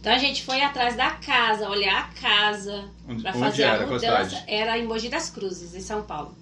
Então 0.00 0.12
a 0.12 0.18
gente 0.18 0.44
foi 0.44 0.60
atrás 0.60 0.96
da 0.96 1.10
casa, 1.10 1.68
olhar 1.68 1.98
a 1.98 2.20
casa, 2.20 2.84
onde 3.08 3.22
fazer 3.32 3.62
era? 3.64 3.82
a 3.82 3.86
mudança 3.86 4.44
era 4.46 4.78
em 4.78 4.86
Mogi 4.86 5.08
das 5.08 5.30
Cruzes, 5.30 5.74
em 5.74 5.80
São 5.80 6.02
Paulo. 6.02 6.34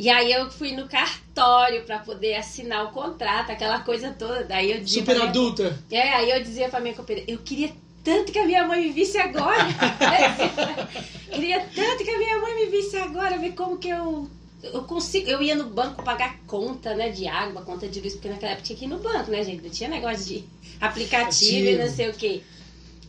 E 0.00 0.08
aí 0.08 0.32
eu 0.32 0.50
fui 0.50 0.72
no 0.72 0.88
cartório 0.88 1.82
pra 1.84 1.98
poder 1.98 2.34
assinar 2.34 2.86
o 2.86 2.90
contrato, 2.90 3.52
aquela 3.52 3.80
coisa 3.80 4.10
toda. 4.18 4.44
Daí 4.44 4.72
eu 4.72 4.88
Super 4.88 5.14
minha- 5.14 5.28
adulta. 5.28 5.78
É, 5.90 6.14
aí 6.14 6.30
eu 6.30 6.42
dizia 6.42 6.70
pra 6.70 6.80
minha 6.80 6.94
companheira, 6.94 7.30
eu 7.30 7.36
queria 7.40 7.70
tanto 8.02 8.32
que 8.32 8.38
a 8.38 8.46
minha 8.46 8.66
mãe 8.66 8.80
me 8.86 8.92
visse 8.92 9.18
agora. 9.18 9.58
queria 11.30 11.60
tanto 11.74 12.02
que 12.02 12.10
a 12.10 12.16
minha 12.16 12.38
mãe 12.40 12.54
me 12.54 12.66
visse 12.70 12.96
agora, 12.96 13.36
ver 13.36 13.52
como 13.52 13.76
que 13.76 13.90
eu 13.90 14.26
eu 14.62 14.82
consigo, 14.84 15.28
eu 15.28 15.42
ia 15.42 15.54
no 15.54 15.64
banco 15.64 16.02
pagar 16.02 16.38
conta, 16.46 16.94
né, 16.94 17.10
de 17.10 17.26
água, 17.28 17.60
conta 17.62 17.86
de 17.86 18.00
luz, 18.00 18.14
porque 18.14 18.28
naquela 18.28 18.52
época 18.52 18.66
tinha 18.66 18.78
que 18.78 18.84
ir 18.86 18.88
no 18.88 18.98
banco, 18.98 19.30
né, 19.30 19.42
gente? 19.44 19.62
Não 19.62 19.70
tinha 19.70 19.88
negócio 19.90 20.24
de 20.24 20.44
aplicativo 20.80 21.66
e 21.68 21.76
não 21.76 21.88
sei 21.90 22.08
o 22.08 22.14
quê. 22.14 22.42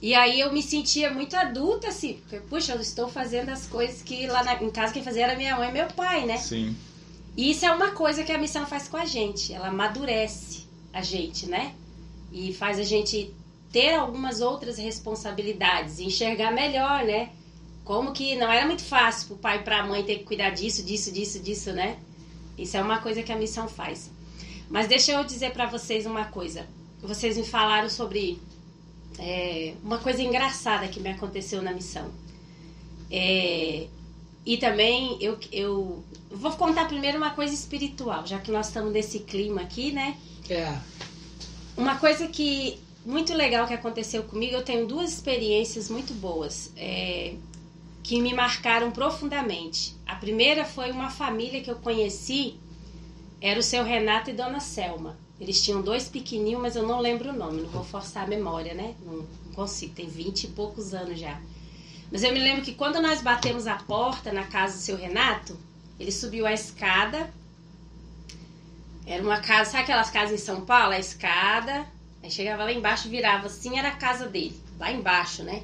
E 0.02 0.16
aí 0.16 0.40
eu 0.40 0.52
me 0.52 0.64
sentia 0.64 1.12
muito 1.12 1.36
adulta, 1.36 1.90
assim, 1.90 2.14
porque, 2.16 2.38
puxa, 2.48 2.74
eu 2.74 2.82
estou 2.82 3.08
fazendo 3.08 3.50
as 3.50 3.68
coisas 3.68 4.02
que 4.02 4.26
lá 4.26 4.44
na- 4.44 4.62
em 4.64 4.70
casa 4.72 4.92
quem 4.92 5.04
fazia 5.04 5.26
era 5.26 5.36
minha 5.38 5.56
mãe 5.56 5.70
e 5.70 5.74
meu 5.74 5.88
pai, 5.88 6.26
né? 6.26 6.38
Sim. 6.38 6.76
E 7.38 7.52
isso 7.52 7.66
é 7.66 7.72
uma 7.72 7.92
coisa 7.92 8.24
que 8.24 8.32
a 8.32 8.38
missão 8.38 8.66
faz 8.66 8.88
com 8.88 8.98
a 8.98 9.06
gente. 9.06 9.54
Ela 9.54 9.68
amadurece 9.68 10.66
a 10.92 11.02
gente, 11.04 11.46
né? 11.46 11.74
E 12.32 12.52
faz 12.54 12.80
a 12.80 12.84
gente 12.84 13.32
ter 13.72 13.94
algumas 13.94 14.42
outras 14.42 14.78
responsabilidades, 14.78 16.00
enxergar 16.00 16.52
melhor, 16.52 17.04
né? 17.06 17.30
Como 17.86 18.12
que 18.12 18.36
não 18.36 18.52
era 18.52 18.66
muito 18.66 18.84
fácil 18.84 19.28
pro 19.28 19.38
pai 19.38 19.60
e 19.60 19.64
pra 19.64 19.86
mãe 19.86 20.04
ter 20.04 20.18
que 20.20 20.24
cuidar 20.24 20.50
disso, 20.50 20.84
disso, 20.84 21.12
disso, 21.12 21.40
disso, 21.40 21.72
né? 21.74 21.98
Isso 22.58 22.76
é 22.76 22.82
uma 22.82 23.00
coisa 23.00 23.22
que 23.24 23.32
a 23.32 23.36
missão 23.38 23.68
faz. 23.68 24.10
Mas 24.70 24.88
deixa 24.88 25.12
eu 25.12 25.24
dizer 25.24 25.52
pra 25.52 25.68
vocês 25.68 26.06
uma 26.06 26.26
coisa. 26.26 26.66
Vocês 27.02 27.38
me 27.38 27.44
falaram 27.46 27.90
sobre 27.90 28.40
é, 29.22 29.76
uma 29.84 30.00
coisa 30.00 30.22
engraçada 30.22 30.88
que 30.88 31.00
me 31.00 31.10
aconteceu 31.10 31.62
na 31.62 31.72
missão. 31.72 32.10
É, 33.10 33.88
e 34.44 34.58
também 34.58 35.18
eu, 35.22 35.38
eu 35.52 36.04
vou 36.32 36.52
contar 36.54 36.86
primeiro 36.88 37.18
uma 37.18 37.30
coisa 37.30 37.54
espiritual, 37.54 38.26
já 38.26 38.40
que 38.40 38.52
nós 38.52 38.68
estamos 38.68 38.92
nesse 38.92 39.20
clima 39.20 39.62
aqui, 39.62 39.92
né? 39.92 40.18
É. 40.50 40.76
Uma 41.78 41.98
coisa 41.98 42.28
que 42.28 42.80
muito 43.06 43.34
legal 43.34 43.68
que 43.68 43.74
aconteceu 43.74 44.24
comigo, 44.24 44.56
eu 44.56 44.64
tenho 44.64 44.88
duas 44.88 45.12
experiências 45.14 45.90
muito 45.90 46.14
boas 46.14 46.72
é, 46.76 47.36
que 48.04 48.20
me 48.20 48.34
marcaram 48.34 48.92
profundamente. 48.92 49.96
A 50.06 50.16
primeira 50.16 50.66
foi 50.66 50.92
uma 50.92 51.10
família 51.12 51.62
que 51.62 51.70
eu 51.70 51.76
conheci, 51.76 52.56
era 53.40 53.60
o 53.60 53.64
seu 53.64 53.84
Renato 53.84 54.32
e 54.32 54.34
Dona 54.34 54.60
Selma. 54.60 55.16
Eles 55.42 55.60
tinham 55.60 55.82
dois 55.82 56.08
pequenininhos, 56.08 56.62
mas 56.62 56.76
eu 56.76 56.88
não 56.88 57.00
lembro 57.00 57.32
o 57.32 57.34
nome, 57.34 57.64
não 57.64 57.70
vou 57.70 57.84
forçar 57.84 58.26
a 58.26 58.28
memória, 58.28 58.76
né? 58.76 58.94
Não, 59.04 59.14
não 59.16 59.54
consigo, 59.56 59.96
tem 59.96 60.08
vinte 60.08 60.44
e 60.44 60.48
poucos 60.50 60.94
anos 60.94 61.20
já. 61.20 61.42
Mas 62.12 62.22
eu 62.22 62.32
me 62.32 62.40
lembro 62.40 62.62
que 62.62 62.76
quando 62.76 63.02
nós 63.02 63.24
batemos 63.24 63.66
a 63.66 63.74
porta 63.76 64.32
na 64.32 64.44
casa 64.44 64.78
do 64.78 64.82
seu 64.82 64.96
Renato, 64.96 65.58
ele 66.00 66.12
subiu 66.12 66.46
a 66.46 66.54
escada. 66.54 67.34
Era 69.04 69.24
uma 69.24 69.40
casa, 69.40 69.72
sabe 69.72 69.84
aquelas 69.84 70.12
casas 70.12 70.40
em 70.40 70.46
São 70.46 70.62
Paulo? 70.62 70.94
A 70.94 71.00
escada, 71.00 71.88
aí 72.22 72.30
chegava 72.30 72.64
lá 72.64 72.72
embaixo, 72.72 73.10
virava 73.10 73.48
assim, 73.48 73.80
era 73.80 73.88
a 73.88 73.96
casa 73.96 74.28
dele, 74.28 74.62
lá 74.78 74.92
embaixo, 74.92 75.42
né? 75.42 75.64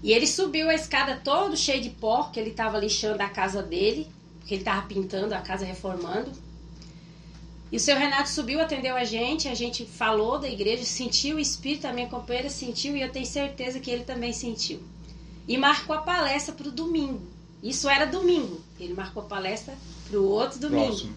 E 0.00 0.12
ele 0.12 0.28
subiu 0.28 0.70
a 0.70 0.74
escada 0.74 1.20
todo 1.24 1.56
cheio 1.56 1.82
de 1.82 1.90
pó, 1.90 2.30
que 2.32 2.38
ele 2.38 2.50
estava 2.50 2.78
lixando 2.78 3.20
a 3.20 3.28
casa 3.28 3.64
dele, 3.64 4.06
que 4.46 4.54
ele 4.54 4.60
estava 4.60 4.86
pintando 4.86 5.34
a 5.34 5.40
casa, 5.40 5.64
reformando. 5.64 6.30
E 7.72 7.76
o 7.76 7.80
seu 7.80 7.96
Renato 7.96 8.28
subiu, 8.28 8.60
atendeu 8.60 8.96
a 8.96 9.04
gente, 9.04 9.46
a 9.46 9.54
gente 9.54 9.84
falou 9.84 10.38
da 10.38 10.48
igreja, 10.48 10.84
sentiu 10.84 11.36
o 11.36 11.40
espírito, 11.40 11.86
a 11.86 11.92
minha 11.92 12.08
companheira 12.08 12.50
sentiu 12.50 12.96
e 12.96 13.02
eu 13.02 13.12
tenho 13.12 13.26
certeza 13.26 13.78
que 13.78 13.90
ele 13.90 14.02
também 14.02 14.32
sentiu. 14.32 14.82
E 15.46 15.56
marcou 15.56 15.94
a 15.94 16.02
palestra 16.02 16.52
para 16.52 16.68
o 16.68 16.72
domingo. 16.72 17.22
Isso 17.62 17.88
era 17.88 18.06
domingo. 18.06 18.60
Ele 18.78 18.94
marcou 18.94 19.22
a 19.22 19.26
palestra 19.26 19.76
para 20.08 20.18
o 20.18 20.28
outro 20.28 20.58
domingo. 20.58 20.86
Próximo. 20.86 21.14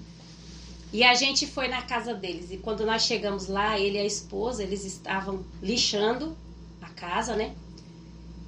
E 0.92 1.04
a 1.04 1.16
gente 1.16 1.48
foi 1.48 1.68
na 1.68 1.82
casa 1.82 2.14
deles. 2.14 2.52
E 2.52 2.58
quando 2.58 2.86
nós 2.86 3.02
chegamos 3.02 3.48
lá, 3.48 3.80
ele 3.80 3.98
e 3.98 4.02
a 4.02 4.06
esposa, 4.06 4.62
eles 4.62 4.86
estavam 4.86 5.44
lixando 5.60 6.38
a 6.80 6.90
casa, 6.90 7.36
né? 7.36 7.56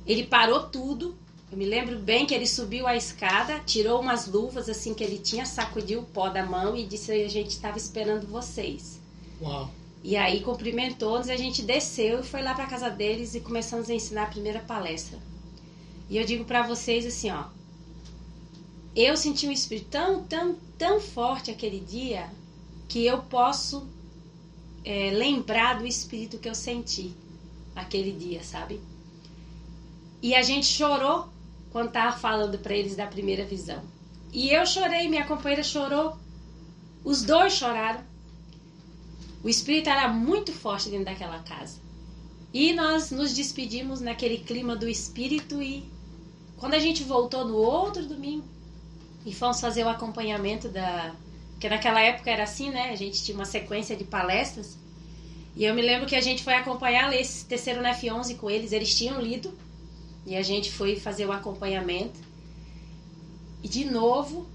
Ele 0.05 0.25
parou 0.25 0.67
tudo. 0.69 1.15
Eu 1.51 1.57
me 1.57 1.65
lembro 1.65 1.99
bem 1.99 2.25
que 2.25 2.33
ele 2.33 2.47
subiu 2.47 2.87
a 2.87 2.95
escada, 2.95 3.59
tirou 3.59 4.01
umas 4.01 4.27
luvas 4.27 4.67
assim 4.67 4.93
que 4.93 5.03
ele 5.03 5.19
tinha, 5.19 5.45
sacudiu 5.45 5.99
o 6.01 6.05
pó 6.05 6.29
da 6.29 6.45
mão 6.45 6.75
e 6.75 6.85
disse: 6.85 7.11
A 7.11 7.29
gente 7.29 7.51
estava 7.51 7.77
esperando 7.77 8.27
vocês. 8.27 8.99
Uau. 9.41 9.69
E 10.03 10.15
aí 10.15 10.41
cumprimentou-nos, 10.41 11.29
a 11.29 11.35
gente 11.35 11.63
desceu 11.63 12.19
e 12.19 12.23
foi 12.23 12.41
lá 12.41 12.53
para 12.53 12.67
casa 12.67 12.89
deles 12.89 13.33
e 13.33 13.39
começamos 13.39 13.89
a 13.89 13.93
ensinar 13.93 14.23
a 14.23 14.27
primeira 14.27 14.59
palestra. 14.59 15.17
E 16.09 16.17
eu 16.17 16.25
digo 16.25 16.45
para 16.45 16.61
vocês 16.61 17.05
assim, 17.05 17.31
ó, 17.31 17.45
eu 18.95 19.17
senti 19.17 19.47
um 19.47 19.51
espírito 19.51 19.87
tão, 19.89 20.23
tão, 20.23 20.55
tão 20.77 20.99
forte 21.01 21.49
aquele 21.49 21.79
dia 21.79 22.29
que 22.87 23.03
eu 23.05 23.23
posso 23.23 23.87
é, 24.83 25.09
lembrar 25.11 25.79
do 25.79 25.87
espírito 25.87 26.37
que 26.37 26.47
eu 26.47 26.55
senti 26.55 27.11
aquele 27.75 28.11
dia, 28.11 28.43
sabe? 28.43 28.79
E 30.21 30.35
a 30.35 30.43
gente 30.43 30.67
chorou 30.67 31.27
quando 31.75 31.91
tava 31.91 32.15
falando 32.15 32.57
para 32.57 32.73
eles 32.73 32.95
da 32.95 33.05
primeira 33.05 33.43
visão. 33.43 33.83
E 34.31 34.49
eu 34.49 34.65
chorei, 34.65 35.09
minha 35.09 35.25
companheira 35.25 35.61
chorou, 35.61 36.17
os 37.03 37.21
dois 37.21 37.51
choraram. 37.51 37.99
O 39.43 39.49
espírito 39.49 39.89
era 39.89 40.07
muito 40.07 40.53
forte 40.53 40.87
dentro 40.87 41.03
daquela 41.03 41.39
casa. 41.39 41.77
E 42.53 42.71
nós 42.71 43.11
nos 43.11 43.35
despedimos 43.35 43.99
naquele 43.99 44.37
clima 44.37 44.73
do 44.73 44.87
espírito 44.87 45.61
e 45.61 45.83
quando 46.55 46.75
a 46.75 46.79
gente 46.79 47.03
voltou 47.03 47.43
no 47.43 47.57
outro 47.57 48.05
domingo 48.05 48.47
e 49.25 49.33
fomos 49.33 49.59
fazer 49.59 49.83
o 49.83 49.89
acompanhamento 49.89 50.69
da. 50.69 51.13
Porque 51.51 51.67
naquela 51.67 51.99
época 51.99 52.31
era 52.31 52.43
assim, 52.43 52.69
né? 52.69 52.91
A 52.91 52.95
gente 52.95 53.21
tinha 53.21 53.35
uma 53.35 53.43
sequência 53.43 53.97
de 53.97 54.05
palestras. 54.05 54.77
E 55.57 55.65
eu 55.65 55.75
me 55.75 55.81
lembro 55.81 56.07
que 56.07 56.15
a 56.15 56.21
gente 56.21 56.41
foi 56.41 56.53
acompanhar 56.53 57.11
esse 57.11 57.43
terceiro 57.43 57.81
F11 57.81 58.37
com 58.37 58.49
eles, 58.49 58.71
eles 58.71 58.97
tinham 58.97 59.19
lido. 59.19 59.53
E 60.25 60.35
a 60.35 60.41
gente 60.41 60.71
foi 60.71 60.95
fazer 60.95 61.25
o 61.25 61.31
acompanhamento. 61.31 62.19
E 63.63 63.67
de 63.67 63.85
novo, 63.85 64.47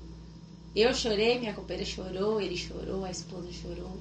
eu 0.74 0.92
chorei, 0.94 1.38
minha 1.38 1.54
companheira 1.54 1.88
chorou, 1.88 2.40
ele 2.40 2.56
chorou, 2.56 3.04
a 3.04 3.10
esposa 3.10 3.52
chorou. 3.52 3.98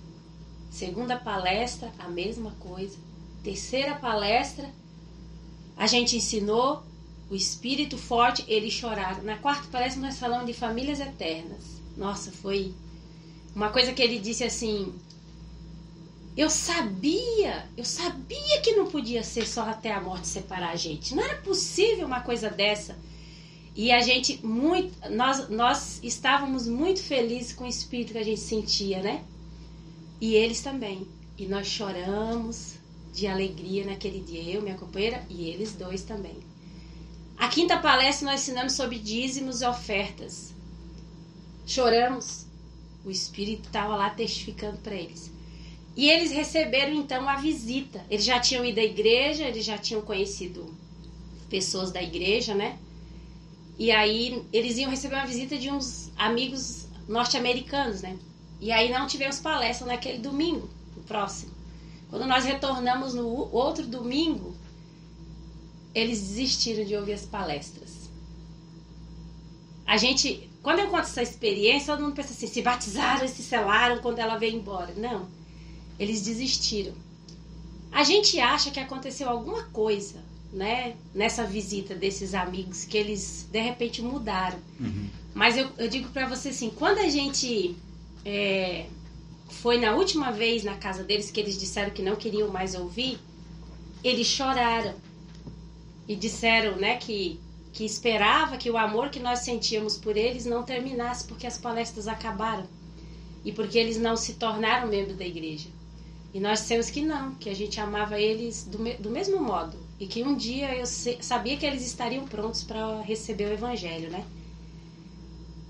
Segunda 0.69 1.17
palestra, 1.17 1.91
a 1.97 2.07
mesma 2.07 2.51
coisa. 2.59 2.97
Terceira 3.43 3.95
palestra, 3.95 4.69
a 5.75 5.87
gente 5.87 6.15
ensinou 6.15 6.83
o 7.29 7.35
espírito 7.35 7.97
forte, 7.97 8.43
eles 8.47 8.73
choraram. 8.73 9.23
Na 9.23 9.37
quarta 9.37 9.67
palestra 9.71 10.01
nós 10.01 10.19
falamos 10.19 10.45
de 10.45 10.53
famílias 10.53 10.99
eternas. 10.99 11.79
Nossa, 11.95 12.31
foi 12.31 12.73
uma 13.55 13.69
coisa 13.69 13.93
que 13.93 14.01
ele 14.01 14.19
disse 14.19 14.43
assim: 14.43 14.93
Eu 16.39 16.49
sabia, 16.49 17.67
eu 17.75 17.83
sabia 17.83 18.61
que 18.61 18.71
não 18.71 18.87
podia 18.87 19.21
ser 19.25 19.45
só 19.45 19.63
até 19.63 19.91
a 19.91 19.99
morte 19.99 20.25
separar 20.25 20.69
a 20.69 20.75
gente. 20.77 21.13
Não 21.13 21.21
era 21.21 21.35
possível 21.41 22.07
uma 22.07 22.21
coisa 22.21 22.49
dessa. 22.49 22.97
E 23.75 23.91
a 23.91 23.99
gente 23.99 24.39
muito, 24.41 24.93
nós 25.09 25.49
nós 25.49 25.99
estávamos 26.01 26.65
muito 26.65 27.03
felizes 27.03 27.51
com 27.51 27.65
o 27.65 27.67
espírito 27.67 28.13
que 28.13 28.19
a 28.19 28.23
gente 28.23 28.39
sentia, 28.39 29.01
né? 29.01 29.21
E 30.21 30.33
eles 30.33 30.61
também. 30.61 31.05
E 31.37 31.45
nós 31.45 31.67
choramos 31.67 32.75
de 33.13 33.27
alegria 33.27 33.85
naquele 33.85 34.21
dia, 34.21 34.41
eu, 34.41 34.61
minha 34.61 34.77
companheira, 34.77 35.21
e 35.29 35.49
eles 35.49 35.73
dois 35.73 36.03
também. 36.03 36.37
A 37.37 37.49
quinta 37.49 37.77
palestra 37.79 38.31
nós 38.31 38.43
ensinamos 38.43 38.71
sobre 38.71 38.97
dízimos 38.97 39.59
e 39.59 39.65
ofertas. 39.65 40.53
Choramos. 41.65 42.45
O 43.03 43.11
Espírito 43.11 43.67
estava 43.67 43.97
lá 43.97 44.09
testificando 44.09 44.77
para 44.77 44.95
eles. 44.95 45.37
E 45.95 46.09
eles 46.09 46.31
receberam 46.31 46.93
então 46.93 47.27
a 47.27 47.35
visita. 47.35 48.05
Eles 48.09 48.25
já 48.25 48.39
tinham 48.39 48.63
ido 48.65 48.79
à 48.79 48.83
igreja, 48.83 49.45
eles 49.45 49.65
já 49.65 49.77
tinham 49.77 50.01
conhecido 50.01 50.73
pessoas 51.49 51.91
da 51.91 52.01
igreja, 52.01 52.53
né? 52.53 52.77
E 53.77 53.91
aí 53.91 54.43
eles 54.51 54.77
iam 54.77 54.89
receber 54.89 55.15
uma 55.15 55.25
visita 55.25 55.57
de 55.57 55.69
uns 55.69 56.11
amigos 56.17 56.87
norte-americanos, 57.07 58.01
né? 58.01 58.17
E 58.59 58.71
aí 58.71 58.91
não 58.91 59.07
tivemos 59.07 59.39
palestra 59.39 59.87
naquele 59.87 60.19
domingo, 60.19 60.69
no 60.95 61.03
próximo. 61.03 61.51
Quando 62.09 62.25
nós 62.25 62.43
retornamos 62.43 63.13
no 63.13 63.27
outro 63.53 63.85
domingo, 63.85 64.55
eles 65.93 66.19
desistiram 66.19 66.83
de 66.83 66.95
ouvir 66.95 67.13
as 67.13 67.25
palestras. 67.25 68.09
A 69.85 69.97
gente, 69.97 70.49
quando 70.61 70.79
eu 70.79 70.87
conto 70.87 71.03
essa 71.03 71.21
experiência, 71.21 71.93
todo 71.93 72.03
mundo 72.03 72.15
pensa 72.15 72.33
assim: 72.33 72.47
se 72.47 72.61
batizaram 72.61 73.27
se 73.27 73.41
selaram 73.41 74.01
quando 74.01 74.19
ela 74.19 74.37
veio 74.37 74.55
embora. 74.55 74.93
Não, 74.95 75.27
eles 75.99 76.21
desistiram. 76.21 76.93
A 77.91 78.03
gente 78.03 78.39
acha 78.39 78.71
que 78.71 78.79
aconteceu 78.79 79.29
alguma 79.29 79.63
coisa, 79.65 80.23
né, 80.53 80.95
nessa 81.13 81.43
visita 81.43 81.93
desses 81.93 82.33
amigos, 82.33 82.85
que 82.85 82.97
eles 82.97 83.47
de 83.51 83.59
repente 83.59 84.01
mudaram. 84.01 84.59
Uhum. 84.79 85.09
Mas 85.33 85.57
eu, 85.57 85.69
eu 85.77 85.87
digo 85.87 86.09
para 86.09 86.27
você 86.27 86.49
assim: 86.49 86.69
quando 86.69 86.99
a 86.99 87.09
gente 87.09 87.75
é, 88.25 88.85
foi 89.49 89.77
na 89.77 89.95
última 89.95 90.31
vez 90.31 90.63
na 90.63 90.75
casa 90.75 91.03
deles, 91.03 91.29
que 91.29 91.39
eles 91.39 91.59
disseram 91.59 91.91
que 91.91 92.01
não 92.01 92.15
queriam 92.15 92.49
mais 92.49 92.75
ouvir, 92.75 93.19
eles 94.03 94.27
choraram 94.27 94.95
e 96.07 96.15
disseram, 96.15 96.77
né, 96.77 96.97
que 96.97 97.39
que 97.71 97.85
esperava 97.85 98.57
que 98.57 98.69
o 98.69 98.77
amor 98.77 99.09
que 99.09 99.19
nós 99.19 99.39
sentíamos 99.39 99.95
por 99.95 100.17
eles 100.17 100.45
não 100.45 100.63
terminasse 100.63 101.25
porque 101.25 101.45
as 101.45 101.57
palestras 101.57 102.07
acabaram 102.07 102.67
e 103.45 103.51
porque 103.51 103.77
eles 103.77 103.97
não 103.97 104.17
se 104.17 104.33
tornaram 104.33 104.87
membros 104.87 105.17
da 105.17 105.25
igreja. 105.25 105.69
E 106.33 106.39
nós 106.39 106.59
dissemos 106.59 106.89
que 106.89 107.01
não, 107.01 107.33
que 107.35 107.49
a 107.49 107.55
gente 107.55 107.79
amava 107.79 108.19
eles 108.19 108.63
do, 108.65 108.77
me 108.79 108.93
do 108.95 109.09
mesmo 109.09 109.41
modo 109.41 109.75
e 109.99 110.05
que 110.05 110.23
um 110.23 110.35
dia 110.35 110.75
eu 110.75 110.85
sabia 110.85 111.57
que 111.57 111.65
eles 111.65 111.85
estariam 111.85 112.25
prontos 112.25 112.63
para 112.63 113.01
receber 113.01 113.45
o 113.45 113.53
evangelho, 113.53 114.09
né? 114.09 114.23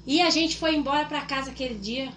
E 0.05 0.21
a 0.21 0.29
gente 0.29 0.57
foi 0.57 0.75
embora 0.75 1.05
para 1.05 1.21
casa 1.21 1.51
aquele 1.51 1.75
dia 1.75 2.11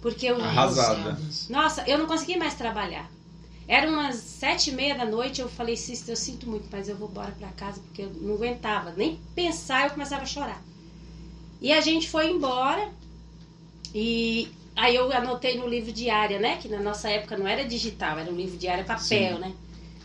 porque 0.00 0.26
eu 0.26 0.42
Arrasada. 0.42 1.18
nossa, 1.48 1.88
eu 1.88 1.98
não 1.98 2.06
consegui 2.06 2.36
mais 2.36 2.54
trabalhar. 2.54 3.08
Era 3.68 3.88
umas 3.88 4.16
sete 4.16 4.70
e 4.70 4.72
meia 4.74 4.96
da 4.96 5.04
noite, 5.04 5.40
eu 5.40 5.48
falei, 5.48 5.76
Sister, 5.76 6.12
eu 6.12 6.16
sinto 6.16 6.48
muito, 6.48 6.66
mas 6.70 6.88
eu 6.88 6.96
vou 6.96 7.08
embora 7.08 7.30
para 7.32 7.48
casa 7.48 7.80
porque 7.80 8.02
eu 8.02 8.10
não 8.14 8.34
aguentava. 8.34 8.92
Nem 8.96 9.20
pensar, 9.34 9.84
eu 9.84 9.90
começava 9.90 10.22
a 10.22 10.26
chorar. 10.26 10.62
E 11.60 11.72
a 11.72 11.80
gente 11.80 12.10
foi 12.10 12.30
embora 12.30 12.90
e 13.94 14.48
aí 14.76 14.96
eu 14.96 15.12
anotei 15.12 15.56
no 15.56 15.68
livro 15.68 15.92
diário, 15.92 16.40
né? 16.40 16.56
Que 16.56 16.68
na 16.68 16.80
nossa 16.80 17.08
época 17.10 17.36
não 17.36 17.46
era 17.46 17.64
digital, 17.64 18.18
era 18.18 18.30
um 18.30 18.36
livro 18.36 18.56
diário 18.56 18.84
papel, 18.84 19.34
Sim. 19.34 19.40
né? 19.40 19.52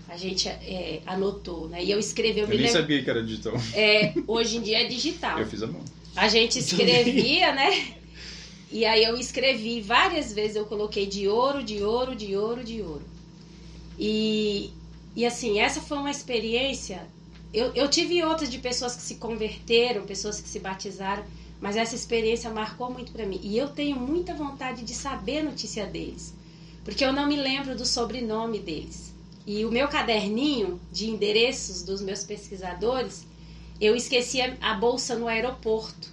A 0.10 0.16
gente 0.16 0.48
é, 0.48 1.02
anotou, 1.06 1.68
né? 1.68 1.84
E 1.84 1.92
eu 1.92 2.00
escrevi, 2.00 2.40
eu, 2.40 2.46
Eu 2.46 2.50
me 2.50 2.56
nem 2.56 2.66
lembro. 2.68 2.82
sabia 2.82 3.04
que 3.04 3.10
era 3.10 3.22
digital. 3.24 3.54
É, 3.74 4.14
hoje 4.26 4.58
em 4.58 4.62
dia 4.62 4.82
é 4.84 4.86
digital. 4.86 5.38
Eu 5.40 5.46
fiz 5.48 5.62
a 5.62 5.68
mão. 5.68 5.82
A 6.16 6.28
gente 6.30 6.58
escrevia, 6.60 7.54
né? 7.54 7.94
E 8.72 8.86
aí 8.86 9.04
eu 9.04 9.16
escrevi 9.18 9.80
várias 9.82 10.34
vezes, 10.34 10.56
eu 10.56 10.66
coloquei 10.66 11.06
de 11.06 11.28
ouro, 11.28 11.64
de 11.64 11.84
ouro, 11.84 12.16
de 12.16 12.36
ouro, 12.36 12.64
de 12.64 12.82
ouro. 12.82 13.04
E, 13.98 14.72
e 15.16 15.26
assim, 15.26 15.60
essa 15.60 15.82
foi 15.82 15.98
uma 15.98 16.12
experiência. 16.12 17.08
Eu, 17.54 17.74
eu 17.74 17.90
tive 17.90 18.22
outras 18.24 18.50
de 18.50 18.60
pessoas 18.60 18.96
que 18.96 19.02
se 19.02 19.16
converteram, 19.16 20.06
pessoas 20.06 20.42
que 20.42 20.50
se 20.50 20.60
batizaram, 20.60 21.24
mas 21.60 21.76
essa 21.76 21.96
experiência 21.96 22.50
marcou 22.50 22.92
muito 22.92 23.12
para 23.12 23.26
mim. 23.26 23.40
E 23.42 23.58
eu 23.58 23.70
tenho 23.70 23.98
muita 23.98 24.34
vontade 24.34 24.84
de 24.84 24.94
saber 24.94 25.40
a 25.40 25.44
notícia 25.44 25.86
deles, 25.86 26.34
porque 26.84 27.04
eu 27.04 27.12
não 27.12 27.28
me 27.28 27.36
lembro 27.36 27.76
do 27.76 27.86
sobrenome 27.86 28.60
deles. 28.60 29.14
E 29.46 29.64
o 29.66 29.72
meu 29.72 29.88
caderninho 29.88 30.80
de 30.92 31.10
endereços 31.10 31.82
dos 31.82 32.02
meus 32.02 32.24
pesquisadores, 32.24 33.26
eu 33.80 33.96
esqueci 33.96 34.40
a, 34.42 34.74
bolsa 34.74 35.16
no 35.16 35.28
aeroporto 35.28 36.10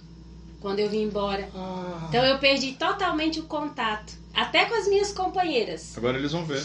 quando 0.61 0.79
eu 0.79 0.89
vim 0.89 1.03
embora. 1.03 1.49
Ah, 1.53 2.05
Então 2.09 2.23
eu 2.23 2.39
perdi 2.39 2.73
totalmente 2.73 3.39
o 3.39 3.43
contato, 3.43 4.13
até 4.33 4.65
com 4.65 4.75
as 4.75 4.87
minhas 4.87 5.11
companheiras. 5.11 5.97
Agora 5.97 6.17
eles 6.17 6.31
vão 6.31 6.45
ver. 6.45 6.63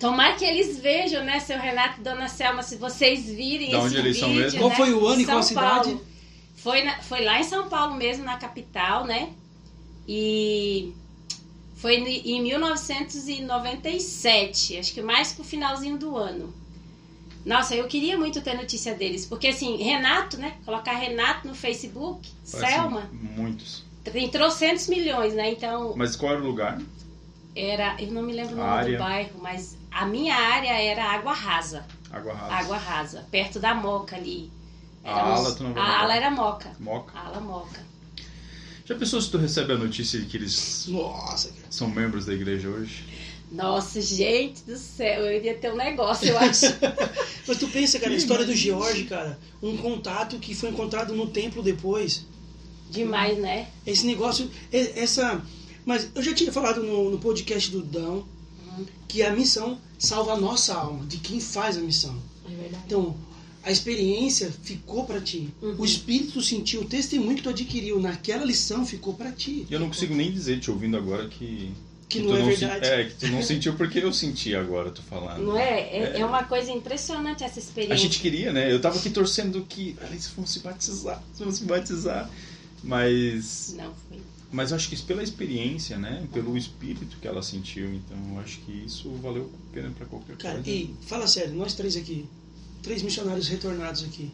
Tomara 0.00 0.34
que 0.34 0.44
eles 0.44 0.78
vejam, 0.78 1.24
né, 1.24 1.40
seu 1.40 1.58
Renato 1.58 2.00
e 2.00 2.04
Dona 2.04 2.28
Selma, 2.28 2.62
se 2.62 2.76
vocês 2.76 3.24
virem 3.26 3.70
Da 3.70 3.78
esse 3.78 3.86
onde 3.86 3.96
eles 3.96 4.18
são 4.18 4.28
vídeo, 4.28 4.42
mesmo? 4.42 4.58
Qual 4.58 4.70
né? 4.70 4.76
foi 4.76 4.92
o 4.92 5.06
ano 5.06 5.20
e 5.20 5.24
qual 5.24 5.38
a 5.38 5.42
São 5.42 5.54
Paulo. 5.54 5.84
cidade? 5.84 6.15
Foi, 6.66 6.82
na- 6.82 7.00
foi 7.00 7.24
lá 7.24 7.38
em 7.38 7.44
São 7.44 7.68
Paulo 7.68 7.94
mesmo, 7.94 8.24
na 8.24 8.36
capital, 8.38 9.04
né? 9.04 9.32
E 10.08 10.92
foi 11.76 11.94
em 11.94 12.42
1997, 12.42 14.76
acho 14.76 14.92
que 14.92 15.00
mais 15.00 15.32
pro 15.32 15.44
finalzinho 15.44 15.96
do 15.96 16.16
ano. 16.16 16.52
Nossa, 17.44 17.76
eu 17.76 17.86
queria 17.86 18.18
muito 18.18 18.40
ter 18.40 18.54
notícia 18.56 18.96
deles, 18.96 19.24
porque 19.24 19.46
assim, 19.46 19.76
Renato, 19.76 20.38
né? 20.38 20.56
Colocar 20.64 20.94
Renato 20.94 21.46
no 21.46 21.54
Facebook, 21.54 22.28
Parece 22.50 22.74
Selma, 22.74 23.08
Muitos. 23.12 23.84
tem 24.02 24.28
trocentos 24.28 24.88
milhões, 24.88 25.34
né? 25.34 25.52
Então, 25.52 25.94
Mas 25.96 26.16
qual 26.16 26.32
era 26.32 26.42
o 26.42 26.46
lugar? 26.46 26.82
era, 27.54 27.94
eu 28.02 28.10
não 28.10 28.22
me 28.22 28.32
lembro 28.32 28.54
o 28.54 28.58
nome 28.58 28.70
área. 28.70 28.98
do 28.98 29.04
bairro, 29.04 29.38
mas 29.40 29.76
a 29.88 30.04
minha 30.04 30.34
área 30.34 30.72
era 30.82 31.04
Água 31.04 31.32
Rasa. 31.32 31.86
Água 32.10 32.34
Rasa. 32.34 32.54
Água 32.54 32.76
Rasa, 32.76 33.24
perto 33.30 33.60
da 33.60 33.72
Moca 33.72 34.16
ali. 34.16 34.50
A 35.06 35.34
ala 35.34 35.54
tu 35.54 35.62
não 35.62 35.72
vai 35.72 35.82
A 35.82 36.00
ala 36.00 36.16
era 36.16 36.30
Moca. 36.30 36.72
Moca. 36.80 37.16
A 37.16 37.26
ala 37.26 37.40
Moca. 37.40 37.84
Já 38.84 38.94
pensou 38.94 39.20
se 39.20 39.30
tu 39.30 39.38
recebe 39.38 39.72
a 39.72 39.78
notícia 39.78 40.18
de 40.20 40.26
que 40.26 40.36
eles 40.36 40.86
Nossa, 40.88 41.48
cara. 41.48 41.66
são 41.70 41.88
membros 41.88 42.26
da 42.26 42.34
igreja 42.34 42.68
hoje? 42.68 43.04
Nossa, 43.50 44.00
gente 44.00 44.62
do 44.62 44.76
céu, 44.76 45.24
eu 45.24 45.36
iria 45.36 45.54
ter 45.54 45.72
um 45.72 45.76
negócio, 45.76 46.28
eu 46.28 46.38
acho. 46.38 46.66
Mas 47.46 47.58
tu 47.58 47.68
pensa, 47.68 47.98
cara, 47.98 48.12
a 48.12 48.16
história 48.16 48.44
do 48.44 48.54
George, 48.54 49.04
cara, 49.04 49.38
um 49.62 49.76
contato 49.76 50.38
que 50.38 50.54
foi 50.54 50.70
encontrado 50.70 51.14
no 51.14 51.28
templo 51.28 51.62
depois. 51.62 52.26
Demais, 52.90 53.38
né? 53.38 53.68
Esse 53.86 54.06
negócio, 54.06 54.50
essa. 54.72 55.40
Mas 55.84 56.08
eu 56.14 56.22
já 56.22 56.34
tinha 56.34 56.52
falado 56.52 56.82
no, 56.82 57.10
no 57.10 57.18
podcast 57.18 57.70
do 57.70 57.82
Dão 57.82 58.26
que 59.06 59.22
a 59.22 59.30
missão 59.30 59.78
salva 59.98 60.32
a 60.32 60.40
nossa 60.40 60.74
alma, 60.74 61.06
de 61.06 61.18
quem 61.18 61.40
faz 61.40 61.76
a 61.76 61.80
missão. 61.80 62.16
É 62.44 62.54
verdade. 62.54 62.82
Então, 62.86 63.16
a 63.66 63.70
experiência 63.72 64.50
ficou 64.62 65.04
pra 65.04 65.20
ti. 65.20 65.48
Uhum. 65.60 65.74
O 65.78 65.84
espírito 65.84 66.40
sentiu, 66.40 66.82
o 66.82 66.84
testemunho 66.84 67.36
que 67.36 67.42
tu 67.42 67.48
adquiriu 67.50 68.00
naquela 68.00 68.44
lição 68.44 68.86
ficou 68.86 69.12
pra 69.14 69.32
ti. 69.32 69.66
E 69.68 69.74
eu 69.74 69.80
não 69.80 69.88
consigo 69.88 70.14
nem 70.14 70.30
dizer, 70.32 70.60
te 70.60 70.70
ouvindo 70.70 70.96
agora, 70.96 71.26
que. 71.28 71.72
Que 72.08 72.20
tu 72.20 72.28
não 72.28 72.36
é 72.36 72.54
se- 72.54 72.64
verdade. 72.64 72.86
é, 72.86 73.04
que 73.06 73.14
tu 73.16 73.26
não 73.26 73.42
sentiu 73.42 73.74
porque 73.74 73.98
eu 73.98 74.12
senti 74.12 74.54
agora, 74.54 74.90
tu 74.92 75.02
falando. 75.02 75.42
Não 75.44 75.58
é? 75.58 75.80
É, 75.80 76.20
é 76.20 76.24
uma 76.24 76.44
coisa 76.44 76.70
impressionante 76.70 77.42
essa 77.42 77.58
experiência. 77.58 77.94
A 77.94 77.98
gente 77.98 78.20
queria, 78.20 78.52
né? 78.52 78.72
Eu 78.72 78.80
tava 78.80 78.96
aqui 79.00 79.10
torcendo 79.10 79.60
que 79.68 79.96
eles 80.08 80.28
vão 80.28 80.46
se 80.46 80.60
batizar, 80.60 81.20
vão 81.36 81.50
se 81.50 81.64
batizar. 81.64 82.30
Mas. 82.84 83.74
Não 83.76 83.92
foi. 84.08 84.18
Mas 84.52 84.70
eu 84.70 84.76
acho 84.76 84.88
que 84.88 84.94
isso 84.94 85.04
pela 85.04 85.22
experiência, 85.22 85.98
né? 85.98 86.24
Pelo 86.32 86.56
espírito 86.56 87.16
que 87.20 87.26
ela 87.26 87.42
sentiu. 87.42 87.92
Então 87.92 88.16
eu 88.34 88.38
acho 88.40 88.58
que 88.60 88.70
isso 88.86 89.10
valeu 89.20 89.50
a 89.52 89.74
pena 89.74 89.90
pra 89.90 90.06
qualquer 90.06 90.36
Cara, 90.36 90.54
coisa. 90.62 90.70
e 90.70 90.94
fala 91.02 91.26
sério, 91.26 91.54
nós 91.54 91.74
três 91.74 91.96
aqui, 91.96 92.24
três 92.86 93.02
missionários 93.02 93.48
retornados 93.48 94.04
aqui, 94.04 94.30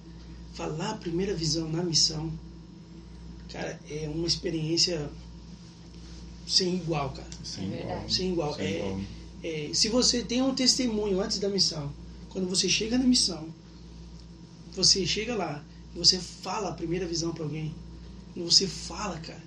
falar 0.53 0.91
a 0.91 0.97
primeira 0.97 1.35
visão 1.35 1.67
na 1.71 1.83
missão, 1.83 2.31
cara, 3.51 3.81
é 3.88 4.11
uma 4.15 4.27
experiência 4.27 5.09
sem 6.47 6.75
igual, 6.77 7.11
cara. 7.12 7.31
Sem 7.43 7.73
É 7.73 7.81
igual. 7.81 8.11
Sem 8.11 8.33
igual. 8.33 8.55
Sem 8.55 8.67
É, 8.67 8.77
igual. 8.77 9.01
é, 9.43 9.71
se 9.73 9.88
você 9.88 10.23
tem 10.23 10.43
um 10.43 10.55
testemunho 10.55 11.19
antes 11.19 11.38
da 11.38 11.49
missão, 11.49 11.91
quando 12.29 12.47
você 12.47 12.69
chega 12.69 12.99
na 12.99 13.05
missão, 13.05 13.49
você 14.77 15.07
chega 15.07 15.35
lá, 15.35 15.65
você 15.97 16.19
fala 16.19 16.69
a 16.69 16.75
primeira 16.75 17.07
visão 17.07 17.33
para 17.33 17.45
alguém, 17.45 17.75
você 18.37 18.67
fala, 18.67 19.19
cara, 19.19 19.43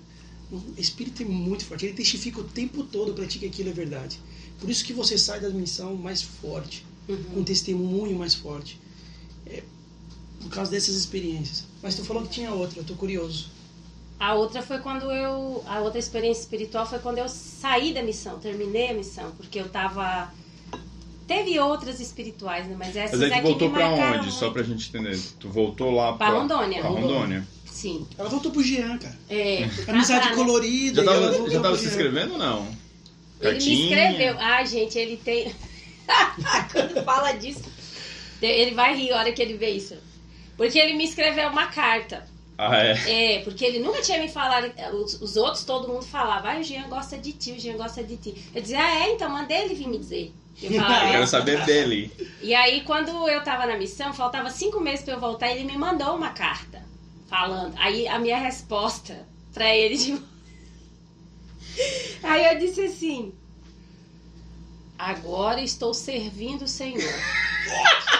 o 0.50 0.60
espírito 0.76 1.22
é 1.22 1.26
muito 1.26 1.64
forte, 1.64 1.86
ele 1.86 1.94
testifica 1.94 2.40
o 2.40 2.44
tempo 2.44 2.82
todo 2.82 3.14
para 3.14 3.24
ti 3.24 3.38
que 3.38 3.46
aquilo 3.46 3.68
é 3.70 3.72
verdade. 3.72 4.18
Por 4.58 4.68
isso 4.68 4.84
que 4.84 4.92
você 4.92 5.16
sai 5.16 5.38
da 5.38 5.50
missão 5.50 5.94
mais 5.94 6.22
forte, 6.22 6.84
com 7.06 7.38
um 7.38 7.44
testemunho 7.44 8.18
mais 8.18 8.34
forte. 8.34 8.80
Por 10.46 10.54
causa 10.54 10.70
dessas 10.70 10.94
experiências. 10.94 11.64
Mas 11.82 11.94
tu 11.94 12.04
falou 12.04 12.22
que 12.22 12.28
tinha 12.28 12.52
outra, 12.52 12.80
eu 12.80 12.84
tô 12.84 12.94
curioso. 12.94 13.50
A 14.18 14.34
outra 14.34 14.62
foi 14.62 14.78
quando 14.78 15.10
eu. 15.12 15.62
A 15.66 15.80
outra 15.80 15.98
experiência 15.98 16.40
espiritual 16.40 16.86
foi 16.86 16.98
quando 16.98 17.18
eu 17.18 17.28
saí 17.28 17.92
da 17.92 18.02
missão, 18.02 18.38
terminei 18.38 18.90
a 18.90 18.94
missão, 18.94 19.30
porque 19.36 19.60
eu 19.60 19.68
tava. 19.68 20.32
Teve 21.26 21.58
outras 21.58 22.00
espirituais, 22.00 22.66
né? 22.66 22.76
Mas 22.78 22.96
essas 22.96 23.20
Mas 23.20 23.32
aí 23.32 23.38
é 23.38 23.42
tu 23.42 23.42
que 23.42 23.48
voltou 23.48 23.70
pra 23.70 23.88
onde? 23.88 24.30
Só 24.30 24.42
muito. 24.42 24.52
pra 24.52 24.62
gente 24.62 24.88
entender. 24.88 25.20
Tu 25.40 25.48
voltou 25.48 25.90
lá 25.90 26.12
Pra 26.12 26.30
Rondônia. 26.30 26.80
Pra 26.80 26.90
Rondônia. 26.90 27.46
Sim. 27.66 28.06
Ela 28.16 28.28
voltou 28.28 28.50
pro 28.50 28.62
Jean, 28.62 28.96
cara. 28.96 29.18
É. 29.28 29.68
Amizade 29.88 30.30
né? 30.30 30.34
colorida. 30.34 31.04
Já 31.04 31.12
tava, 31.12 31.50
já 31.50 31.60
tava 31.60 31.76
se 31.76 31.86
inscrevendo 31.86 32.34
ou 32.34 32.38
não? 32.38 32.66
Ele 33.40 33.64
me 33.64 33.82
escreveu. 33.84 34.36
Ai, 34.38 34.66
gente, 34.66 34.96
ele 34.96 35.16
tem. 35.18 35.52
Quando 36.72 37.04
fala 37.04 37.32
disso, 37.32 37.64
ele 38.40 38.74
vai 38.74 38.96
rir 38.96 39.12
a 39.12 39.18
hora 39.18 39.32
que 39.32 39.42
ele 39.42 39.58
vê 39.58 39.70
isso. 39.70 39.94
Porque 40.56 40.78
ele 40.78 40.94
me 40.94 41.04
escreveu 41.04 41.48
uma 41.48 41.66
carta. 41.66 42.26
Ah, 42.58 42.78
é. 42.78 43.34
É, 43.34 43.38
porque 43.40 43.64
ele 43.64 43.80
nunca 43.80 44.00
tinha 44.00 44.18
me 44.18 44.28
falado. 44.28 44.72
Os, 44.94 45.20
os 45.20 45.36
outros, 45.36 45.64
todo 45.64 45.88
mundo 45.88 46.04
falava, 46.04 46.52
ah, 46.52 46.58
o 46.58 46.62
Jean 46.62 46.88
gosta 46.88 47.18
de 47.18 47.32
ti, 47.32 47.52
o 47.52 47.60
Jean 47.60 47.76
gosta 47.76 48.02
de 48.02 48.16
ti. 48.16 48.50
Eu 48.54 48.62
dizia, 48.62 48.82
ah, 48.82 49.06
é, 49.06 49.12
então 49.12 49.28
manda 49.28 49.52
ele 49.52 49.74
vir 49.74 49.88
me 49.88 49.98
dizer. 49.98 50.32
Eu 50.62 50.72
falava, 50.80 51.04
Eu 51.04 51.12
quero 51.12 51.26
saber 51.26 51.64
dele. 51.66 52.10
E 52.40 52.54
aí, 52.54 52.80
quando 52.82 53.28
eu 53.28 53.44
tava 53.44 53.66
na 53.66 53.76
missão, 53.76 54.14
faltava 54.14 54.50
cinco 54.50 54.80
meses 54.80 55.04
pra 55.04 55.14
eu 55.14 55.20
voltar, 55.20 55.50
ele 55.50 55.64
me 55.64 55.76
mandou 55.76 56.16
uma 56.16 56.30
carta 56.30 56.82
falando. 57.28 57.74
Aí 57.76 58.08
a 58.08 58.18
minha 58.18 58.38
resposta 58.38 59.26
pra 59.52 59.74
ele 59.74 59.96
de... 59.96 60.22
Aí 62.22 62.46
eu 62.46 62.58
disse 62.58 62.80
assim: 62.80 63.34
Agora 64.98 65.60
estou 65.60 65.92
servindo 65.92 66.62
o 66.62 66.68
Senhor. 66.68 67.02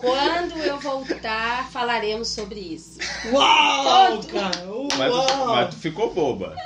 Quando 0.00 0.58
eu 0.58 0.78
voltar, 0.78 1.70
falaremos 1.70 2.28
sobre 2.28 2.60
isso. 2.60 2.98
Uau, 3.32 4.16
Todo. 4.18 4.26
cara! 4.28 4.66
Mas 4.98 5.12
tu, 5.12 5.16
Uau! 5.16 5.46
mas 5.48 5.74
tu 5.74 5.80
ficou 5.80 6.12
boba. 6.12 6.56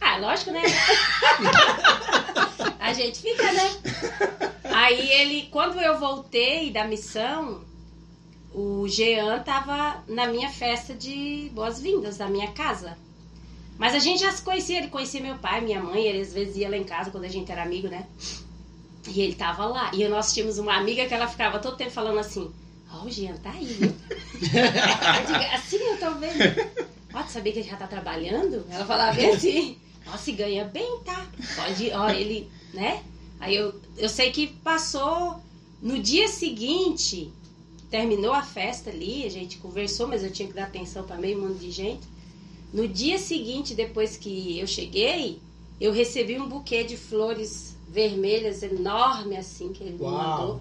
Ah, 0.00 0.18
lógico, 0.18 0.50
né? 0.50 0.62
A 2.78 2.92
gente 2.92 3.20
fica, 3.20 3.50
né? 3.52 3.70
Aí 4.64 5.10
ele, 5.10 5.48
quando 5.50 5.80
eu 5.80 5.98
voltei 5.98 6.70
da 6.70 6.84
missão, 6.86 7.62
o 8.54 8.86
Jean 8.86 9.40
tava 9.40 10.04
na 10.06 10.26
minha 10.26 10.48
festa 10.50 10.94
de 10.94 11.50
boas-vindas, 11.54 12.16
da 12.18 12.28
minha 12.28 12.52
casa. 12.52 12.96
Mas 13.78 13.94
a 13.94 13.98
gente 13.98 14.20
já 14.20 14.32
se 14.32 14.42
conhecia, 14.42 14.78
ele 14.78 14.88
conhecia 14.88 15.20
meu 15.20 15.36
pai, 15.38 15.60
minha 15.60 15.82
mãe, 15.82 16.04
ele 16.06 16.20
às 16.20 16.32
vezes 16.32 16.56
ia 16.56 16.68
lá 16.68 16.76
em 16.76 16.84
casa 16.84 17.10
quando 17.10 17.24
a 17.24 17.28
gente 17.28 17.50
era 17.50 17.62
amigo, 17.62 17.88
né? 17.88 18.06
E 19.08 19.20
ele 19.20 19.34
tava 19.34 19.66
lá. 19.66 19.90
E 19.92 20.06
nós 20.08 20.32
tínhamos 20.32 20.58
uma 20.58 20.74
amiga 20.76 21.06
que 21.06 21.14
ela 21.14 21.26
ficava 21.26 21.58
todo 21.58 21.76
tempo 21.76 21.90
falando 21.90 22.18
assim: 22.18 22.52
Ó, 23.00 23.04
o 23.04 23.10
Jean 23.10 23.36
tá 23.36 23.50
aí? 23.50 23.66
Eu 23.80 25.26
digo, 25.26 25.54
assim 25.54 25.76
eu 25.76 25.98
tô 25.98 26.14
vendo. 26.18 26.86
Ó, 27.12 27.22
tu 27.22 27.32
sabia 27.32 27.52
que 27.52 27.58
ele 27.60 27.68
já 27.68 27.76
tá 27.76 27.86
trabalhando? 27.86 28.64
Ela 28.70 28.84
falava 28.84 29.14
bem 29.14 29.30
assim. 29.30 29.78
Nossa, 30.04 30.30
e 30.30 30.34
ganha 30.34 30.64
bem, 30.64 31.00
tá? 31.04 31.26
Pode, 31.56 31.90
ó, 31.90 32.10
ele, 32.10 32.48
né? 32.72 33.02
Aí 33.40 33.56
eu, 33.56 33.74
eu 33.96 34.08
sei 34.08 34.30
que 34.30 34.46
passou 34.46 35.40
no 35.82 35.98
dia 35.98 36.28
seguinte, 36.28 37.32
terminou 37.90 38.32
a 38.32 38.42
festa 38.42 38.90
ali, 38.90 39.24
a 39.24 39.30
gente 39.30 39.58
conversou, 39.58 40.06
mas 40.06 40.22
eu 40.22 40.30
tinha 40.30 40.48
que 40.48 40.54
dar 40.54 40.64
atenção 40.64 41.04
para 41.04 41.16
meio 41.16 41.40
mundo 41.40 41.58
de 41.58 41.70
gente. 41.70 42.06
No 42.72 42.86
dia 42.86 43.18
seguinte, 43.18 43.74
depois 43.74 44.16
que 44.16 44.58
eu 44.58 44.66
cheguei, 44.66 45.40
eu 45.80 45.92
recebi 45.92 46.38
um 46.38 46.48
buquê 46.48 46.84
de 46.84 46.96
flores 46.96 47.76
vermelhas 47.88 48.62
enorme 48.62 49.36
assim 49.36 49.72
que 49.72 49.82
ele 49.82 49.92
me 49.92 50.00
Uau. 50.02 50.12
mandou. 50.12 50.60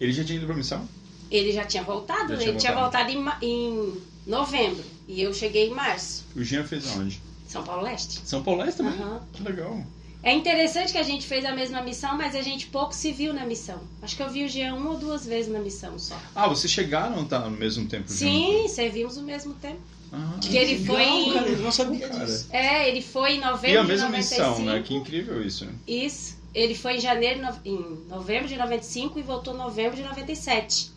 Ele 0.00 0.12
já 0.12 0.24
tinha 0.24 0.38
ido 0.38 0.46
pra 0.46 0.54
missão? 0.54 0.86
Ele 1.30 1.52
já 1.52 1.64
tinha 1.64 1.82
voltado, 1.82 2.28
Já 2.28 2.34
né? 2.34 2.36
tinha 2.38 2.48
ele 2.50 2.58
tinha 2.58 2.74
voltado. 2.74 3.10
em, 3.10 3.24
em 3.42 3.94
novembro 4.26 4.84
e 5.08 5.20
eu 5.22 5.32
cheguei 5.32 5.68
em 5.68 5.74
março, 5.74 6.24
O 6.34 6.42
Jean 6.42 6.64
fez 6.64 6.90
aonde? 6.96 7.20
São 7.48 7.62
Paulo 7.62 7.82
Leste. 7.82 8.20
São 8.24 8.42
Paulo 8.42 8.62
Leste 8.62 8.78
também? 8.78 9.00
Aham. 9.00 9.20
Que 9.32 9.42
legal. 9.42 9.80
É 10.22 10.32
interessante 10.32 10.90
que 10.90 10.98
a 10.98 11.02
gente 11.04 11.24
fez 11.26 11.44
a 11.44 11.52
mesma 11.54 11.80
missão, 11.82 12.16
mas 12.16 12.34
a 12.34 12.42
gente 12.42 12.66
pouco 12.66 12.92
se 12.92 13.12
viu 13.12 13.32
na 13.32 13.46
missão. 13.46 13.78
Acho 14.02 14.16
que 14.16 14.22
eu 14.22 14.28
vi 14.28 14.44
o 14.44 14.48
Jean 14.48 14.74
uma 14.74 14.90
ou 14.90 14.96
duas 14.96 15.24
vezes 15.24 15.50
na 15.52 15.60
missão 15.60 15.96
só. 15.98 16.18
Ah, 16.34 16.48
vocês 16.48 16.72
chegaram 16.72 17.22
estar 17.22 17.38
no 17.40 17.50
mesmo 17.52 17.86
tempo 17.86 18.10
Sim, 18.10 18.62
junto? 18.62 18.68
servimos 18.70 19.16
o 19.16 19.22
mesmo 19.22 19.54
tempo. 19.54 19.78
Ah, 20.12 20.38
Que 20.40 20.56
ele 20.56 20.78
Legal, 20.78 20.96
foi 20.96 21.04
em- 21.04 21.32
cara, 21.32 21.48
eu 21.48 21.58
não 21.58 21.70
sabia 21.70 22.08
disso. 22.08 22.46
É, 22.50 22.88
ele 22.88 23.02
foi 23.02 23.34
em 23.34 23.40
novembro 23.40 23.76
E 23.76 23.78
a 23.78 23.82
de 23.82 23.88
mesma 23.88 24.08
95. 24.08 24.48
missão, 24.48 24.64
né? 24.64 24.82
Que 24.84 24.94
incrível 24.94 25.44
isso. 25.46 25.64
né? 25.66 25.72
Isso. 25.86 26.36
Ele 26.52 26.74
foi 26.74 26.96
em 26.96 27.00
janeiro, 27.00 27.40
no- 27.42 27.60
em 27.64 27.98
novembro 28.08 28.48
de 28.48 28.56
95 28.56 29.18
e 29.20 29.22
voltou 29.22 29.54
em 29.54 29.58
novembro 29.58 29.94
de 29.96 30.02
97. 30.02 30.90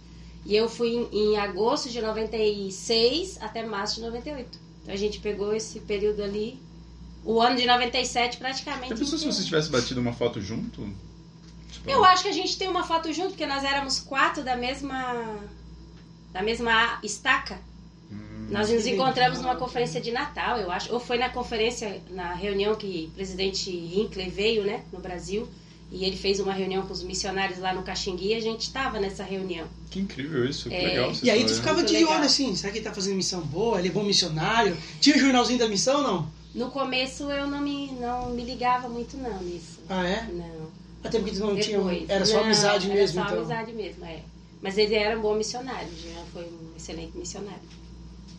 E 0.46 0.56
eu 0.56 0.68
fui 0.70 0.90
em, 0.90 1.10
em 1.34 1.38
agosto 1.38 1.90
de 1.90 2.02
96 2.02 3.38
até 3.42 3.64
março 3.66 3.96
de 3.96 4.02
98. 4.02 4.60
Então 4.82 4.94
a 4.94 4.98
gente 4.98 5.20
pegou 5.20 5.54
esse 5.54 5.80
período 5.82 6.24
ali, 6.24 6.60
o 7.24 7.40
ano 7.42 7.56
de 7.58 7.66
97 7.66 8.38
praticamente. 8.38 8.90
Já 8.90 8.96
pensou 8.96 9.08
se 9.08 9.16
inteiro. 9.16 9.34
vocês 9.34 9.46
tivessem 9.46 9.72
batido 9.72 10.00
uma 10.02 10.14
foto 10.14 10.40
junto? 10.42 10.88
Tipo, 11.72 11.90
Eu 11.90 12.04
acho 12.06 12.24
que 12.24 12.30
a 12.30 12.34
gente 12.34 12.58
tem 12.58 12.68
uma 12.68 12.84
foto 12.84 13.12
junto, 13.14 13.30
porque 13.30 13.46
nós 13.46 13.64
éramos 13.64 14.00
quatro 14.00 14.44
da 14.44 14.56
mesma. 14.56 15.38
da 16.32 16.42
mesma 16.42 17.00
estaca. 17.04 17.60
hum, 18.12 18.48
Nós 18.50 18.70
nos 18.72 18.86
encontramos 18.88 19.40
numa 19.42 19.56
conferência 19.56 20.02
de 20.02 20.12
Natal, 20.12 20.58
eu 20.58 20.72
acho. 20.72 20.92
Ou 20.94 21.00
foi 21.00 21.18
na 21.18 21.30
conferência, 21.30 22.02
na 22.10 22.34
reunião 22.34 22.74
que 22.76 23.10
o 23.12 23.16
presidente 23.16 23.70
Hinckley 23.70 24.30
veio, 24.30 24.64
né, 24.66 24.84
no 24.92 25.00
Brasil. 25.00 25.48
E 25.92 26.06
ele 26.06 26.16
fez 26.16 26.40
uma 26.40 26.54
reunião 26.54 26.84
com 26.86 26.94
os 26.94 27.02
missionários 27.02 27.58
lá 27.60 27.74
no 27.74 27.82
Caxingui 27.82 28.28
e 28.30 28.36
a 28.36 28.40
gente 28.40 28.62
estava 28.62 29.00
nessa 29.00 29.24
reunião. 29.24 29.66
Que 29.90 30.00
incrível 30.00 30.48
isso, 30.48 30.70
que 30.70 30.76
É. 30.76 30.88
legal. 30.88 31.10
essa 31.12 31.26
E 31.26 31.30
aí 31.32 31.44
tu 31.44 31.54
ficava 31.56 31.78
Muito 31.78 31.88
de 31.88 31.94
legal. 31.96 32.14
olho 32.16 32.26
assim, 32.26 32.56
será 32.56 32.72
que 32.72 32.78
ele 32.78 32.86
tá 32.86 32.94
fazendo 32.94 33.16
missão 33.16 33.42
boa? 33.42 33.80
Ele 33.80 33.88
é 33.88 33.92
bom 33.92 34.04
missionário? 34.04 34.78
Tinha 35.02 35.18
jornalzinho 35.18 35.58
da 35.58 35.68
missão 35.68 35.98
ou 35.98 36.04
não? 36.04 36.32
No 36.54 36.70
começo 36.70 37.24
eu 37.32 37.48
não 37.48 37.60
me, 37.62 37.92
não 37.94 38.30
me 38.32 38.44
ligava 38.44 38.88
muito 38.88 39.18
não 39.18 39.42
nisso. 39.42 39.80
Ah, 39.90 40.06
é? 40.08 40.28
Não. 40.32 40.70
Até 41.04 41.18
porque 41.18 41.34
tu 41.34 41.40
não 41.40 41.56
tinha. 41.60 41.78
Depois. 41.78 42.08
Era 42.10 42.26
só 42.26 42.38
Não, 42.38 42.44
amizade 42.44 42.86
era 42.86 42.96
mesmo, 43.00 43.20
só 43.22 43.26
então. 43.26 43.38
amizade 43.40 43.74
mesmo, 43.74 44.06
é. 44.06 44.20
Mas 44.62 44.78
ele 44.78 44.94
era 44.94 45.18
um 45.18 45.22
bom 45.22 45.34
missionário, 45.36 45.88
Jean 45.98 46.24
foi 46.34 46.44
um 46.44 46.76
excelente 46.78 47.18
missionário. 47.18 47.62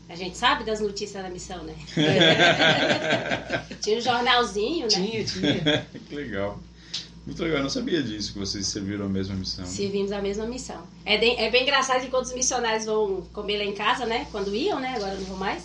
A 0.08 0.14
gente 0.14 0.36
sabe 0.36 0.64
das 0.64 0.80
notícias 0.80 1.22
da 1.22 1.30
missão, 1.30 1.62
né? 1.64 1.74
Tinha 3.80 3.98
um 3.98 4.00
jornalzinho, 4.00 4.82
né? 4.82 4.88
Tinha, 4.88 5.24
tinha. 5.24 5.86
que 6.08 6.14
legal. 6.14 6.58
Muito 7.30 7.44
legal, 7.44 7.58
eu 7.58 7.62
não 7.62 7.70
sabia 7.70 8.02
disso, 8.02 8.32
que 8.32 8.40
vocês 8.40 8.66
serviram 8.66 9.06
a 9.06 9.08
mesma 9.08 9.36
missão. 9.36 9.64
Servimos 9.64 10.10
a 10.10 10.20
mesma 10.20 10.46
missão. 10.46 10.82
É, 11.06 11.16
de- 11.16 11.36
é 11.36 11.48
bem 11.48 11.62
engraçado 11.62 12.00
que 12.00 12.08
quando 12.08 12.24
os 12.24 12.34
missionários 12.34 12.86
vão 12.86 13.22
comer 13.32 13.58
lá 13.58 13.64
em 13.64 13.72
casa, 13.72 14.04
né? 14.04 14.26
Quando 14.32 14.52
iam, 14.52 14.80
né? 14.80 14.94
Agora 14.96 15.14
não 15.14 15.22
vão 15.26 15.36
mais. 15.36 15.62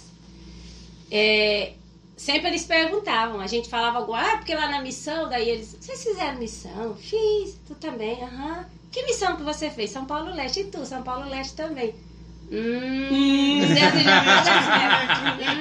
É, 1.10 1.74
sempre 2.16 2.50
eles 2.50 2.66
perguntavam. 2.66 3.40
A 3.42 3.48
gente 3.48 3.68
falava 3.68 3.98
alguma 3.98 4.22
ah, 4.22 4.38
porque 4.38 4.54
lá 4.54 4.70
na 4.70 4.80
missão, 4.80 5.28
daí 5.28 5.50
eles, 5.50 5.76
vocês 5.82 6.04
fizeram 6.04 6.38
missão? 6.38 6.96
Fiz, 6.98 7.58
tu 7.68 7.74
também, 7.74 8.22
aham. 8.24 8.64
Que 8.92 9.02
missão 9.04 9.36
que 9.36 9.42
você 9.42 9.72
fez? 9.72 9.90
São 9.90 10.06
Paulo 10.06 10.36
Leste. 10.36 10.60
E 10.60 10.64
tu, 10.66 10.86
São 10.86 11.02
Paulo 11.02 11.28
Leste 11.28 11.56
também. 11.56 11.96
Hum, 12.52 13.62
Zé 13.74 13.90
do 13.90 13.98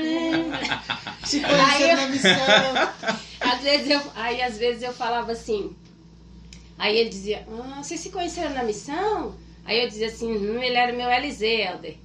Hum. 0.04 0.52
Se 1.24 1.42
Aí 1.42 1.50
conheceram 1.50 1.88
eu- 1.88 1.96
na 1.96 2.08
missão. 2.08 3.24
Às 3.40 3.60
vezes 3.60 3.90
eu, 3.90 4.00
aí 4.14 4.42
às 4.42 4.56
vezes 4.58 4.82
eu 4.82 4.92
falava 4.92 5.32
assim. 5.32 5.74
Aí 6.78 6.96
ele 6.96 7.08
dizia, 7.08 7.46
ah, 7.48 7.82
vocês 7.82 8.00
se 8.00 8.10
conheceram 8.10 8.50
na 8.50 8.62
missão? 8.62 9.34
Aí 9.64 9.82
eu 9.82 9.88
dizia 9.88 10.08
assim, 10.08 10.30
hum, 10.30 10.62
ele 10.62 10.76
era 10.76 10.92
meu 10.92 11.08
LZ, 11.08 11.40
Helder. 11.42 11.96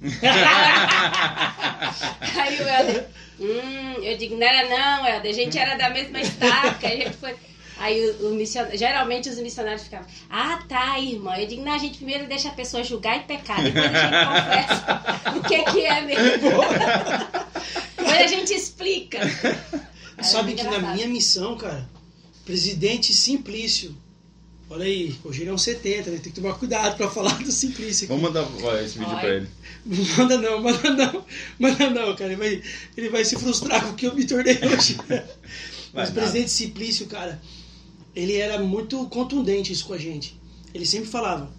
aí 2.38 2.58
o 2.58 2.68
Helder, 2.68 3.06
hum, 3.38 4.02
eu 4.02 4.16
digo, 4.16 4.36
não 4.36 4.46
era 4.46 4.68
não, 4.68 5.06
Helder, 5.06 5.30
a 5.30 5.34
gente 5.34 5.58
era 5.58 5.76
da 5.76 5.90
mesma 5.90 6.20
estaca, 6.20 6.86
a 6.86 6.96
gente 6.96 7.16
foi. 7.16 7.34
Aí 7.78 8.10
o, 8.10 8.28
o 8.28 8.34
missionário, 8.34 8.78
geralmente 8.78 9.28
os 9.28 9.38
missionários 9.38 9.82
ficavam, 9.82 10.06
ah 10.30 10.62
tá, 10.68 10.98
irmã. 10.98 11.36
Eu 11.36 11.46
digo, 11.46 11.62
não, 11.62 11.72
a 11.72 11.78
gente 11.78 11.96
primeiro 11.98 12.26
deixa 12.26 12.48
a 12.48 12.52
pessoa 12.52 12.82
julgar 12.84 13.18
e 13.18 13.20
pecar, 13.20 13.62
depois 13.62 13.84
a 13.84 13.88
gente 13.88 14.26
confessa 14.26 15.38
o 15.38 15.42
que, 15.42 15.64
que 15.64 15.86
é 15.86 16.00
mesmo. 16.02 16.50
depois 17.96 18.20
a 18.20 18.26
gente 18.26 18.54
explica. 18.54 19.18
Aí 20.16 20.24
Sabe 20.24 20.52
é 20.52 20.56
que 20.56 20.62
na 20.62 20.68
engraçado. 20.70 20.94
minha 20.94 21.08
missão, 21.08 21.56
cara, 21.56 21.88
presidente 22.44 23.12
Simplício. 23.12 23.94
Olha 24.72 24.84
aí, 24.84 25.18
hoje 25.24 25.42
ele 25.42 25.50
é 25.50 25.52
um 25.52 25.58
70, 25.58 26.10
né? 26.10 26.18
Tem 26.18 26.30
que 26.32 26.40
tomar 26.40 26.54
cuidado 26.54 26.96
pra 26.96 27.10
falar 27.10 27.36
do 27.42 27.50
Simplício. 27.50 28.04
aqui. 28.04 28.14
Vamos 28.14 28.22
mandar 28.22 28.48
esse 28.84 29.00
vídeo 29.00 29.18
pra 29.18 29.28
ele. 29.28 29.48
Manda 30.16 30.38
não, 30.38 30.62
manda 30.62 30.90
não, 30.90 31.24
manda 31.58 31.90
não, 31.90 32.14
cara. 32.14 32.32
Ele 32.32 32.36
vai, 32.36 32.62
ele 32.96 33.08
vai 33.08 33.24
se 33.24 33.34
frustrar 33.36 33.84
com 33.84 33.90
o 33.90 33.94
que 33.96 34.06
eu 34.06 34.14
me 34.14 34.24
tornei 34.24 34.56
hoje. 34.62 34.96
Mas 35.92 36.10
o 36.10 36.12
presidente 36.12 36.52
Simplício, 36.52 37.06
cara, 37.06 37.42
ele 38.14 38.36
era 38.36 38.60
muito 38.60 39.04
contundente 39.08 39.72
isso 39.72 39.86
com 39.86 39.94
a 39.94 39.98
gente. 39.98 40.40
Ele 40.72 40.86
sempre 40.86 41.08
falava: 41.08 41.50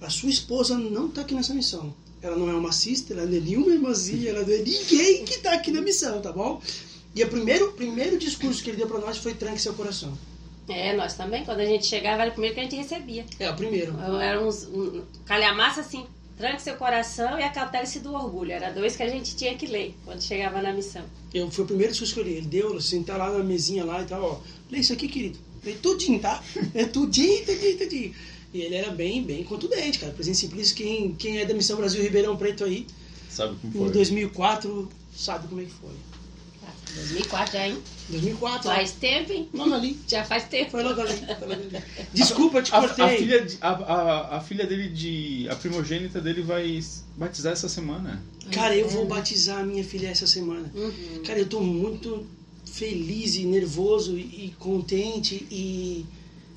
a 0.00 0.08
sua 0.08 0.30
esposa 0.30 0.78
não 0.78 1.08
tá 1.08 1.22
aqui 1.22 1.34
nessa 1.34 1.52
missão. 1.52 1.92
Ela 2.22 2.36
não 2.36 2.48
é 2.48 2.54
uma 2.54 2.70
sister, 2.70 3.16
ela 3.16 3.26
não 3.26 3.36
é 3.36 3.40
nenhuma 3.40 3.72
irmãzinha, 3.72 4.30
ela 4.30 4.42
não 4.42 4.54
é 4.54 4.58
ninguém 4.58 5.24
que 5.24 5.38
tá 5.38 5.52
aqui 5.54 5.72
na 5.72 5.80
missão, 5.80 6.20
tá 6.20 6.30
bom? 6.30 6.62
E 7.12 7.24
o 7.24 7.28
primeiro, 7.28 7.72
primeiro 7.72 8.16
discurso 8.16 8.62
que 8.62 8.70
ele 8.70 8.76
deu 8.76 8.86
pra 8.86 9.00
nós 9.00 9.18
foi 9.18 9.34
tranque 9.34 9.60
seu 9.60 9.74
coração. 9.74 10.16
É, 10.68 10.94
nós 10.94 11.14
também. 11.14 11.44
Quando 11.44 11.60
a 11.60 11.66
gente 11.66 11.86
chegava, 11.86 12.22
era 12.22 12.30
o 12.30 12.32
primeiro 12.32 12.54
que 12.54 12.60
a 12.60 12.64
gente 12.64 12.76
recebia. 12.76 13.24
É, 13.38 13.50
o 13.50 13.54
primeiro. 13.56 13.98
Era 14.20 14.40
uns 14.40 14.64
um, 14.64 15.02
calhamaça 15.24 15.80
assim, 15.80 16.06
tranque 16.36 16.62
seu 16.62 16.76
coração 16.76 17.38
e 17.38 17.42
acaltere-se 17.42 18.00
do 18.00 18.14
orgulho. 18.14 18.52
Era 18.52 18.70
dois 18.70 18.96
que 18.96 19.02
a 19.02 19.08
gente 19.08 19.34
tinha 19.34 19.54
que 19.56 19.66
ler 19.66 19.94
quando 20.04 20.22
chegava 20.22 20.62
na 20.62 20.72
missão. 20.72 21.02
Eu, 21.34 21.50
foi 21.50 21.64
o 21.64 21.66
primeiro 21.66 21.92
que 21.92 22.18
eu 22.18 22.22
li. 22.22 22.32
Ele 22.34 22.46
deu, 22.46 22.80
sentar 22.80 23.18
lá 23.18 23.30
na 23.30 23.42
mesinha 23.44 23.84
lá 23.84 24.02
e 24.02 24.06
tal, 24.06 24.22
ó. 24.22 24.40
Lê 24.70 24.78
isso 24.78 24.92
aqui, 24.92 25.08
querido. 25.08 25.38
Lê 25.64 25.74
tudinho, 25.74 26.20
tá? 26.20 26.42
É 26.74 26.84
tudinho, 26.84 27.44
tudinho, 27.44 27.78
tudinho. 27.78 28.14
E 28.54 28.60
ele 28.60 28.74
era 28.74 28.90
bem, 28.90 29.22
bem 29.22 29.42
contundente, 29.44 29.98
cara. 29.98 30.12
Presidente 30.12 30.40
Simplício, 30.40 30.76
quem, 30.76 31.14
quem 31.14 31.38
é 31.38 31.46
da 31.46 31.54
Missão 31.54 31.76
Brasil 31.76 32.02
Ribeirão 32.02 32.36
Preto 32.36 32.64
aí, 32.64 32.86
Sabe 33.32 33.56
como 33.60 33.74
em 33.74 33.78
foi? 33.86 33.92
2004, 33.92 34.88
sabe 35.16 35.48
como 35.48 35.60
é 35.62 35.64
que 35.64 35.70
foi. 35.70 35.90
2004 36.94 37.52
já, 37.54 37.66
hein? 37.66 37.78
2004, 38.12 38.70
ó. 38.70 38.74
Faz 38.74 38.92
tempo, 38.92 39.32
hein? 39.32 39.48
Logo 39.52 39.74
ali. 39.74 39.98
Já 40.06 40.24
faz 40.24 40.44
tempo. 40.44 40.70
Foi 40.70 40.82
logo 40.82 41.00
ali. 41.00 41.16
foi 41.16 41.48
logo 41.48 41.52
ali. 41.52 41.82
Desculpa, 42.14 42.62
te 42.62 42.72
A, 42.74 42.80
cortei. 42.80 43.04
a 43.04 43.08
filha, 43.08 43.44
de- 43.44 43.58
a, 43.60 43.68
a, 43.70 44.36
a 44.36 44.40
filha 44.40 44.66
dele 44.66 44.88
de. 44.88 45.48
A 45.50 45.56
primogênita 45.56 46.20
dele 46.20 46.42
vai 46.42 46.80
batizar 47.16 47.52
essa 47.52 47.68
semana. 47.68 48.22
Cara, 48.52 48.74
eu 48.76 48.88
vou 48.88 49.06
batizar 49.06 49.58
a 49.60 49.62
minha 49.64 49.82
filha 49.84 50.08
essa 50.08 50.26
semana. 50.26 50.70
Uhum. 50.74 51.22
Cara, 51.26 51.38
eu 51.38 51.46
tô 51.46 51.60
muito 51.60 52.26
feliz 52.64 53.34
e 53.36 53.44
nervoso 53.44 54.16
e, 54.16 54.46
e 54.46 54.54
contente 54.58 55.46
e, 55.50 56.04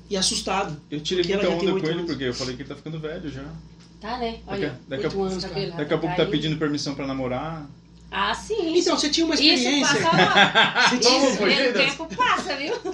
e 0.08 0.16
assustado. 0.16 0.80
Eu 0.90 1.00
tirei 1.00 1.24
muita 1.24 1.48
onda 1.50 1.72
com 1.72 1.78
ele 1.78 1.90
anos. 1.90 2.06
porque 2.06 2.24
eu 2.24 2.34
falei 2.34 2.56
que 2.56 2.62
ele 2.62 2.68
tá 2.68 2.74
ficando 2.76 2.98
velho 2.98 3.30
já. 3.30 3.44
Tá, 4.00 4.18
né? 4.18 4.38
Olha, 4.46 4.78
Daqui- 4.88 5.02
daqui 5.04 5.16
a 5.16 5.22
anos, 5.22 5.44
cabelo. 5.44 5.72
Daqui 5.76 5.94
a 5.94 5.98
pouco 5.98 6.16
tá 6.16 6.22
indo. 6.22 6.30
pedindo 6.30 6.56
permissão 6.58 6.94
pra 6.94 7.06
namorar. 7.06 7.66
Ah, 8.10 8.34
sim. 8.34 8.78
Então, 8.78 8.96
você 8.96 9.10
tinha 9.10 9.26
uma 9.26 9.34
Isso 9.34 9.42
experiência. 9.44 10.00
passa 10.00 10.16
lá. 10.16 10.88
Você 10.88 10.98
tinha- 10.98 11.28
Isso, 11.32 11.70
o 11.70 11.72
tempo 11.72 12.16
passa, 12.16 12.56
viu? 12.56 12.74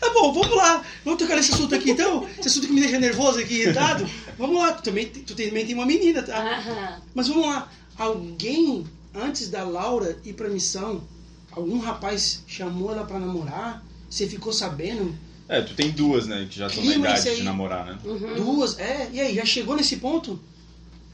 Tá 0.00 0.10
bom, 0.12 0.32
vamos 0.32 0.54
lá. 0.56 0.82
Vamos 1.04 1.18
tocar 1.18 1.36
nesse 1.36 1.52
assunto 1.54 1.74
aqui 1.74 1.90
então. 1.92 2.28
Esse 2.38 2.48
assunto 2.48 2.66
que 2.66 2.72
me 2.72 2.80
deixa 2.80 2.98
nervoso 2.98 3.38
aqui, 3.40 3.54
irritado. 3.62 4.08
Vamos 4.38 4.56
lá. 4.58 4.72
Tu 4.74 4.82
também, 4.82 5.06
tu 5.06 5.34
também 5.34 5.64
tem 5.64 5.74
uma 5.74 5.86
menina, 5.86 6.22
tá? 6.22 6.36
Aham. 6.38 7.00
Mas 7.14 7.28
vamos 7.28 7.46
lá. 7.46 7.68
Alguém, 7.96 8.84
antes 9.14 9.48
da 9.48 9.64
Laura 9.64 10.18
ir 10.24 10.34
pra 10.34 10.48
missão, 10.48 11.02
algum 11.50 11.78
rapaz 11.78 12.42
chamou 12.46 12.92
ela 12.92 13.04
pra 13.04 13.18
namorar? 13.18 13.82
Você 14.10 14.28
ficou 14.28 14.52
sabendo? 14.52 15.14
É, 15.48 15.62
tu 15.62 15.74
tem 15.74 15.90
duas, 15.90 16.26
né? 16.26 16.46
Que 16.50 16.58
já 16.58 16.66
estão 16.66 16.84
na 16.84 16.94
idade 16.94 17.36
de 17.36 17.42
namorar, 17.42 17.86
né? 17.86 17.98
Uhum. 18.04 18.34
Duas? 18.34 18.78
É. 18.78 19.08
E 19.12 19.20
aí, 19.20 19.34
já 19.34 19.44
chegou 19.44 19.74
nesse 19.76 19.96
ponto? 19.96 20.38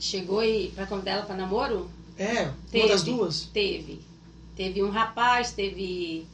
Chegou 0.01 0.43
e 0.45 0.69
pra 0.75 0.87
convidar 0.87 1.13
ela 1.13 1.23
pra 1.23 1.37
namoro? 1.37 1.91
É. 2.19 2.51
Teve. 2.71 2.85
Uma 2.85 2.89
das 2.89 3.03
duas? 3.03 3.43
Teve. 3.53 4.01
Teve 4.57 4.83
um 4.83 4.91
rapaz, 4.91 5.53
teve 5.53 6.27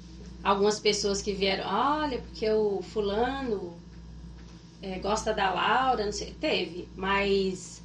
algumas 0.42 0.81
pessoas 0.81 1.20
que 1.20 1.33
vieram, 1.33 1.64
olha, 1.66 2.18
porque 2.18 2.49
o 2.51 2.83
fulano 2.83 3.75
é, 4.81 4.99
gosta 4.99 5.33
da 5.33 5.53
Laura, 5.53 6.05
não 6.05 6.12
sei. 6.12 6.35
Teve, 6.40 6.88
mas. 6.97 7.83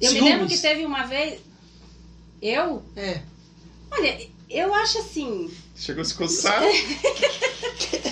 Eu 0.00 0.12
me 0.12 0.18
Ciúmes? 0.18 0.32
lembro 0.32 0.48
que 0.48 0.58
teve 0.58 0.86
uma 0.86 1.04
vez. 1.04 1.40
Eu? 2.40 2.82
É. 2.96 3.22
Olha, 3.90 4.28
eu 4.48 4.72
acho 4.74 4.98
assim. 4.98 5.50
Chegou 5.76 6.02
a 6.02 6.04
se 6.04 6.14
coçar. 6.14 6.62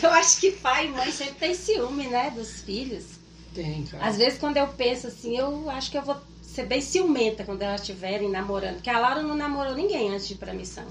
Eu 0.03 0.11
acho 0.11 0.39
que 0.39 0.53
pai 0.53 0.87
e 0.87 0.91
mãe 0.91 1.11
sempre 1.11 1.35
tem 1.35 1.55
ciúme, 1.55 2.07
né? 2.07 2.31
Dos 2.31 2.61
filhos. 2.61 3.05
Tem, 3.53 3.85
cara. 3.85 4.05
Às 4.07 4.17
vezes, 4.17 4.39
quando 4.39 4.57
eu 4.57 4.69
penso 4.69 5.07
assim, 5.09 5.37
eu 5.37 5.69
acho 5.71 5.91
que 5.91 5.99
eu 5.99 6.03
vou 6.03 6.17
ser 6.57 6.67
bem 6.67 6.81
ciumenta 6.81 7.45
quando 7.45 7.63
elas 7.63 7.83
estiverem 7.83 8.31
namorando. 8.31 8.77
Porque 8.77 8.91
a 8.91 8.99
Laura 8.99 9.23
não 9.23 9.37
namorou 9.37 9.75
ninguém 9.75 10.11
antes 10.13 10.27
de 10.27 10.35
ir 10.35 10.39
pra 10.39 10.55
missão. 10.55 10.87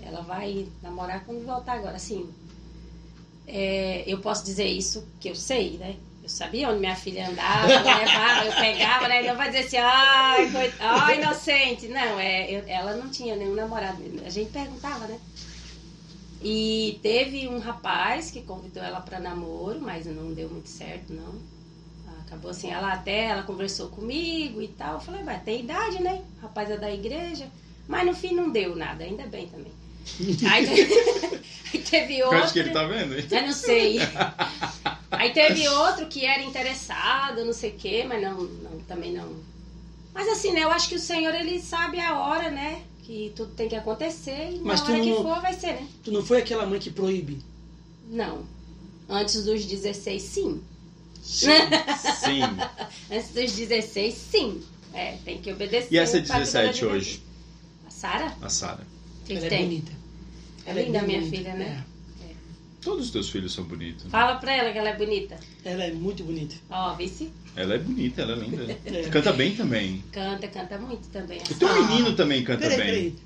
Ela 0.00 0.20
vai 0.20 0.66
namorar 0.82 1.24
quando 1.24 1.44
voltar 1.46 1.74
agora. 1.78 1.96
Assim, 1.96 2.28
é, 3.46 4.04
eu 4.06 4.18
posso 4.18 4.44
dizer 4.44 4.66
isso 4.66 5.06
que 5.18 5.28
eu 5.28 5.34
sei, 5.34 5.78
né? 5.78 5.96
Eu 6.22 6.28
sabia 6.28 6.68
onde 6.68 6.78
minha 6.78 6.94
filha 6.94 7.28
andava, 7.28 7.72
eu 7.72 7.82
levava, 7.82 8.44
eu 8.44 8.52
pegava, 8.54 9.08
né? 9.08 9.22
Não 9.22 9.36
vai 9.36 9.50
dizer 9.50 9.66
assim, 9.66 9.76
ai, 9.78 10.50
coit... 10.52 10.74
ai 10.78 11.18
inocente. 11.20 11.88
Não, 11.88 12.20
é, 12.20 12.50
eu- 12.50 12.64
ela 12.68 12.94
não 12.94 13.08
tinha 13.10 13.34
nenhum 13.34 13.54
namorado. 13.54 13.98
A 14.24 14.30
gente 14.30 14.52
perguntava, 14.52 15.06
né? 15.06 15.18
E 16.42 16.98
teve 17.02 17.48
um 17.48 17.58
rapaz 17.58 18.30
que 18.30 18.42
convidou 18.42 18.82
ela 18.82 19.00
para 19.00 19.18
namoro, 19.18 19.80
mas 19.80 20.06
não 20.06 20.32
deu 20.34 20.48
muito 20.50 20.68
certo, 20.68 21.12
não. 21.12 21.34
Acabou 22.32 22.50
assim, 22.50 22.70
ela 22.70 22.94
até 22.94 23.26
ela 23.26 23.42
conversou 23.42 23.88
comigo 23.88 24.62
e 24.62 24.68
tal. 24.68 24.94
Eu 24.94 25.00
falei, 25.00 25.22
vai, 25.22 25.38
tem 25.40 25.60
idade, 25.60 26.02
né? 26.02 26.22
O 26.38 26.42
rapaz 26.42 26.70
é 26.70 26.78
da 26.78 26.90
igreja. 26.90 27.46
Mas 27.86 28.06
no 28.06 28.14
fim 28.14 28.34
não 28.34 28.50
deu 28.50 28.74
nada, 28.74 29.04
ainda 29.04 29.26
bem 29.26 29.48
também. 29.48 29.70
Aí, 30.50 30.66
aí 31.74 31.78
teve 31.82 32.18
Eu 32.18 32.26
outro. 32.28 32.42
acho 32.42 32.52
que 32.54 32.58
ele 32.60 32.70
tá 32.70 32.84
vendo, 32.84 33.18
hein? 33.18 33.26
Eu 33.30 33.42
não 33.42 33.52
sei. 33.52 33.98
Aí 35.10 35.30
teve 35.30 35.68
outro 35.68 36.06
que 36.06 36.24
era 36.24 36.42
interessado, 36.42 37.44
não 37.44 37.52
sei 37.52 37.70
o 37.70 37.74
quê, 37.74 38.02
mas 38.08 38.20
não, 38.22 38.40
não, 38.42 38.78
também 38.88 39.12
não. 39.12 39.30
Mas 40.14 40.26
assim, 40.28 40.52
né? 40.52 40.64
Eu 40.64 40.70
acho 40.70 40.88
que 40.88 40.94
o 40.94 40.98
Senhor, 40.98 41.34
ele 41.34 41.60
sabe 41.60 42.00
a 42.00 42.18
hora, 42.18 42.50
né? 42.50 42.82
Que 43.02 43.30
tudo 43.36 43.52
tem 43.52 43.68
que 43.68 43.76
acontecer 43.76 44.52
e 44.54 44.58
Mas 44.60 44.80
na 44.80 44.86
tu 44.86 44.92
hora 44.92 45.00
que 45.02 45.10
não- 45.10 45.22
for 45.22 45.40
vai 45.42 45.52
ser, 45.52 45.72
né? 45.74 45.86
Tu 46.02 46.10
não 46.10 46.24
foi 46.24 46.38
aquela 46.38 46.64
mãe 46.66 46.80
que 46.80 46.90
proíbe? 46.90 47.40
Não. 48.08 48.44
Antes 49.08 49.44
dos 49.44 49.64
16, 49.66 50.22
sim. 50.22 50.62
Sim. 51.22 51.48
Antes 53.10 53.30
dos 53.30 53.52
16, 53.52 54.14
sim. 54.14 54.62
É, 54.92 55.16
tem 55.24 55.40
que 55.40 55.50
obedecer. 55.52 55.88
E 55.90 55.98
essa 55.98 56.18
o 56.18 56.26
pai 56.26 56.40
do 56.40 56.44
17 56.44 56.80
Dona 56.80 56.92
hoje? 56.94 57.22
A 57.86 57.90
Sara? 57.90 58.36
A 58.42 58.48
Sara. 58.48 58.86
Que, 59.24 59.32
ela 59.32 59.40
que 59.40 59.46
é 59.46 59.48
tem? 59.48 59.64
bonita. 59.64 59.92
É 60.66 60.72
linda, 60.74 60.98
bem 60.98 61.08
minha 61.08 61.20
bonita. 61.20 61.36
filha, 61.36 61.54
né? 61.54 61.84
Todos 62.82 63.06
os 63.06 63.10
teus 63.12 63.30
filhos 63.30 63.52
são 63.54 63.62
bonitos. 63.64 64.04
né? 64.04 64.10
Fala 64.10 64.34
pra 64.36 64.54
ela 64.56 64.72
que 64.72 64.78
ela 64.78 64.88
é 64.88 64.96
bonita. 64.96 65.38
É, 65.64 65.72
ela 65.72 65.84
é 65.84 65.92
muito 65.92 66.24
bonita. 66.24 66.56
Ó, 66.68 66.94
vice. 66.96 67.30
Ela 67.54 67.74
é 67.74 67.78
bonita, 67.78 68.22
ela 68.22 68.32
é 68.32 68.36
linda. 68.36 68.78
É. 68.84 69.02
Canta 69.08 69.32
bem 69.32 69.54
também. 69.54 70.02
Canta, 70.10 70.48
canta 70.48 70.78
muito 70.78 71.06
também. 71.08 71.40
O 71.48 71.54
teu 71.54 71.68
Ah. 71.68 71.74
menino 71.86 72.14
também 72.16 72.42
canta 72.42 72.68
Peraí, 72.68 72.76
bem. 72.76 72.86
peraí. 72.86 73.16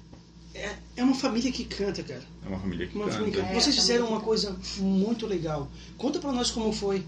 É, 0.54 0.76
é 0.96 1.02
uma 1.04 1.14
família 1.14 1.50
que 1.50 1.64
canta, 1.64 2.02
cara. 2.02 2.22
É 2.44 2.48
uma 2.48 2.58
família 2.58 2.86
que 2.86 2.94
Uma 2.96 3.06
canta. 3.06 3.18
família 3.18 3.42
É, 3.42 3.54
Vocês 3.54 3.74
fizeram 3.74 4.08
uma 4.08 4.20
coisa 4.20 4.54
muito 4.78 5.26
legal. 5.26 5.70
Conta 5.96 6.18
pra 6.18 6.32
nós 6.32 6.50
como 6.50 6.70
foi 6.72 7.02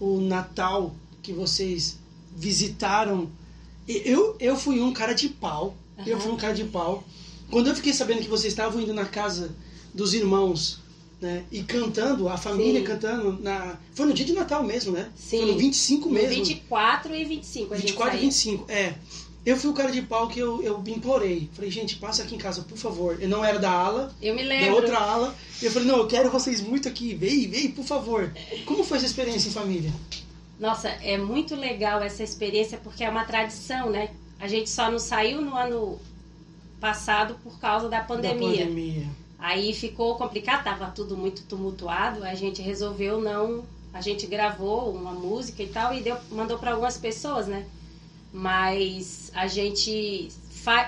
o 0.00 0.20
Natal 0.20 0.94
que 1.22 1.32
vocês 1.32 1.98
visitaram. 2.36 3.28
E- 3.88 4.02
Eu, 4.04 4.36
eu 4.40 4.56
fui 4.56 4.80
um 4.80 4.92
cara 4.92 5.12
de 5.14 5.28
pau. 5.28 5.74
Eu 6.06 6.14
Aham. 6.14 6.20
fui 6.22 6.32
um 6.32 6.36
cara 6.36 6.54
de 6.54 6.64
pau. 6.64 7.04
Quando 7.50 7.68
eu 7.68 7.74
fiquei 7.74 7.92
sabendo 7.92 8.20
que 8.20 8.28
vocês 8.28 8.52
estavam 8.52 8.80
indo 8.80 8.92
na 8.92 9.04
casa 9.04 9.54
dos 9.94 10.12
irmãos, 10.14 10.80
né? 11.20 11.44
E 11.50 11.62
cantando, 11.62 12.28
a 12.28 12.36
família 12.36 12.80
Sim. 12.80 12.86
cantando 12.86 13.40
na. 13.42 13.78
Foi 13.94 14.04
no 14.06 14.12
dia 14.12 14.26
de 14.26 14.32
Natal 14.34 14.62
mesmo, 14.64 14.92
né? 14.92 15.10
Sim. 15.16 15.38
Foi 15.38 15.46
no 15.52 15.58
25 15.58 16.08
No 16.08 16.14
mesmo. 16.14 16.28
24 16.44 17.14
e 17.14 17.24
25 17.24 17.72
a 17.72 17.76
gente 17.76 17.86
24 17.86 18.14
e 18.14 18.18
saiu. 18.18 18.30
25, 18.30 18.64
é. 18.70 18.94
Eu 19.46 19.56
fui 19.56 19.70
o 19.70 19.74
cara 19.74 19.92
de 19.92 20.02
pau 20.02 20.26
que 20.26 20.40
eu, 20.40 20.60
eu 20.60 20.82
implorei. 20.88 21.48
Falei, 21.54 21.70
gente, 21.70 21.94
passa 21.96 22.24
aqui 22.24 22.34
em 22.34 22.38
casa, 22.38 22.62
por 22.62 22.76
favor. 22.76 23.16
Eu 23.22 23.28
não 23.28 23.44
era 23.44 23.60
da 23.60 23.70
ala, 23.70 24.12
Eu 24.20 24.34
me 24.34 24.42
da 24.42 24.48
lembro. 24.48 24.74
outra 24.74 24.98
ala. 24.98 25.32
Eu 25.62 25.70
falei, 25.70 25.86
não, 25.86 25.98
eu 25.98 26.08
quero 26.08 26.28
vocês 26.30 26.60
muito 26.60 26.88
aqui. 26.88 27.14
Vem, 27.14 27.48
vem, 27.48 27.70
por 27.70 27.84
favor. 27.84 28.32
Como 28.64 28.82
foi 28.82 28.96
essa 28.96 29.06
experiência 29.06 29.48
em 29.48 29.52
família? 29.52 29.92
Nossa, 30.58 30.88
é 30.88 31.16
muito 31.16 31.54
legal 31.54 32.02
essa 32.02 32.24
experiência 32.24 32.76
porque 32.82 33.04
é 33.04 33.08
uma 33.08 33.24
tradição, 33.24 33.88
né? 33.88 34.10
A 34.40 34.48
gente 34.48 34.68
só 34.68 34.90
não 34.90 34.98
saiu 34.98 35.40
no 35.40 35.54
ano 35.54 36.00
passado 36.80 37.36
por 37.44 37.58
causa 37.60 37.88
da 37.88 38.00
pandemia. 38.00 38.48
Da 38.58 38.64
pandemia. 38.64 39.06
Aí 39.38 39.72
ficou 39.72 40.16
complicado, 40.16 40.64
tava 40.64 40.86
tudo 40.90 41.16
muito 41.16 41.42
tumultuado. 41.44 42.24
A 42.24 42.34
gente 42.34 42.60
resolveu 42.60 43.20
não. 43.20 43.64
A 43.94 44.00
gente 44.00 44.26
gravou 44.26 44.90
uma 44.90 45.12
música 45.12 45.62
e 45.62 45.68
tal 45.68 45.94
e 45.94 46.00
deu, 46.00 46.16
mandou 46.32 46.58
para 46.58 46.72
algumas 46.72 46.98
pessoas, 46.98 47.46
né? 47.46 47.64
Mas 48.36 49.30
a 49.34 49.46
gente 49.46 50.28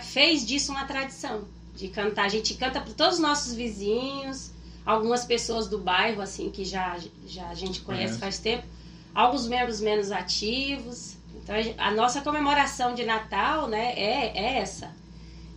fez 0.02 0.46
disso 0.46 0.70
uma 0.70 0.84
tradição 0.84 1.44
de 1.74 1.88
cantar. 1.88 2.26
A 2.26 2.28
gente 2.28 2.52
canta 2.52 2.78
para 2.78 2.92
todos 2.92 3.14
os 3.14 3.20
nossos 3.20 3.54
vizinhos, 3.54 4.50
algumas 4.84 5.24
pessoas 5.24 5.66
do 5.66 5.78
bairro, 5.78 6.20
assim, 6.20 6.50
que 6.50 6.62
já, 6.62 6.98
já 7.26 7.48
a 7.48 7.54
gente 7.54 7.80
conhece 7.80 8.18
Conhece. 8.18 8.18
faz 8.18 8.38
tempo, 8.38 8.66
alguns 9.14 9.46
membros 9.46 9.80
menos 9.80 10.12
ativos. 10.12 11.16
Então 11.36 11.56
a 11.78 11.90
nossa 11.90 12.20
comemoração 12.20 12.94
de 12.94 13.06
Natal, 13.06 13.66
né, 13.66 13.94
é, 13.96 14.36
é 14.36 14.58
essa. 14.58 14.94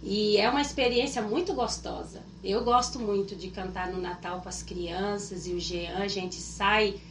E 0.02 0.38
é 0.38 0.50
uma 0.50 0.62
experiência 0.62 1.22
muito 1.22 1.54
gostosa. 1.54 2.24
Eu 2.42 2.64
gosto 2.64 3.00
muito 3.00 3.36
de 3.36 3.50
cantar 3.50 3.92
no 3.92 4.00
Natal 4.00 4.39
para 4.39 4.48
as 4.48 4.64
crianças 4.64 5.46
e 5.46 5.52
o 5.52 5.60
Jean. 5.60 5.98
A 5.98 6.08
gente 6.08 6.36
sai 6.36 7.02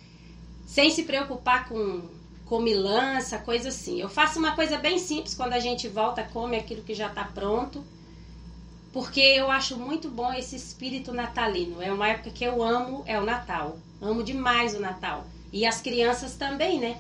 sem 0.67 0.91
se 0.91 1.03
preocupar 1.03 1.69
com 1.69 2.19
comilança, 2.51 3.39
coisa 3.39 3.69
assim. 3.69 4.01
Eu 4.01 4.09
faço 4.09 4.41
uma 4.41 4.57
coisa 4.57 4.77
bem 4.77 4.99
simples 4.99 5.37
quando 5.37 5.53
a 5.53 5.61
gente 5.61 5.87
volta, 5.87 6.25
come 6.25 6.57
aquilo 6.57 6.83
que 6.83 6.95
já 6.95 7.07
está 7.07 7.23
pronto. 7.23 7.85
Porque 8.93 9.21
eu 9.21 9.49
acho 9.49 9.79
muito 9.79 10.11
bom 10.11 10.33
esse 10.35 10.57
espírito 10.57 11.13
natalino. 11.13 11.81
É 11.81 11.93
uma 11.93 12.09
época 12.09 12.31
que 12.31 12.43
eu 12.43 12.61
amo, 12.61 13.05
é 13.07 13.21
o 13.21 13.25
Natal. 13.25 13.79
Amo 14.03 14.25
demais 14.25 14.75
o 14.75 14.81
Natal. 14.81 15.29
E 15.53 15.65
as 15.65 15.81
crianças 15.81 16.35
também, 16.35 16.81
né? 16.81 16.99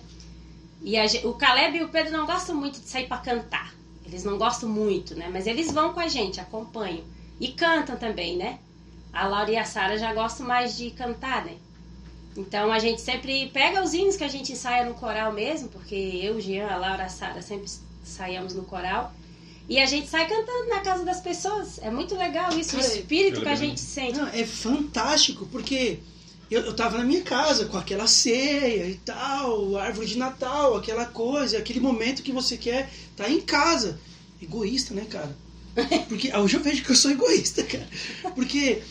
E 0.82 0.96
a 0.96 1.04
o 1.24 1.34
Caleb 1.34 1.78
e 1.78 1.82
o 1.82 1.88
Pedro 1.88 2.12
não 2.12 2.26
gostam 2.26 2.54
muito 2.54 2.80
de 2.80 2.86
sair 2.86 3.08
para 3.08 3.18
cantar. 3.18 3.74
Eles 4.06 4.22
não 4.22 4.38
gostam 4.38 4.68
muito, 4.68 5.16
né? 5.16 5.28
Mas 5.32 5.48
eles 5.48 5.72
vão 5.72 5.92
com 5.92 5.98
a 5.98 6.06
gente, 6.06 6.40
acompanham. 6.40 7.02
E 7.40 7.48
cantam 7.48 7.96
também, 7.96 8.36
né? 8.36 8.60
A 9.12 9.26
Laura 9.26 9.50
e 9.50 9.56
a 9.56 9.64
Sara 9.64 9.98
já 9.98 10.14
gostam 10.14 10.46
mais 10.46 10.76
de 10.76 10.92
cantar, 10.92 11.44
né? 11.44 11.56
Então 12.36 12.72
a 12.72 12.78
gente 12.78 13.00
sempre 13.00 13.48
pega 13.48 13.82
os 13.82 13.92
hinos 13.92 14.16
que 14.16 14.24
a 14.24 14.28
gente 14.28 14.52
ensaia 14.52 14.84
no 14.84 14.94
coral 14.94 15.32
mesmo, 15.32 15.68
porque 15.68 15.94
eu, 15.94 16.40
Jean, 16.40 16.68
a 16.68 16.76
Laura, 16.76 17.04
a 17.04 17.08
Sara 17.08 17.42
sempre 17.42 17.66
ensaiamos 18.02 18.54
no 18.54 18.62
coral. 18.62 19.12
E 19.68 19.78
a 19.78 19.86
gente 19.86 20.08
sai 20.08 20.26
cantando 20.28 20.68
na 20.68 20.80
casa 20.80 21.04
das 21.04 21.20
pessoas. 21.20 21.78
É 21.78 21.90
muito 21.90 22.16
legal 22.16 22.50
isso, 22.58 22.76
o 22.76 22.80
Cara, 22.80 22.92
espírito 22.92 23.40
que 23.40 23.48
a 23.48 23.54
gente 23.54 23.80
sente. 23.80 24.18
Não, 24.18 24.26
é 24.26 24.44
fantástico, 24.44 25.46
porque 25.46 26.00
eu, 26.50 26.62
eu 26.62 26.74
tava 26.74 26.98
na 26.98 27.04
minha 27.04 27.22
casa 27.22 27.66
com 27.66 27.76
aquela 27.76 28.08
ceia 28.08 28.86
e 28.88 28.96
tal, 28.96 29.76
árvore 29.76 30.08
de 30.08 30.18
Natal, 30.18 30.76
aquela 30.76 31.06
coisa, 31.06 31.58
aquele 31.58 31.78
momento 31.78 32.22
que 32.22 32.32
você 32.32 32.56
quer 32.56 32.90
estar 33.10 33.30
em 33.30 33.40
casa. 33.40 34.00
Egoísta, 34.42 34.92
né, 34.92 35.06
cara? 35.08 35.36
Porque 36.08 36.34
hoje 36.36 36.56
eu 36.56 36.62
vejo 36.62 36.82
que 36.82 36.90
eu 36.90 36.96
sou 36.96 37.10
egoísta, 37.10 37.62
cara. 37.62 37.88
Porque 38.34 38.82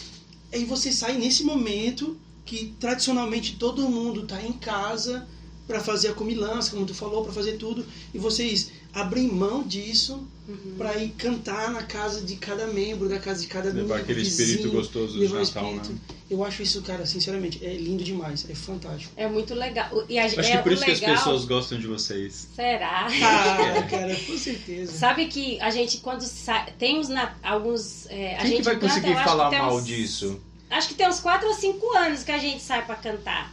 aí 0.54 0.64
você 0.64 0.94
sai 0.94 1.18
nesse 1.18 1.44
momento 1.44 2.18
que 2.50 2.74
tradicionalmente 2.80 3.56
todo 3.58 3.88
mundo 3.88 4.24
tá 4.26 4.42
em 4.42 4.54
casa 4.54 5.28
para 5.68 5.80
fazer 5.80 6.08
a 6.08 6.14
comilança, 6.14 6.72
como 6.72 6.84
tu 6.84 6.96
falou, 6.96 7.24
para 7.24 7.32
fazer 7.32 7.58
tudo, 7.58 7.86
e 8.12 8.18
vocês 8.18 8.72
abrem 8.92 9.28
mão 9.28 9.62
disso 9.62 10.28
Uhum. 10.48 10.74
para 10.80 10.98
ir 10.98 11.10
cantar 11.10 11.70
na 11.70 11.84
casa 11.84 12.22
de 12.22 12.36
cada 12.38 12.66
membro, 12.66 13.08
da 13.08 13.20
casa 13.20 13.40
de 13.42 13.46
cada 13.46 13.68
Levar 13.70 13.82
membro, 13.82 13.96
aquele 13.98 14.22
espírito 14.24 14.64
vizinho, 14.64 14.72
gostoso 14.74 15.14
de 15.14 15.20
levar 15.20 15.36
o 15.36 15.44
Natal, 15.46 15.64
espírito. 15.66 15.92
né? 15.94 16.00
Eu 16.28 16.44
acho 16.44 16.64
isso, 16.64 16.82
cara, 16.82 17.06
sinceramente, 17.06 17.64
é 17.64 17.72
lindo 17.76 18.04
demais, 18.04 18.50
é 18.50 18.56
fantástico. 18.56 19.14
É 19.16 19.28
muito 19.28 19.54
legal. 19.54 20.04
E 20.10 20.18
a, 20.18 20.26
Acho 20.26 20.40
é, 20.40 20.58
que 20.58 20.64
por 20.64 20.72
isso 20.72 20.84
que 20.84 20.90
as 20.90 21.00
legal- 21.02 21.16
pessoas 21.18 21.46
gostam 21.46 21.80
de 21.80 21.86
vocês. 21.86 22.48
Será? 22.56 23.06
Ah, 23.08 23.84
cara, 23.88 24.16
com 24.16 24.36
certeza. 24.40 24.92
Sabe 24.92 25.28
que 25.28 25.60
a 25.62 25.70
gente, 25.70 26.00
quando 26.00 26.22
sai, 26.24 26.74
tem 26.80 26.98
os 27.00 27.10
na- 27.10 27.36
alguns. 27.44 28.08
é, 28.08 28.36
a 28.36 28.40
Quem 28.40 28.48
gente 28.48 28.58
que 28.58 28.64
vai 28.64 28.74
canta, 28.80 28.88
conseguir 28.88 29.14
falar 29.24 29.52
mal 29.52 29.76
uns- 29.78 29.86
disso? 29.86 30.40
Acho 30.70 30.88
que 30.90 30.94
tem 30.94 31.08
uns 31.08 31.20
4 31.20 31.48
ou 31.48 31.54
5 31.54 31.98
anos 31.98 32.24
que 32.24 32.32
a 32.32 32.38
gente 32.38 32.62
sai 32.62 32.86
pra 32.86 32.96
cantar. 32.96 33.52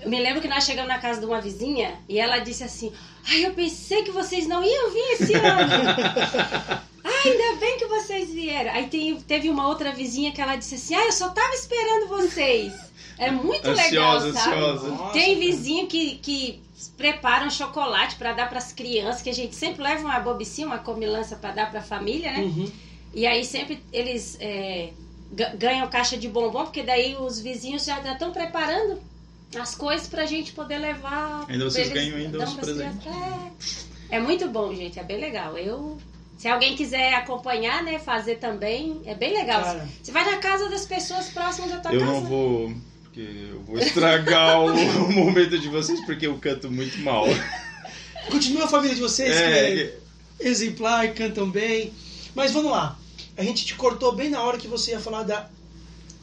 Eu 0.00 0.08
me 0.08 0.18
lembro 0.20 0.40
que 0.40 0.48
nós 0.48 0.64
chegamos 0.64 0.88
na 0.88 0.98
casa 0.98 1.20
de 1.20 1.26
uma 1.26 1.40
vizinha 1.40 1.94
e 2.08 2.18
ela 2.18 2.38
disse 2.38 2.64
assim: 2.64 2.92
Ai, 3.28 3.44
eu 3.44 3.52
pensei 3.52 4.02
que 4.02 4.10
vocês 4.10 4.46
não 4.46 4.62
iam 4.64 4.90
vir 4.90 5.12
esse 5.12 5.34
ano. 5.34 5.70
Ai, 7.04 7.30
ainda 7.30 7.60
bem 7.60 7.78
que 7.78 7.86
vocês 7.86 8.30
vieram. 8.30 8.70
Aí 8.72 8.88
tem- 8.88 9.20
teve 9.20 9.48
uma 9.50 9.66
outra 9.68 9.92
vizinha 9.92 10.32
que 10.32 10.40
ela 10.40 10.56
disse 10.56 10.74
assim: 10.76 10.94
Ai, 10.94 11.06
eu 11.08 11.12
só 11.12 11.28
tava 11.28 11.52
esperando 11.54 12.08
vocês. 12.08 12.72
É 13.18 13.30
muito 13.30 13.70
legal, 13.70 14.16
Ansiosa, 14.16 14.32
sabe? 14.32 14.54
ansiosa. 14.56 14.88
Nossa, 14.88 15.12
Tem 15.12 15.38
vizinho 15.38 15.86
que, 15.86 16.16
que 16.16 16.62
prepara 16.96 17.44
um 17.44 17.50
chocolate 17.50 18.16
pra 18.16 18.32
dar 18.32 18.48
pras 18.48 18.72
crianças, 18.72 19.20
que 19.20 19.28
a 19.28 19.34
gente 19.34 19.54
sempre 19.54 19.82
leva 19.82 20.02
uma 20.02 20.18
bobicinha, 20.20 20.66
uma 20.66 20.78
comilança 20.78 21.36
pra 21.36 21.50
dar 21.50 21.70
pra 21.70 21.82
família, 21.82 22.32
né? 22.32 22.38
Uhum. 22.38 22.72
E 23.12 23.26
aí 23.26 23.44
sempre 23.44 23.82
eles 23.92 24.38
é, 24.40 24.90
ganham 25.56 25.88
caixa 25.88 26.16
de 26.16 26.28
bombom, 26.28 26.64
porque 26.64 26.82
daí 26.82 27.16
os 27.16 27.40
vizinhos 27.40 27.84
já 27.84 28.00
estão 28.00 28.32
preparando 28.32 29.00
as 29.58 29.74
coisas 29.74 30.06
pra 30.06 30.26
gente 30.26 30.52
poder 30.52 30.78
levar. 30.78 31.44
Ainda 31.48 31.64
vocês 31.64 31.88
pra 31.88 32.00
ganham 32.00 32.16
ainda 32.16 32.44
os 32.44 32.54
presentes. 32.54 33.06
É. 34.10 34.16
é 34.16 34.20
muito 34.20 34.48
bom, 34.48 34.74
gente. 34.74 34.98
É 34.98 35.04
bem 35.04 35.20
legal. 35.20 35.56
Eu. 35.56 35.98
Se 36.38 36.48
alguém 36.48 36.74
quiser 36.74 37.12
acompanhar, 37.14 37.82
né, 37.82 37.98
fazer 37.98 38.36
também, 38.36 39.02
é 39.04 39.14
bem 39.14 39.34
legal. 39.34 39.62
Cara. 39.62 39.88
Você 40.02 40.10
vai 40.10 40.24
na 40.24 40.38
casa 40.38 40.70
das 40.70 40.86
pessoas 40.86 41.28
próximas 41.28 41.70
da 41.70 41.78
tua 41.78 41.92
Eu 41.92 42.00
casa. 42.00 42.12
não 42.12 42.24
vou. 42.24 42.72
Porque 43.02 43.20
eu 43.50 43.60
vou 43.62 43.78
estragar 43.78 44.58
o, 44.60 44.72
o 45.04 45.12
momento 45.12 45.58
de 45.58 45.68
vocês, 45.68 46.00
porque 46.06 46.26
eu 46.26 46.38
canto 46.38 46.70
muito 46.70 46.98
mal. 47.00 47.26
Continua 48.30 48.64
a 48.64 48.68
família 48.68 48.94
de 48.94 49.02
vocês, 49.02 49.36
É, 49.36 49.74
que 49.74 49.80
é 49.82 50.48
exemplar, 50.48 51.12
cantam 51.12 51.50
bem. 51.50 51.92
Mas 52.34 52.52
vamos 52.52 52.70
lá. 52.70 52.96
A 53.40 53.42
gente 53.42 53.64
te 53.64 53.74
cortou 53.74 54.12
bem 54.12 54.28
na 54.28 54.42
hora 54.42 54.58
que 54.58 54.68
você 54.68 54.90
ia 54.90 55.00
falar 55.00 55.22
da, 55.22 55.48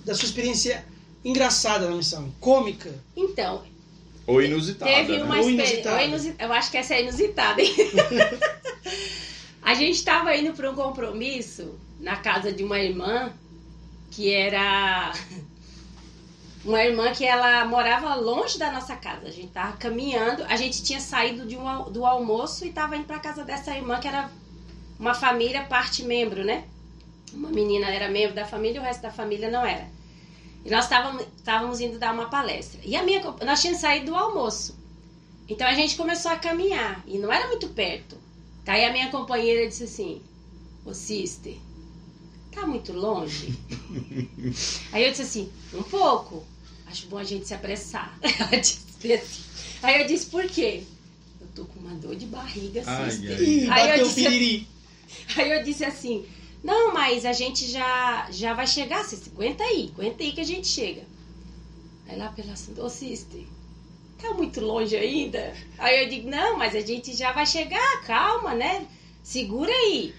da 0.06 0.14
sua 0.14 0.26
experiência 0.26 0.86
engraçada 1.26 1.90
na 1.90 1.96
missão, 1.96 2.32
cômica. 2.40 2.94
Então, 3.16 3.64
Ou 4.28 4.40
inusitada. 4.40 4.92
Teve 4.92 5.18
né? 5.18 5.24
uma 5.24 5.40
Ou 5.40 5.50
experiência. 5.50 6.04
inusitada. 6.04 6.44
Eu 6.44 6.54
acho 6.54 6.70
que 6.70 6.78
essa 6.78 6.94
é 6.94 7.02
inusitada, 7.02 7.60
hein? 7.60 7.74
a 9.64 9.74
gente 9.74 9.96
estava 9.96 10.38
indo 10.38 10.54
para 10.54 10.70
um 10.70 10.76
compromisso 10.76 11.80
na 12.00 12.18
casa 12.18 12.52
de 12.52 12.64
uma 12.64 12.80
irmã 12.80 13.34
que 14.12 14.32
era. 14.32 15.12
Uma 16.64 16.84
irmã 16.84 17.12
que 17.14 17.26
ela 17.26 17.66
morava 17.66 18.14
longe 18.14 18.60
da 18.60 18.72
nossa 18.72 18.96
casa. 18.96 19.26
A 19.26 19.32
gente 19.32 19.48
tava 19.48 19.76
caminhando, 19.78 20.44
a 20.44 20.56
gente 20.56 20.84
tinha 20.84 21.00
saído 21.00 21.48
de 21.48 21.58
um 21.58 21.92
do 21.92 22.06
almoço 22.06 22.64
e 22.64 22.72
tava 22.72 22.96
indo 22.96 23.06
para 23.06 23.18
casa 23.18 23.44
dessa 23.44 23.76
irmã 23.76 24.00
que 24.00 24.08
era 24.08 24.30
uma 25.00 25.16
família 25.16 25.64
parte 25.64 26.04
membro, 26.04 26.46
né? 26.46 26.66
Uma 27.34 27.50
menina 27.50 27.88
era 27.88 28.10
membro 28.10 28.36
da 28.36 28.46
família 28.46 28.78
e 28.78 28.80
o 28.80 28.84
resto 28.84 29.02
da 29.02 29.12
família 29.12 29.50
não 29.52 29.66
era. 29.66 29.88
E 30.66 30.70
nós 30.70 30.86
estávamos, 30.86 31.80
indo 31.80 31.98
dar 32.00 32.14
uma 32.14 32.30
palestra. 32.30 32.80
E 32.84 32.96
a 32.96 33.04
minha, 33.04 33.22
nós 33.46 33.62
tínhamos 33.62 33.82
saído 33.82 34.08
do 34.08 34.16
almoço. 34.16 34.78
Então 35.48 35.66
a 35.68 35.74
gente 35.74 35.96
começou 35.96 36.32
a 36.32 36.36
caminhar. 36.36 37.04
E 37.08 37.18
não 37.18 37.32
era 37.32 37.48
muito 37.48 37.68
perto. 37.70 38.18
Aí 38.66 38.84
a 38.84 38.92
minha 38.92 39.10
companheira 39.10 39.66
disse 39.68 39.84
assim: 39.84 40.22
Ô 40.86 40.94
sister, 40.94 41.56
tá 42.52 42.66
muito 42.66 42.92
longe? 42.92 43.58
Aí 44.92 45.06
eu 45.06 45.12
disse 45.12 45.22
assim: 45.22 45.50
Um 45.74 45.84
pouco. 45.84 46.44
Acho 46.88 47.08
bom 47.08 47.18
a 47.18 47.24
gente 47.24 47.48
se 47.48 47.54
apressar. 47.54 48.18
Ela 48.22 48.60
disse 48.60 49.14
assim. 49.14 49.44
Aí 49.84 50.02
eu 50.02 50.08
disse: 50.08 50.26
Por 50.26 50.46
quê? 50.48 50.84
Eu 51.40 51.48
tô 51.56 51.64
com 51.66 51.80
uma 51.80 51.96
dor 51.96 52.16
de 52.16 52.26
barriga, 52.26 52.84
Ai, 52.86 53.10
sister. 53.12 53.38
ai. 53.38 53.44
Ih, 53.46 53.70
Aí 53.70 54.00
eu 54.00 54.04
disse- 54.06 54.24
piriri. 54.24 54.68
Aí 55.38 55.52
eu 55.52 55.64
disse 55.64 55.86
assim: 55.86 56.26
Não, 56.64 56.94
mas 56.94 57.26
a 57.26 57.34
gente 57.34 57.66
já, 57.70 58.28
já 58.32 58.54
vai 58.54 58.68
chegar. 58.68 59.04
Você 59.04 59.30
aguenta 59.30 59.64
aí, 59.64 59.92
aguenta 59.94 60.24
aí 60.24 60.32
que 60.32 60.42
a 60.42 60.46
gente 60.46 60.68
chega. 60.68 61.04
Aí 62.08 62.18
lá 62.18 62.30
pela 62.30 62.54
assim: 62.54 62.74
Ô 62.80 62.90
sister, 62.90 63.44
tá 64.22 64.34
muito 64.34 64.60
longe 64.62 64.96
ainda? 64.96 65.56
Aí 65.78 66.04
eu 66.04 66.10
digo: 66.10 66.30
Não, 66.30 66.58
mas 66.58 66.76
a 66.76 66.82
gente 66.82 67.16
já 67.16 67.32
vai 67.32 67.46
chegar, 67.46 68.02
calma, 68.02 68.54
né? 68.54 68.88
Segura 69.24 69.72
aí. 69.72 70.14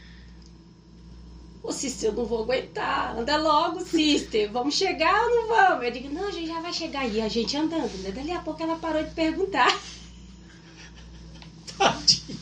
Ô, 1.63 1.73
Sister, 1.73 2.11
eu 2.11 2.15
não 2.15 2.25
vou 2.25 2.43
aguentar. 2.43 3.17
Anda 3.17 3.37
logo, 3.37 3.81
Sister. 3.81 4.51
Vamos 4.51 4.75
chegar 4.75 5.23
ou 5.23 5.31
não 5.31 5.49
vamos? 5.49 5.85
Eu 5.85 5.91
digo, 5.91 6.09
não, 6.09 6.29
a 6.29 6.31
gente 6.31 6.47
já 6.47 6.61
vai 6.61 6.73
chegar. 6.73 7.07
E 7.07 7.21
a 7.21 7.29
gente 7.29 7.57
andando, 7.57 7.95
né? 8.03 8.11
Dali 8.11 8.33
a 8.33 8.41
pouco 8.41 8.63
ela 8.63 8.77
parou 8.77 9.03
de 9.03 9.11
perguntar. 9.11 9.79
Tadinha. 11.77 12.39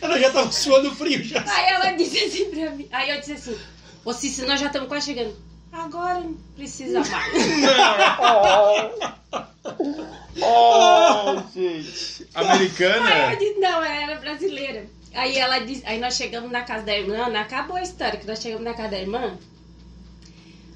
Ela 0.00 0.18
já 0.18 0.30
tava 0.30 0.50
suando 0.52 0.94
frio 0.94 1.22
já. 1.22 1.42
Aí 1.46 1.74
ela 1.74 1.90
disse 1.92 2.18
assim 2.24 2.50
pra 2.50 2.70
mim. 2.70 2.88
Aí 2.90 3.10
eu 3.10 3.20
disse 3.20 3.32
assim, 3.32 3.58
ô, 4.04 4.12
Sister, 4.12 4.46
nós 4.46 4.60
já 4.60 4.66
estamos 4.66 4.88
quase 4.88 5.06
chegando. 5.06 5.36
Agora 5.72 6.20
não 6.20 6.34
precisa 6.56 7.00
mais. 7.00 7.32
Oh, 10.40 11.42
gente. 11.52 12.26
Americana? 12.34 13.08
Aí 13.08 13.32
eu 13.32 13.38
disse, 13.38 13.58
não, 13.58 13.84
ela 13.84 14.12
era 14.12 14.20
brasileira. 14.20 14.86
Aí 15.14 15.36
ela 15.36 15.58
disse, 15.58 15.82
aí 15.84 15.98
nós 15.98 16.14
chegamos 16.14 16.50
na 16.50 16.62
casa 16.62 16.84
da 16.84 16.96
irmã, 16.96 17.26
acabou 17.38 17.76
a 17.76 17.82
história, 17.82 18.18
que 18.18 18.26
nós 18.26 18.40
chegamos 18.40 18.64
na 18.64 18.74
casa 18.74 18.90
da 18.90 19.00
irmã. 19.00 19.36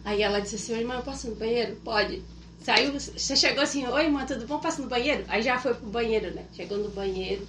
Aí 0.05 0.23
ela 0.23 0.41
disse 0.41 0.57
assim, 0.57 0.79
irmã, 0.79 0.97
eu 0.97 1.03
posso 1.03 1.29
ir 1.29 1.31
no 1.31 1.37
banheiro? 1.37 1.77
Pode. 1.85 2.23
Saiu, 2.65 2.93
você 2.93 3.37
chegou 3.37 3.63
assim, 3.63 3.87
oi 3.87 4.05
irmã, 4.05 4.25
tudo 4.27 4.47
bom? 4.47 4.59
Passa 4.59 4.83
no 4.83 4.89
banheiro? 4.89 5.25
Aí 5.29 5.43
já 5.43 5.59
foi 5.59 5.75
pro 5.75 5.87
banheiro, 5.87 6.35
né? 6.35 6.45
Chegou 6.55 6.79
no 6.79 6.89
banheiro. 6.91 7.47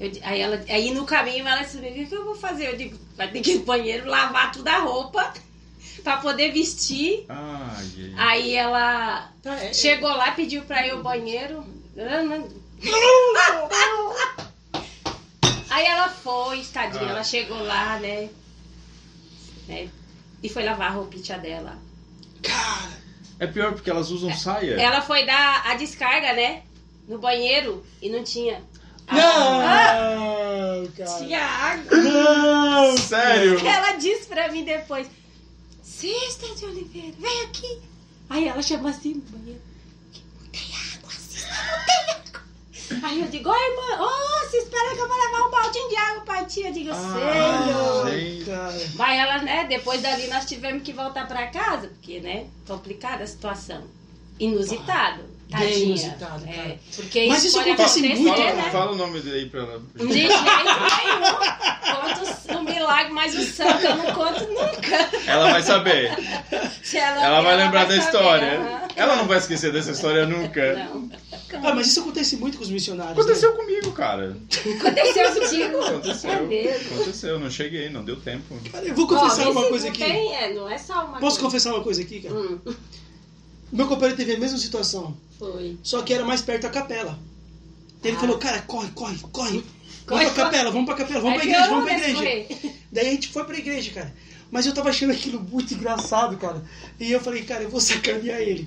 Eu 0.00 0.12
aí, 0.22 0.40
ela, 0.40 0.64
aí 0.68 0.92
no 0.92 1.04
caminho 1.04 1.46
ela 1.46 1.62
disse, 1.62 1.76
o 1.78 1.80
que, 1.80 2.06
que 2.06 2.14
eu 2.14 2.24
vou 2.24 2.34
fazer? 2.36 2.68
Eu 2.68 2.76
digo, 2.76 2.96
vai 3.16 3.28
ter 3.30 3.40
que 3.40 3.52
ir 3.52 3.58
no 3.58 3.64
banheiro, 3.64 4.06
lavar 4.08 4.52
toda 4.52 4.70
a 4.72 4.78
roupa 4.80 5.32
pra 6.04 6.18
poder 6.18 6.52
vestir. 6.52 7.26
Gente. 7.96 8.14
Aí 8.16 8.54
ela 8.54 9.28
Tá, 9.42 9.54
é- 9.56 9.72
chegou 9.72 10.10
lá, 10.10 10.30
pediu 10.32 10.62
pra 10.62 10.86
ir 10.86 10.90
ao 10.90 11.02
banheiro. 11.02 11.64
Ah. 11.98 12.48
Aí 15.70 15.84
ela 15.84 16.08
foi, 16.08 16.62
tadinha, 16.64 17.06
Ah. 17.06 17.10
ela 17.10 17.24
chegou 17.24 17.60
lá, 17.62 17.98
né? 17.98 18.28
né, 19.66 19.88
E 20.42 20.48
foi 20.48 20.64
lavar 20.64 20.90
a 20.90 20.94
roupinha 20.94 21.38
dela. 21.38 21.76
Cara, 22.42 22.98
É 23.38 23.46
pior 23.46 23.72
porque 23.72 23.90
elas 23.90 24.10
usam 24.10 24.32
saia. 24.32 24.80
Ela 24.80 25.02
foi 25.02 25.26
dar 25.26 25.62
a 25.66 25.74
descarga, 25.74 26.32
né? 26.32 26.62
No 27.06 27.18
banheiro 27.18 27.84
e 28.00 28.08
não 28.08 28.24
tinha. 28.24 28.62
Não, 29.10 29.60
Ah, 29.60 30.84
cara. 30.96 31.44
água. 31.72 31.96
Não, 31.96 32.96
Sério? 32.96 33.58
Ela 33.66 33.92
disse 33.92 34.26
pra 34.26 34.50
mim 34.52 34.64
depois: 34.64 35.06
Cista 35.82 36.46
de 36.54 36.64
Oliveira, 36.66 37.14
vem 37.18 37.42
aqui. 37.42 37.80
Aí 38.30 38.46
ela 38.48 38.62
chamou 38.62 38.88
assim 38.90 39.14
no 39.14 39.20
banheiro: 39.22 39.60
Não 40.40 40.46
tem 40.50 40.62
água, 40.94 41.10
Cista, 41.12 41.48
não 41.48 41.84
tem 41.84 42.14
água. 42.14 43.08
Aí 43.08 43.20
eu 43.20 43.28
digo: 43.28 43.48
Oi, 43.50 43.58
irmã, 43.58 44.02
ô, 44.04 44.40
Cista, 44.50 44.56
espera 44.58 44.94
que 44.94 45.00
eu 45.00 45.08
vou 45.08 45.16
levar 45.16 45.46
um 45.46 45.50
baldinho 45.50 45.88
de 45.88 45.96
água 45.96 46.20
pra 46.22 46.44
ti. 46.44 46.60
Eu 46.62 46.72
digo: 46.72 46.90
Ah, 46.92 48.04
Sei, 48.06 48.36
gente. 48.36 48.44
cara. 48.50 48.90
Mas 48.94 49.18
ela, 49.18 49.38
né, 49.42 49.64
depois 49.68 50.02
dali 50.02 50.26
nós 50.28 50.44
tivemos 50.44 50.82
que 50.82 50.92
voltar 50.92 51.26
pra 51.26 51.46
casa, 51.48 51.88
porque, 51.88 52.20
né, 52.20 52.46
complicada 52.66 53.24
a 53.24 53.26
situação. 53.26 53.82
Inusitado. 54.38 55.28
Bem 55.50 55.60
Tadinha. 55.60 55.84
inusitado, 55.86 56.44
é, 56.46 56.52
cara. 56.52 56.76
porque 56.94 57.26
Mas 57.26 57.42
isso 57.42 57.58
acontece 57.58 58.02
muito, 58.02 58.36
Fala, 58.36 58.52
né? 58.52 58.68
fala 58.70 58.92
o 58.92 58.96
nome 58.96 59.20
daí 59.20 59.46
pra 59.48 59.62
ela. 59.62 59.82
De 59.96 60.12
jeito 60.12 60.34
nenhum. 60.34 62.18
Conto 62.44 62.58
o 62.58 62.62
milagre, 62.64 63.12
mas 63.14 63.34
o 63.34 63.42
santo 63.44 63.82
eu 63.86 63.96
não 63.96 64.04
conto 64.12 64.44
nunca. 64.46 65.08
Ela 65.26 65.50
vai 65.50 65.62
saber. 65.62 66.12
Se 66.82 66.98
ela, 66.98 67.24
Ela 67.24 67.40
vai 67.40 67.56
lembrar 67.56 67.84
da 67.84 67.94
saber, 67.94 68.04
história. 68.04 68.82
Ela 68.94 69.16
não 69.16 69.26
vai 69.26 69.38
esquecer 69.38 69.72
dessa 69.72 69.92
história 69.92 70.26
nunca. 70.26 70.74
Não. 70.74 71.08
Ah, 71.64 71.74
mas 71.74 71.86
isso 71.86 72.00
acontece 72.00 72.36
muito 72.36 72.58
com 72.58 72.64
os 72.64 72.70
missionários. 72.70 73.12
Aconteceu 73.18 73.50
Né? 73.52 73.56
comigo, 73.56 73.92
cara. 73.92 74.36
Aconteceu 74.80 75.32
contigo. 75.40 75.80
Aconteceu. 75.80 76.30
Aconteceu, 76.92 77.40
não 77.40 77.50
cheguei, 77.50 77.88
não 77.88 78.04
deu 78.04 78.16
tempo. 78.16 78.54
Cara, 78.70 78.84
eu 78.84 78.94
vou 78.94 79.06
confessar 79.06 79.48
uma 79.48 79.64
coisa 79.66 79.86
não 79.86 79.92
aqui. 79.92 80.04
Tem, 80.04 80.34
é, 80.36 80.52
não 80.52 80.68
é 80.68 80.76
só 80.76 80.92
uma 81.06 81.18
Posso 81.18 81.20
coisa. 81.20 81.40
confessar 81.40 81.72
uma 81.72 81.82
coisa 81.82 82.02
aqui, 82.02 82.20
cara? 82.20 82.34
Hum, 82.34 82.58
Meu 83.72 83.86
companheiro 83.86 84.16
teve 84.16 84.34
a 84.34 84.38
mesma 84.38 84.58
situação, 84.58 85.16
foi. 85.38 85.78
só 85.82 86.02
que 86.02 86.12
era 86.14 86.24
mais 86.24 86.40
perto 86.40 86.62
da 86.62 86.70
capela. 86.70 87.18
Ele 88.02 88.16
Ah. 88.16 88.20
falou, 88.20 88.38
cara, 88.38 88.60
corre, 88.62 88.88
corre, 88.90 89.18
corre. 89.30 89.64
Corre, 90.06 90.24
Vamos 90.24 90.32
pra 90.32 90.44
corre. 90.44 90.50
capela, 90.56 90.70
vamos 90.70 90.86
pra 90.86 90.94
capela, 90.96 91.20
vamos 91.20 91.38
Aí 91.42 91.48
pra 91.48 91.50
igreja, 91.50 91.68
vamos 91.68 91.84
pra 91.84 91.98
né, 91.98 92.10
igreja. 92.10 92.16
correr. 92.46 92.74
Daí 92.90 93.08
a 93.08 93.10
gente 93.10 93.28
foi 93.28 93.44
pra 93.44 93.58
igreja, 93.58 93.90
cara. 93.90 94.14
Mas 94.50 94.64
eu 94.64 94.72
tava 94.72 94.88
achando 94.88 95.12
aquilo 95.12 95.38
muito 95.40 95.74
engraçado, 95.74 96.36
cara. 96.38 96.64
E 96.98 97.10
eu 97.12 97.20
falei, 97.20 97.42
cara, 97.42 97.64
eu 97.64 97.68
vou 97.68 97.80
sacanear 97.80 98.40
ele. 98.40 98.66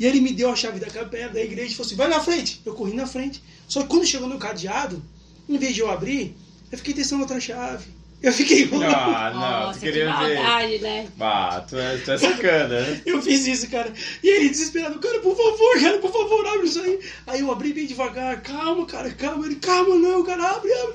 E 0.00 0.06
ele 0.06 0.20
me 0.20 0.32
deu 0.32 0.50
a 0.50 0.56
chave 0.56 0.80
da 0.80 0.86
capela, 0.88 1.32
da 1.32 1.40
igreja, 1.42 1.72
e 1.72 1.74
falou 1.74 1.86
assim, 1.86 1.96
vai 1.96 2.08
na 2.08 2.20
frente. 2.20 2.62
Eu 2.64 2.74
corri 2.74 2.94
na 2.94 3.06
frente. 3.06 3.42
Só 3.68 3.82
que 3.82 3.88
quando 3.88 4.06
chegou 4.06 4.26
no 4.28 4.38
cadeado, 4.38 5.02
em 5.48 5.58
vez 5.58 5.74
de 5.74 5.80
eu 5.82 5.90
abrir, 5.90 6.34
eu 6.72 6.78
fiquei 6.78 6.94
testando 6.94 7.22
outra 7.22 7.38
chave. 7.38 7.84
Eu 8.24 8.32
fiquei 8.32 8.62
enrolando. 8.62 8.94
Ah, 8.94 9.30
não, 9.32 9.40
Nossa, 9.40 9.72
tu 9.78 9.80
que 9.80 9.86
queria 9.92 10.04
ver. 10.06 10.34
maldade, 10.36 10.78
né? 10.78 11.08
Ah, 11.20 11.64
tu 11.68 11.78
é, 11.78 11.96
tu 11.98 12.10
é 12.10 12.18
sacana. 12.18 13.02
Eu 13.04 13.20
fiz 13.20 13.46
isso, 13.46 13.68
cara. 13.70 13.92
E 14.22 14.28
ele 14.28 14.48
desesperado, 14.48 14.98
cara, 14.98 15.20
por 15.20 15.36
favor, 15.36 15.80
cara, 15.80 15.98
por 15.98 16.10
favor, 16.10 16.46
abre 16.46 16.66
isso 16.66 16.80
aí. 16.80 16.98
Aí 17.26 17.40
eu 17.40 17.52
abri 17.52 17.72
bem 17.74 17.86
devagar, 17.86 18.40
calma, 18.42 18.86
cara, 18.86 19.10
calma. 19.10 19.44
Ele, 19.44 19.56
calma, 19.56 19.94
não, 19.96 20.24
cara, 20.24 20.52
abre, 20.52 20.72
abre. 20.72 20.94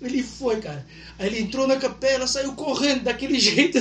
Ele 0.00 0.22
foi, 0.22 0.56
cara. 0.60 0.86
Aí 1.18 1.26
ele 1.26 1.40
entrou 1.40 1.66
na 1.66 1.76
capela, 1.76 2.26
saiu 2.26 2.54
correndo 2.54 3.02
daquele 3.04 3.38
jeito. 3.38 3.78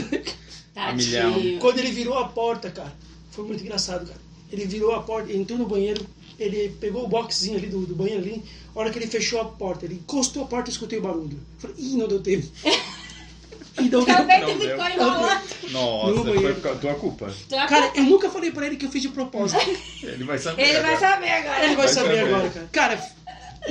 Milhão. 0.95 1.33
Tadinho. 1.33 1.59
Quando 1.59 1.79
ele 1.79 1.91
virou 1.91 2.17
a 2.17 2.27
porta, 2.27 2.69
cara, 2.69 2.93
foi 3.31 3.45
muito 3.45 3.63
engraçado, 3.63 4.05
cara. 4.05 4.19
Ele 4.51 4.65
virou 4.65 4.91
a 4.93 5.01
porta, 5.01 5.31
entrou 5.31 5.57
no 5.57 5.65
banheiro, 5.65 6.05
ele 6.37 6.75
pegou 6.81 7.05
o 7.05 7.07
boxzinho 7.07 7.57
ali 7.57 7.67
do, 7.67 7.85
do 7.85 7.95
banheiro 7.95 8.21
ali. 8.21 8.43
A 8.75 8.79
hora 8.79 8.89
que 8.89 8.97
ele 8.99 9.07
fechou 9.07 9.39
a 9.39 9.45
porta, 9.45 9.85
ele 9.85 9.95
encostou 9.95 10.43
a 10.43 10.47
porta 10.47 10.69
e 10.69 10.71
eu 10.71 10.73
escutei 10.73 10.99
o 10.99 11.01
barulho. 11.01 11.39
Falei, 11.59 11.75
ih, 11.77 11.95
não 11.95 12.07
deu 12.07 12.19
tempo. 12.21 12.47
e 13.79 13.89
não 13.89 14.03
deu 14.03 14.15
Também 14.15 14.39
deu. 14.57 14.59
ficou 14.59 14.87
enrolando. 14.87 15.43
Nossa, 15.71 16.11
No 16.13 16.23
foi 16.41 16.53
por 16.55 16.77
tua 16.79 16.93
culpa. 16.95 17.33
Cara, 17.49 17.91
eu 17.95 18.03
nunca 18.03 18.29
falei 18.29 18.51
pra 18.51 18.65
ele 18.67 18.75
que 18.77 18.85
eu 18.85 18.91
fiz 18.91 19.01
de 19.01 19.09
propósito. 19.09 19.59
Ele 20.03 20.23
vai 20.23 20.37
saber. 20.37 20.61
Ele 20.61 20.79
vai 20.81 20.93
agora. 20.95 20.99
saber 21.11 21.29
agora. 21.31 21.57
Ele 21.65 21.75
vai 21.75 21.85
Vai 21.85 21.87
saber 21.87 22.17
saber. 22.19 22.33
agora, 22.33 22.49
cara. 22.49 22.69
Cara, 22.71 23.11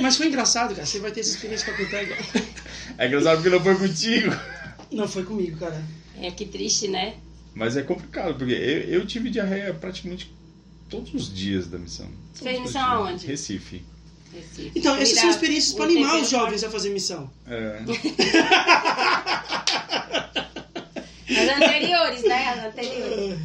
mas 0.01 0.17
foi 0.17 0.27
engraçado, 0.27 0.73
cara. 0.75 0.85
Você 0.85 0.99
vai 0.99 1.11
ter 1.11 1.19
essa 1.21 1.29
experiência 1.31 1.65
pra 1.73 1.83
contar 1.85 2.03
igual. 2.03 2.19
É 2.97 3.07
engraçado 3.07 3.37
porque 3.37 3.49
não 3.49 3.63
foi 3.63 3.75
contigo. 3.75 4.35
Não, 4.91 5.07
foi 5.07 5.23
comigo, 5.23 5.57
cara. 5.57 5.81
É 6.21 6.29
que 6.29 6.45
triste, 6.45 6.87
né? 6.87 7.15
Mas 7.55 7.75
é 7.75 7.81
complicado, 7.81 8.35
porque 8.37 8.53
eu, 8.53 8.99
eu 8.99 9.05
tive 9.07 9.29
diarreia 9.31 9.73
praticamente 9.73 10.31
todos 10.89 11.11
os 11.13 11.33
dias 11.33 11.65
da 11.67 11.79
missão. 11.79 12.07
Você 12.33 12.43
fez 12.43 12.59
missão 12.59 12.81
aonde? 12.83 13.25
Recife. 13.25 13.83
Recife. 14.33 14.71
Então, 14.75 14.95
essas 14.95 15.19
são 15.19 15.29
experiências 15.29 15.73
pra 15.73 15.85
Um 15.85 15.89
animar 15.89 16.15
os 16.21 16.29
jovens 16.29 16.63
a 16.63 16.69
fazer 16.69 16.89
missão. 16.89 17.29
É. 17.47 17.79
As 21.29 21.49
anteriores, 21.57 22.23
né? 22.23 22.49
As 22.49 22.65
anteriores. 22.65 23.39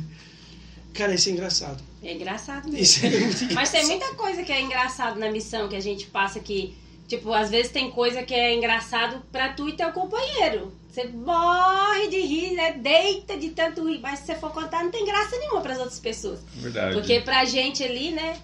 Cara, 0.94 1.14
isso 1.14 1.28
é 1.28 1.32
engraçado. 1.32 1.82
É 2.02 2.12
engraçado 2.12 2.64
mesmo. 2.68 2.78
Isso 2.78 3.06
é 3.06 3.10
muito 3.10 3.24
engraçado. 3.44 3.54
Mas 3.54 3.70
tem 3.70 3.86
muita 3.86 4.14
coisa 4.14 4.42
que 4.42 4.52
é 4.52 4.60
engraçado 4.60 5.18
na 5.18 5.30
missão 5.30 5.68
que 5.68 5.76
a 5.76 5.80
gente 5.80 6.06
passa 6.06 6.40
que, 6.40 6.76
tipo, 7.06 7.32
às 7.32 7.50
vezes 7.50 7.70
tem 7.70 7.90
coisa 7.90 8.22
que 8.22 8.34
é 8.34 8.54
engraçado 8.54 9.22
pra 9.30 9.52
tu 9.52 9.68
e 9.68 9.72
teu 9.72 9.92
companheiro. 9.92 10.72
Você 10.90 11.04
morre 11.04 12.08
de 12.08 12.20
rir, 12.20 12.52
né? 12.54 12.72
Deita 12.72 13.36
de 13.36 13.50
tanto 13.50 13.86
rir, 13.88 14.00
mas 14.00 14.20
se 14.20 14.26
você 14.26 14.34
for 14.34 14.52
contar, 14.52 14.82
não 14.82 14.90
tem 14.90 15.04
graça 15.04 15.36
nenhuma 15.38 15.60
pras 15.60 15.78
outras 15.78 16.00
pessoas. 16.00 16.40
Verdade. 16.56 16.94
Porque 16.94 17.20
pra 17.20 17.44
gente 17.44 17.84
ali, 17.84 18.10
né? 18.10 18.36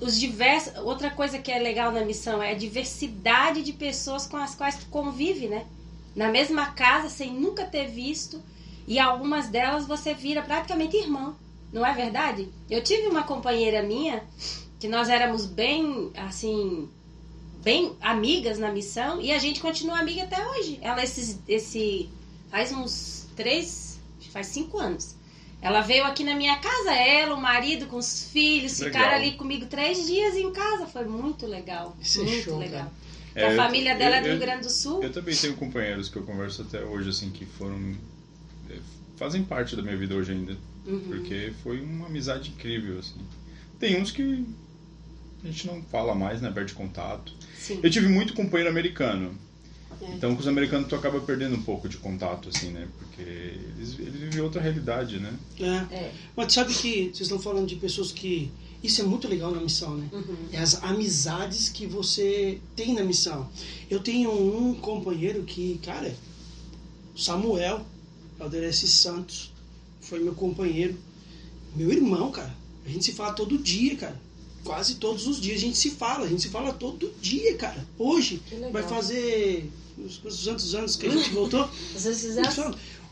Os 0.00 0.18
diversos. 0.18 0.74
Outra 0.78 1.10
coisa 1.10 1.38
que 1.38 1.52
é 1.52 1.58
legal 1.58 1.92
na 1.92 2.04
missão 2.04 2.42
é 2.42 2.50
a 2.50 2.56
diversidade 2.56 3.62
de 3.62 3.72
pessoas 3.72 4.26
com 4.26 4.36
as 4.36 4.54
quais 4.54 4.76
tu 4.76 4.86
convive, 4.86 5.46
né? 5.46 5.66
Na 6.16 6.28
mesma 6.28 6.72
casa, 6.72 7.08
sem 7.08 7.32
nunca 7.32 7.64
ter 7.64 7.86
visto. 7.86 8.42
E 8.86 8.98
algumas 8.98 9.48
delas 9.48 9.86
você 9.86 10.14
vira 10.14 10.42
praticamente 10.42 10.96
irmão. 10.96 11.36
Não 11.72 11.84
é 11.84 11.92
verdade? 11.92 12.48
Eu 12.68 12.82
tive 12.82 13.06
uma 13.06 13.22
companheira 13.22 13.82
minha 13.82 14.24
que 14.80 14.88
nós 14.88 15.08
éramos 15.08 15.44
bem, 15.44 16.10
assim, 16.16 16.88
bem 17.62 17.94
amigas 18.00 18.58
na 18.58 18.72
missão 18.72 19.20
e 19.20 19.32
a 19.32 19.38
gente 19.38 19.60
continua 19.60 19.98
amiga 19.98 20.22
até 20.22 20.44
hoje. 20.48 20.78
Ela 20.80 21.02
esses, 21.04 21.38
esse 21.46 22.08
faz 22.50 22.72
uns 22.72 23.26
três, 23.36 24.00
faz 24.30 24.46
cinco 24.46 24.78
anos. 24.78 25.17
Ela 25.60 25.80
veio 25.80 26.04
aqui 26.04 26.22
na 26.22 26.34
minha 26.36 26.56
casa, 26.58 26.92
ela, 26.94 27.34
o 27.34 27.40
marido 27.40 27.86
com 27.86 27.96
os 27.96 28.30
filhos, 28.30 28.78
Legal. 28.78 28.92
ficaram 29.02 29.16
ali 29.22 29.32
comigo 29.32 29.66
três 29.66 30.06
dias 30.06 30.36
em 30.36 30.52
casa. 30.52 30.86
Foi 30.86 31.04
muito 31.04 31.46
legal. 31.46 31.96
Isso 32.00 32.20
é 32.20 32.24
muito 32.24 32.44
show, 32.44 32.58
legal. 32.58 32.80
cara. 32.80 32.92
Que 33.32 33.40
a 33.40 33.48
É, 33.48 33.52
eu- 33.52 33.56
família 33.56 33.94
dela 33.96 34.16
é 34.16 34.20
do 34.20 34.26
eu- 34.28 34.32
Rio 34.32 34.40
Grande 34.40 34.62
do 34.62 34.70
Sul. 34.70 35.02
Eu 35.02 35.12
também 35.12 35.34
tenho 35.36 35.54
companheiros 35.56 36.08
que 36.08 36.16
eu 36.16 36.22
converso 36.22 36.62
até 36.62 36.82
hoje, 36.84 37.10
assim, 37.10 37.30
que 37.30 37.44
foram. 37.44 37.94
é, 38.70 38.76
fazem 39.16 39.42
parte 39.42 39.74
da 39.74 39.82
minha 39.82 39.96
vida 39.96 40.14
hoje 40.14 40.30
ainda. 40.32 40.56
Uhum. 40.86 41.00
Porque 41.08 41.52
foi 41.62 41.80
uma 41.80 42.06
amizade 42.06 42.50
incrível, 42.50 42.98
assim. 43.00 43.16
Tem 43.80 44.00
uns 44.00 44.10
que 44.12 44.44
a 45.42 45.46
gente 45.46 45.66
não 45.66 45.82
fala 45.82 46.14
mais, 46.14 46.40
né? 46.40 46.50
Perde 46.50 46.72
contato. 46.74 47.32
Sim. 47.58 47.80
Eu 47.82 47.90
tive 47.90 48.08
muito 48.08 48.32
companheiro 48.34 48.70
americano. 48.70 49.36
É. 50.00 50.14
Então 50.14 50.34
com 50.34 50.40
os 50.40 50.48
americanos 50.48 50.88
tu 50.88 50.94
acaba 50.94 51.20
perdendo 51.20 51.56
um 51.56 51.62
pouco 51.62 51.88
de 51.88 51.96
contato, 51.96 52.48
assim, 52.48 52.70
né? 52.70 52.88
Porque 52.98 53.22
eles, 53.22 53.98
eles 53.98 54.20
vivem 54.20 54.40
outra 54.40 54.60
realidade, 54.60 55.18
né? 55.18 55.34
É. 55.58 55.94
É. 55.94 56.12
Mas 56.36 56.52
sabe 56.52 56.72
que 56.74 57.04
vocês 57.04 57.22
estão 57.22 57.38
falando 57.38 57.66
de 57.66 57.76
pessoas 57.76 58.12
que. 58.12 58.50
Isso 58.80 59.00
é 59.00 59.04
muito 59.04 59.26
legal 59.26 59.50
na 59.50 59.60
missão, 59.60 59.96
né? 59.96 60.08
Uhum. 60.12 60.36
É 60.52 60.58
as 60.58 60.82
amizades 60.84 61.68
que 61.68 61.84
você 61.84 62.60
tem 62.76 62.94
na 62.94 63.02
missão. 63.02 63.48
Eu 63.90 63.98
tenho 63.98 64.30
um 64.30 64.72
companheiro 64.74 65.42
que, 65.42 65.80
cara, 65.82 66.14
Samuel, 67.16 67.84
Alderece 68.38 68.86
Santos. 68.86 69.52
Foi 70.00 70.20
meu 70.20 70.34
companheiro. 70.34 70.96
Meu 71.74 71.90
irmão, 71.90 72.30
cara. 72.30 72.54
A 72.86 72.88
gente 72.88 73.04
se 73.04 73.12
fala 73.12 73.32
todo 73.32 73.58
dia, 73.58 73.96
cara. 73.96 74.20
Quase 74.64 74.94
todos 74.96 75.26
os 75.26 75.40
dias 75.40 75.58
a 75.58 75.60
gente 75.60 75.76
se 75.76 75.90
fala. 75.90 76.24
A 76.24 76.28
gente 76.28 76.42
se 76.42 76.48
fala 76.48 76.72
todo 76.72 77.12
dia, 77.20 77.56
cara. 77.56 77.84
Hoje 77.98 78.40
vai 78.72 78.82
fazer 78.82 79.68
uns 80.04 80.18
quantos 80.18 80.74
anos 80.74 80.96
que 80.96 81.06
a 81.06 81.10
gente 81.10 81.30
voltou. 81.30 81.68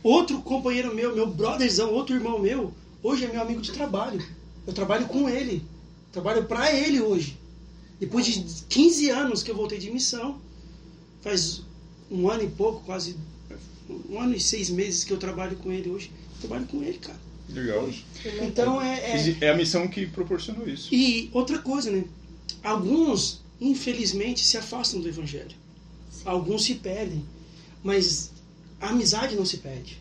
Outro 0.03 0.41
companheiro 0.41 0.93
meu, 0.95 1.13
meu 1.15 1.27
brotherzão, 1.27 1.91
outro 1.93 2.15
irmão 2.15 2.39
meu, 2.39 2.73
hoje 3.03 3.25
é 3.25 3.31
meu 3.31 3.41
amigo 3.41 3.61
de 3.61 3.71
trabalho. 3.71 4.23
Eu 4.65 4.73
trabalho 4.73 5.07
com 5.07 5.27
ele. 5.27 5.63
Trabalho 6.11 6.45
pra 6.45 6.71
ele 6.73 7.01
hoje. 7.01 7.37
Depois 7.99 8.25
de 8.25 8.43
15 8.69 9.09
anos 9.09 9.41
que 9.43 9.49
eu 9.51 9.55
voltei 9.55 9.77
de 9.79 9.89
missão, 9.91 10.39
faz 11.21 11.63
um 12.11 12.29
ano 12.29 12.43
e 12.43 12.47
pouco, 12.47 12.83
quase 12.85 13.15
um 14.09 14.19
ano 14.19 14.35
e 14.35 14.39
seis 14.39 14.69
meses 14.69 15.03
que 15.03 15.11
eu 15.11 15.17
trabalho 15.17 15.57
com 15.57 15.71
ele 15.71 15.89
hoje. 15.89 16.11
Eu 16.35 16.47
trabalho 16.47 16.67
com 16.67 16.83
ele, 16.83 16.97
cara. 16.99 17.19
Legal. 17.49 17.89
Então 18.45 18.81
é, 18.81 19.11
é- 19.11 19.15
É 19.41 19.49
a 19.49 19.55
missão 19.55 19.87
que 19.87 20.05
proporcionou 20.05 20.67
isso. 20.69 20.93
E 20.93 21.29
outra 21.33 21.57
coisa, 21.59 21.89
né? 21.89 22.03
Alguns, 22.63 23.41
infelizmente, 23.59 24.45
se 24.45 24.57
afastam 24.57 24.99
do 25.01 25.07
evangelho. 25.07 25.55
Alguns 26.27 26.65
se 26.65 26.75
perdem. 26.75 27.23
Mas 27.81 28.31
a 28.81 28.89
amizade 28.89 29.35
não 29.35 29.45
se 29.45 29.57
perde. 29.57 29.97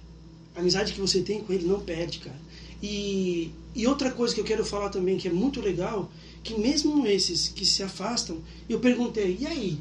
A 0.56 0.60
amizade 0.60 0.92
que 0.92 1.00
você 1.00 1.22
tem 1.22 1.40
com 1.40 1.52
ele 1.52 1.66
não 1.66 1.78
perde, 1.80 2.18
cara. 2.18 2.40
E, 2.82 3.52
e 3.76 3.86
outra 3.86 4.10
coisa 4.10 4.34
que 4.34 4.40
eu 4.40 4.44
quero 4.44 4.64
falar 4.64 4.88
também, 4.88 5.16
que 5.16 5.28
é 5.28 5.32
muito 5.32 5.60
legal, 5.60 6.10
que 6.42 6.58
mesmo 6.58 7.06
esses 7.06 7.48
que 7.48 7.64
se 7.64 7.82
afastam, 7.82 8.38
eu 8.68 8.80
perguntei, 8.80 9.38
e 9.40 9.46
aí? 9.46 9.78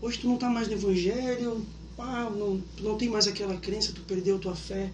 Hoje 0.00 0.18
tu 0.18 0.26
não 0.26 0.38
tá 0.38 0.48
mais 0.48 0.68
no 0.68 0.74
evangelho, 0.74 1.64
pá, 1.96 2.30
não, 2.30 2.60
tu 2.76 2.82
não 2.82 2.96
tem 2.96 3.08
mais 3.08 3.26
aquela 3.26 3.56
crença, 3.56 3.92
tu 3.92 4.00
perdeu 4.02 4.38
tua 4.38 4.56
fé. 4.56 4.90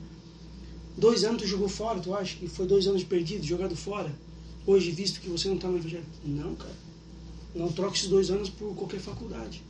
Dois 0.99 1.23
anos 1.23 1.43
tu 1.43 1.49
jogou 1.49 1.69
fora, 1.69 2.01
tu 2.01 2.13
acha 2.15 2.37
que 2.37 2.49
foi 2.49 2.67
dois 2.67 2.87
anos 2.89 3.05
perdido, 3.05 3.47
jogado 3.47 3.77
fora? 3.77 4.13
Hoje, 4.67 4.91
visto 4.91 5.21
que 5.21 5.29
você 5.29 5.49
não 5.49 5.57
tá 5.57 5.69
no 5.69 5.79
evangelho. 5.79 6.05
Não, 6.25 6.55
cara. 6.57 6.77
Não 7.55 7.71
troque 7.71 7.97
esses 7.97 8.09
dois 8.09 8.31
anos 8.31 8.51
por 8.51 8.75
qualquer 8.75 9.01
faculdade. 9.01 9.63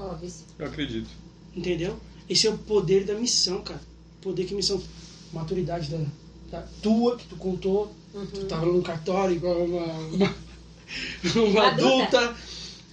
Óbvio. 0.00 0.32
Eu 0.58 0.66
acredito. 0.66 1.08
Entendeu? 1.54 1.98
Esse 2.28 2.46
é 2.46 2.50
o 2.50 2.56
poder 2.56 3.04
da 3.04 3.14
missão, 3.14 3.62
cara. 3.62 3.80
Poder 4.22 4.44
que 4.44 4.54
missão. 4.54 4.82
Maturidade 5.32 5.88
da, 5.90 5.98
da 6.50 6.62
tua, 6.82 7.16
que 7.16 7.26
tu 7.26 7.36
contou. 7.36 7.92
Tu 8.12 8.44
tava 8.46 8.66
no 8.66 8.82
cartório 8.82 9.36
igual 9.36 9.64
uma, 9.64 9.84
uma, 9.84 10.34
uma 11.36 11.66
Adulta. 11.68 12.18
adulta. 12.18 12.36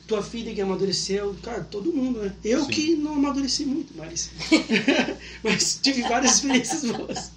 Tua 0.08 0.22
filha 0.22 0.54
que 0.54 0.62
amadureceu. 0.62 1.36
Cara, 1.42 1.64
todo 1.64 1.92
mundo, 1.92 2.20
né? 2.20 2.36
Eu 2.44 2.64
Sim. 2.66 2.70
que 2.72 2.96
não 2.96 3.16
amadureci 3.16 3.66
muito, 3.66 3.94
mas. 3.98 4.30
mas 5.44 5.80
tive 5.82 6.04
várias 6.04 6.36
experiências 6.36 6.84
boas. 6.92 7.32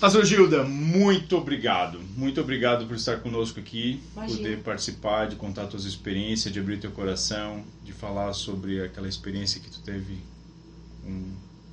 Pastor 0.00 0.24
Gilda, 0.26 0.62
muito 0.62 1.36
obrigado. 1.38 2.00
Muito 2.16 2.40
obrigado 2.40 2.86
por 2.86 2.96
estar 2.96 3.18
conosco 3.20 3.58
aqui, 3.58 4.00
Imagina. 4.12 4.36
poder 4.38 4.58
participar, 4.58 5.26
de 5.26 5.36
contar 5.36 5.66
tuas 5.66 5.84
experiências, 5.84 6.52
de 6.52 6.60
abrir 6.60 6.78
teu 6.78 6.90
coração, 6.90 7.64
de 7.82 7.92
falar 7.92 8.32
sobre 8.34 8.82
aquela 8.84 9.08
experiência 9.08 9.58
que 9.60 9.70
tu 9.70 9.80
teve 9.80 10.18
com, 11.02 11.22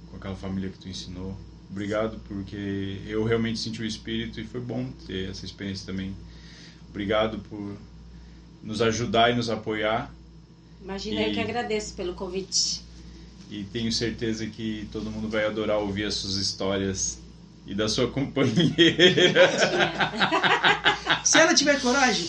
com 0.09 0.17
aquela 0.17 0.35
família 0.35 0.69
que 0.69 0.77
tu 0.79 0.87
ensinou. 0.87 1.37
Obrigado 1.69 2.17
porque 2.27 3.01
eu 3.05 3.23
realmente 3.25 3.59
senti 3.59 3.81
o 3.81 3.85
espírito 3.85 4.39
e 4.39 4.45
foi 4.45 4.61
bom 4.61 4.87
ter 5.05 5.29
essa 5.29 5.43
experiência 5.45 5.85
também. 5.85 6.15
Obrigado 6.89 7.39
por 7.39 7.75
nos 8.61 8.81
ajudar 8.81 9.31
e 9.31 9.35
nos 9.35 9.49
apoiar 9.49 10.13
Imagina, 10.81 11.21
E- 11.21 11.27
eu 11.29 11.33
que 11.33 11.39
agradeço 11.39 11.93
pelo 11.93 12.13
convite. 12.13 12.81
e 13.49 13.63
tenho 13.65 13.91
certeza 13.91 14.45
que 14.47 14.87
todo 14.91 15.09
mundo 15.11 15.27
vai 15.29 15.45
adorar 15.45 15.77
ouvir 15.79 16.05
as 16.05 16.13
suas 16.15 16.35
histórias 16.35 17.19
e 17.65 17.73
da 17.75 17.87
sua 17.87 18.07
companheira. 18.09 19.49
Se 21.23 21.37
ela 21.39 21.53
tiver 21.53 21.79
coragem, 21.79 22.27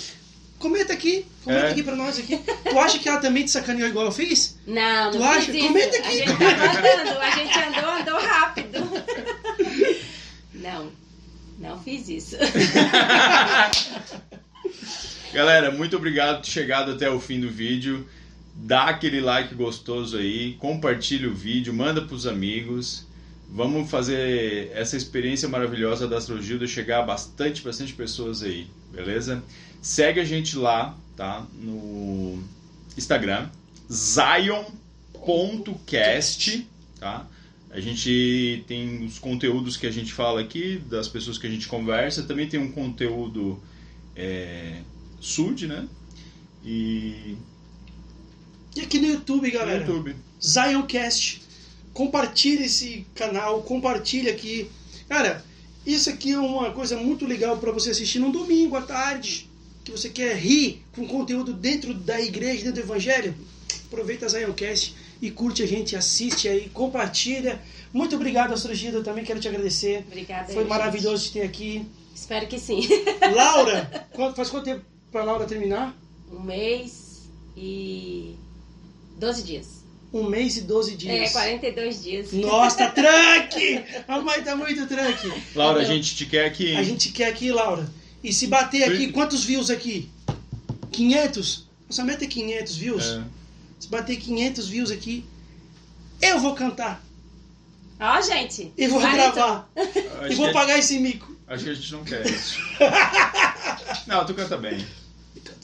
comenta 0.58 0.92
aqui. 0.92 1.26
Comenta 1.44 1.66
É. 1.66 1.70
aqui 1.72 1.82
pra 1.82 1.96
nós 1.96 2.18
aqui. 2.18 2.38
Tu 2.38 2.78
acha 2.78 2.98
que 2.98 3.08
ela 3.08 3.18
também 3.20 3.44
te 3.44 3.50
sacaneou 3.50 3.88
igual 3.88 4.06
eu 4.06 4.12
fiz? 4.12 4.56
Não, 4.66 5.10
Tu 5.10 5.18
não 5.18 5.26
acha? 5.30 5.40
fiz 5.52 5.54
isso. 5.56 5.66
Comenta 5.66 5.96
A 5.96 6.00
aqui. 6.00 6.16
gente 6.18 6.36
tava 6.36 6.44
andando, 6.78 7.18
a 7.20 7.30
gente 7.30 7.58
andou, 7.58 7.90
andou 7.90 8.20
rápido. 8.20 8.78
Não, 10.54 10.90
não 11.58 11.78
fiz 11.82 12.08
isso. 12.08 12.36
Galera, 15.32 15.70
muito 15.72 15.96
obrigado 15.96 16.36
por 16.36 16.44
ter 16.44 16.50
chegado 16.50 16.92
até 16.92 17.10
o 17.10 17.18
fim 17.20 17.40
do 17.40 17.50
vídeo. 17.50 18.08
Dá 18.54 18.84
aquele 18.84 19.20
like 19.20 19.52
gostoso 19.54 20.16
aí, 20.16 20.54
compartilha 20.60 21.28
o 21.28 21.34
vídeo, 21.34 21.74
manda 21.74 22.00
pros 22.02 22.24
amigos. 22.26 23.04
Vamos 23.54 23.88
fazer 23.88 24.72
essa 24.74 24.96
experiência 24.96 25.48
maravilhosa 25.48 26.08
da 26.08 26.18
Astrogilda 26.18 26.66
chegar 26.66 26.98
a 26.98 27.02
bastante, 27.02 27.62
bastante 27.62 27.92
pessoas 27.92 28.42
aí, 28.42 28.66
beleza? 28.90 29.44
Segue 29.80 30.18
a 30.18 30.24
gente 30.24 30.56
lá, 30.56 30.98
tá? 31.16 31.46
No 31.62 32.42
Instagram, 32.98 33.48
zion.cast, 33.88 35.16
tá? 36.98 37.28
A 37.70 37.78
gente 37.78 38.64
tem 38.66 39.04
os 39.04 39.20
conteúdos 39.20 39.76
que 39.76 39.86
a 39.86 39.90
gente 39.92 40.12
fala 40.12 40.40
aqui, 40.40 40.82
das 40.90 41.06
pessoas 41.06 41.38
que 41.38 41.46
a 41.46 41.50
gente 41.50 41.68
conversa. 41.68 42.24
Também 42.24 42.48
tem 42.48 42.58
um 42.58 42.72
conteúdo 42.72 43.62
é, 44.16 44.80
Sud, 45.20 45.68
né? 45.68 45.86
E 46.64 47.36
E 48.74 48.80
aqui 48.80 48.98
no 48.98 49.06
YouTube, 49.06 49.46
no 49.46 49.52
galera. 49.52 49.86
YouTube. 49.86 50.16
Zioncast. 50.42 51.43
Compartilha 51.94 52.66
esse 52.66 53.06
canal, 53.14 53.62
compartilha 53.62 54.32
aqui. 54.32 54.68
Cara, 55.08 55.44
isso 55.86 56.10
aqui 56.10 56.32
é 56.32 56.38
uma 56.38 56.72
coisa 56.72 56.96
muito 56.96 57.24
legal 57.24 57.56
para 57.58 57.70
você 57.70 57.90
assistir 57.90 58.18
num 58.18 58.32
domingo 58.32 58.76
à 58.76 58.82
tarde, 58.82 59.48
que 59.84 59.92
você 59.92 60.08
quer 60.08 60.36
rir 60.36 60.82
com 60.92 61.06
conteúdo 61.06 61.52
dentro 61.52 61.94
da 61.94 62.20
igreja, 62.20 62.64
dentro 62.64 62.82
do 62.82 62.86
evangelho. 62.86 63.34
Aproveita 63.86 64.26
a 64.26 64.28
Zioncast 64.28 64.96
e 65.22 65.30
curte 65.30 65.62
a 65.62 65.66
gente, 65.66 65.94
assiste 65.94 66.48
aí, 66.48 66.68
compartilha. 66.70 67.62
Muito 67.92 68.16
obrigado, 68.16 68.52
Astrogida, 68.52 69.02
também 69.02 69.24
quero 69.24 69.38
te 69.38 69.46
agradecer. 69.46 70.04
Obrigada. 70.08 70.52
Foi 70.52 70.64
maravilhoso 70.64 71.26
te 71.26 71.32
ter 71.34 71.42
aqui. 71.42 71.86
Espero 72.12 72.48
que 72.48 72.58
sim. 72.58 72.88
Laura, 73.34 74.08
faz 74.34 74.50
quanto 74.50 74.64
tempo 74.64 74.84
pra 75.12 75.22
Laura 75.22 75.46
terminar? 75.46 75.96
Um 76.32 76.40
mês 76.40 77.28
e 77.56 78.34
12 79.16 79.42
dias. 79.44 79.83
Um 80.14 80.22
mês 80.28 80.56
e 80.56 80.60
12 80.60 80.92
É, 80.92 80.96
dias. 80.96 81.32
42 81.32 82.02
dias. 82.04 82.32
Nossa, 82.32 82.76
tá 82.76 82.90
tranque! 82.94 83.82
A 84.06 84.20
mãe 84.20 84.40
tá 84.42 84.54
muito 84.54 84.86
tranque. 84.86 85.26
Laura, 85.56 85.80
a 85.80 85.82
Então, 85.82 85.94
gente 85.96 86.14
te 86.14 86.24
quer 86.26 86.44
aqui. 86.46 86.76
A 86.76 86.82
gente 86.84 87.10
quer 87.10 87.26
aqui, 87.26 87.50
Laura. 87.50 87.90
E 88.22 88.32
se 88.32 88.46
bater 88.46 88.84
aqui, 88.84 89.10
quantos 89.10 89.42
views 89.44 89.70
aqui? 89.70 90.08
500? 90.92 91.66
Nossa 91.88 92.04
meta 92.04 92.24
é 92.24 92.28
500 92.28 92.76
views. 92.76 93.04
É, 93.04 93.22
Se 93.80 93.88
bater 93.88 94.16
500 94.16 94.68
views 94.68 94.90
aqui, 94.92 95.24
eu 96.22 96.38
vou 96.38 96.54
cantar. 96.54 97.04
Ó, 97.98 98.20
gente. 98.22 98.72
E 98.78 98.86
vou 98.86 99.00
gravar. 99.00 99.68
acho, 99.76 100.32
E 100.32 100.34
vou 100.36 100.52
pagar 100.52 100.78
esse 100.78 100.98
mico. 101.00 101.36
acho 101.48 101.64
que 101.64 101.70
a 101.70 101.74
gente 101.74 101.92
não 101.92 102.04
quer 102.04 102.24
isso. 102.26 102.56
não, 104.06 104.24
tu 104.24 104.32
canta 104.32 104.56
bem. 104.56 104.78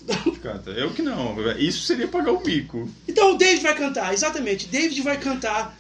Tu 0.25 0.33
canta. 0.41 0.71
Eu 0.71 0.91
que 0.93 1.03
não. 1.03 1.37
Isso 1.59 1.83
seria 1.87 2.09
pagar 2.09 2.33
o 2.33 2.45
mico. 2.45 2.89
Então 3.07 3.35
o 3.35 3.39
David 3.39 3.63
vai 3.63 3.77
cantar, 3.77 4.13
exatamente. 4.13 4.69
David 4.69 5.01
vai 5.03 5.19
cantar 5.19 5.79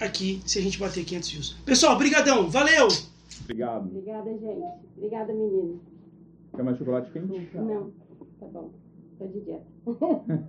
aqui 0.00 0.42
se 0.46 0.58
a 0.58 0.62
gente 0.62 0.78
bater 0.78 1.04
500 1.04 1.30
views. 1.30 1.56
Pessoal, 1.64 1.96
brigadão. 1.96 2.48
Valeu! 2.48 2.88
Obrigado. 3.42 3.86
Obrigada, 3.86 4.30
gente. 4.30 4.64
Obrigada, 4.96 5.32
menino. 5.32 5.80
Quer 6.54 6.62
mais 6.62 6.78
chocolate 6.78 7.10
quente? 7.12 7.50
Não, 7.54 7.90
tá 8.38 8.46
bom. 8.46 8.72
Tô 9.18 9.26
de 9.26 9.40
dieta. 9.40 9.66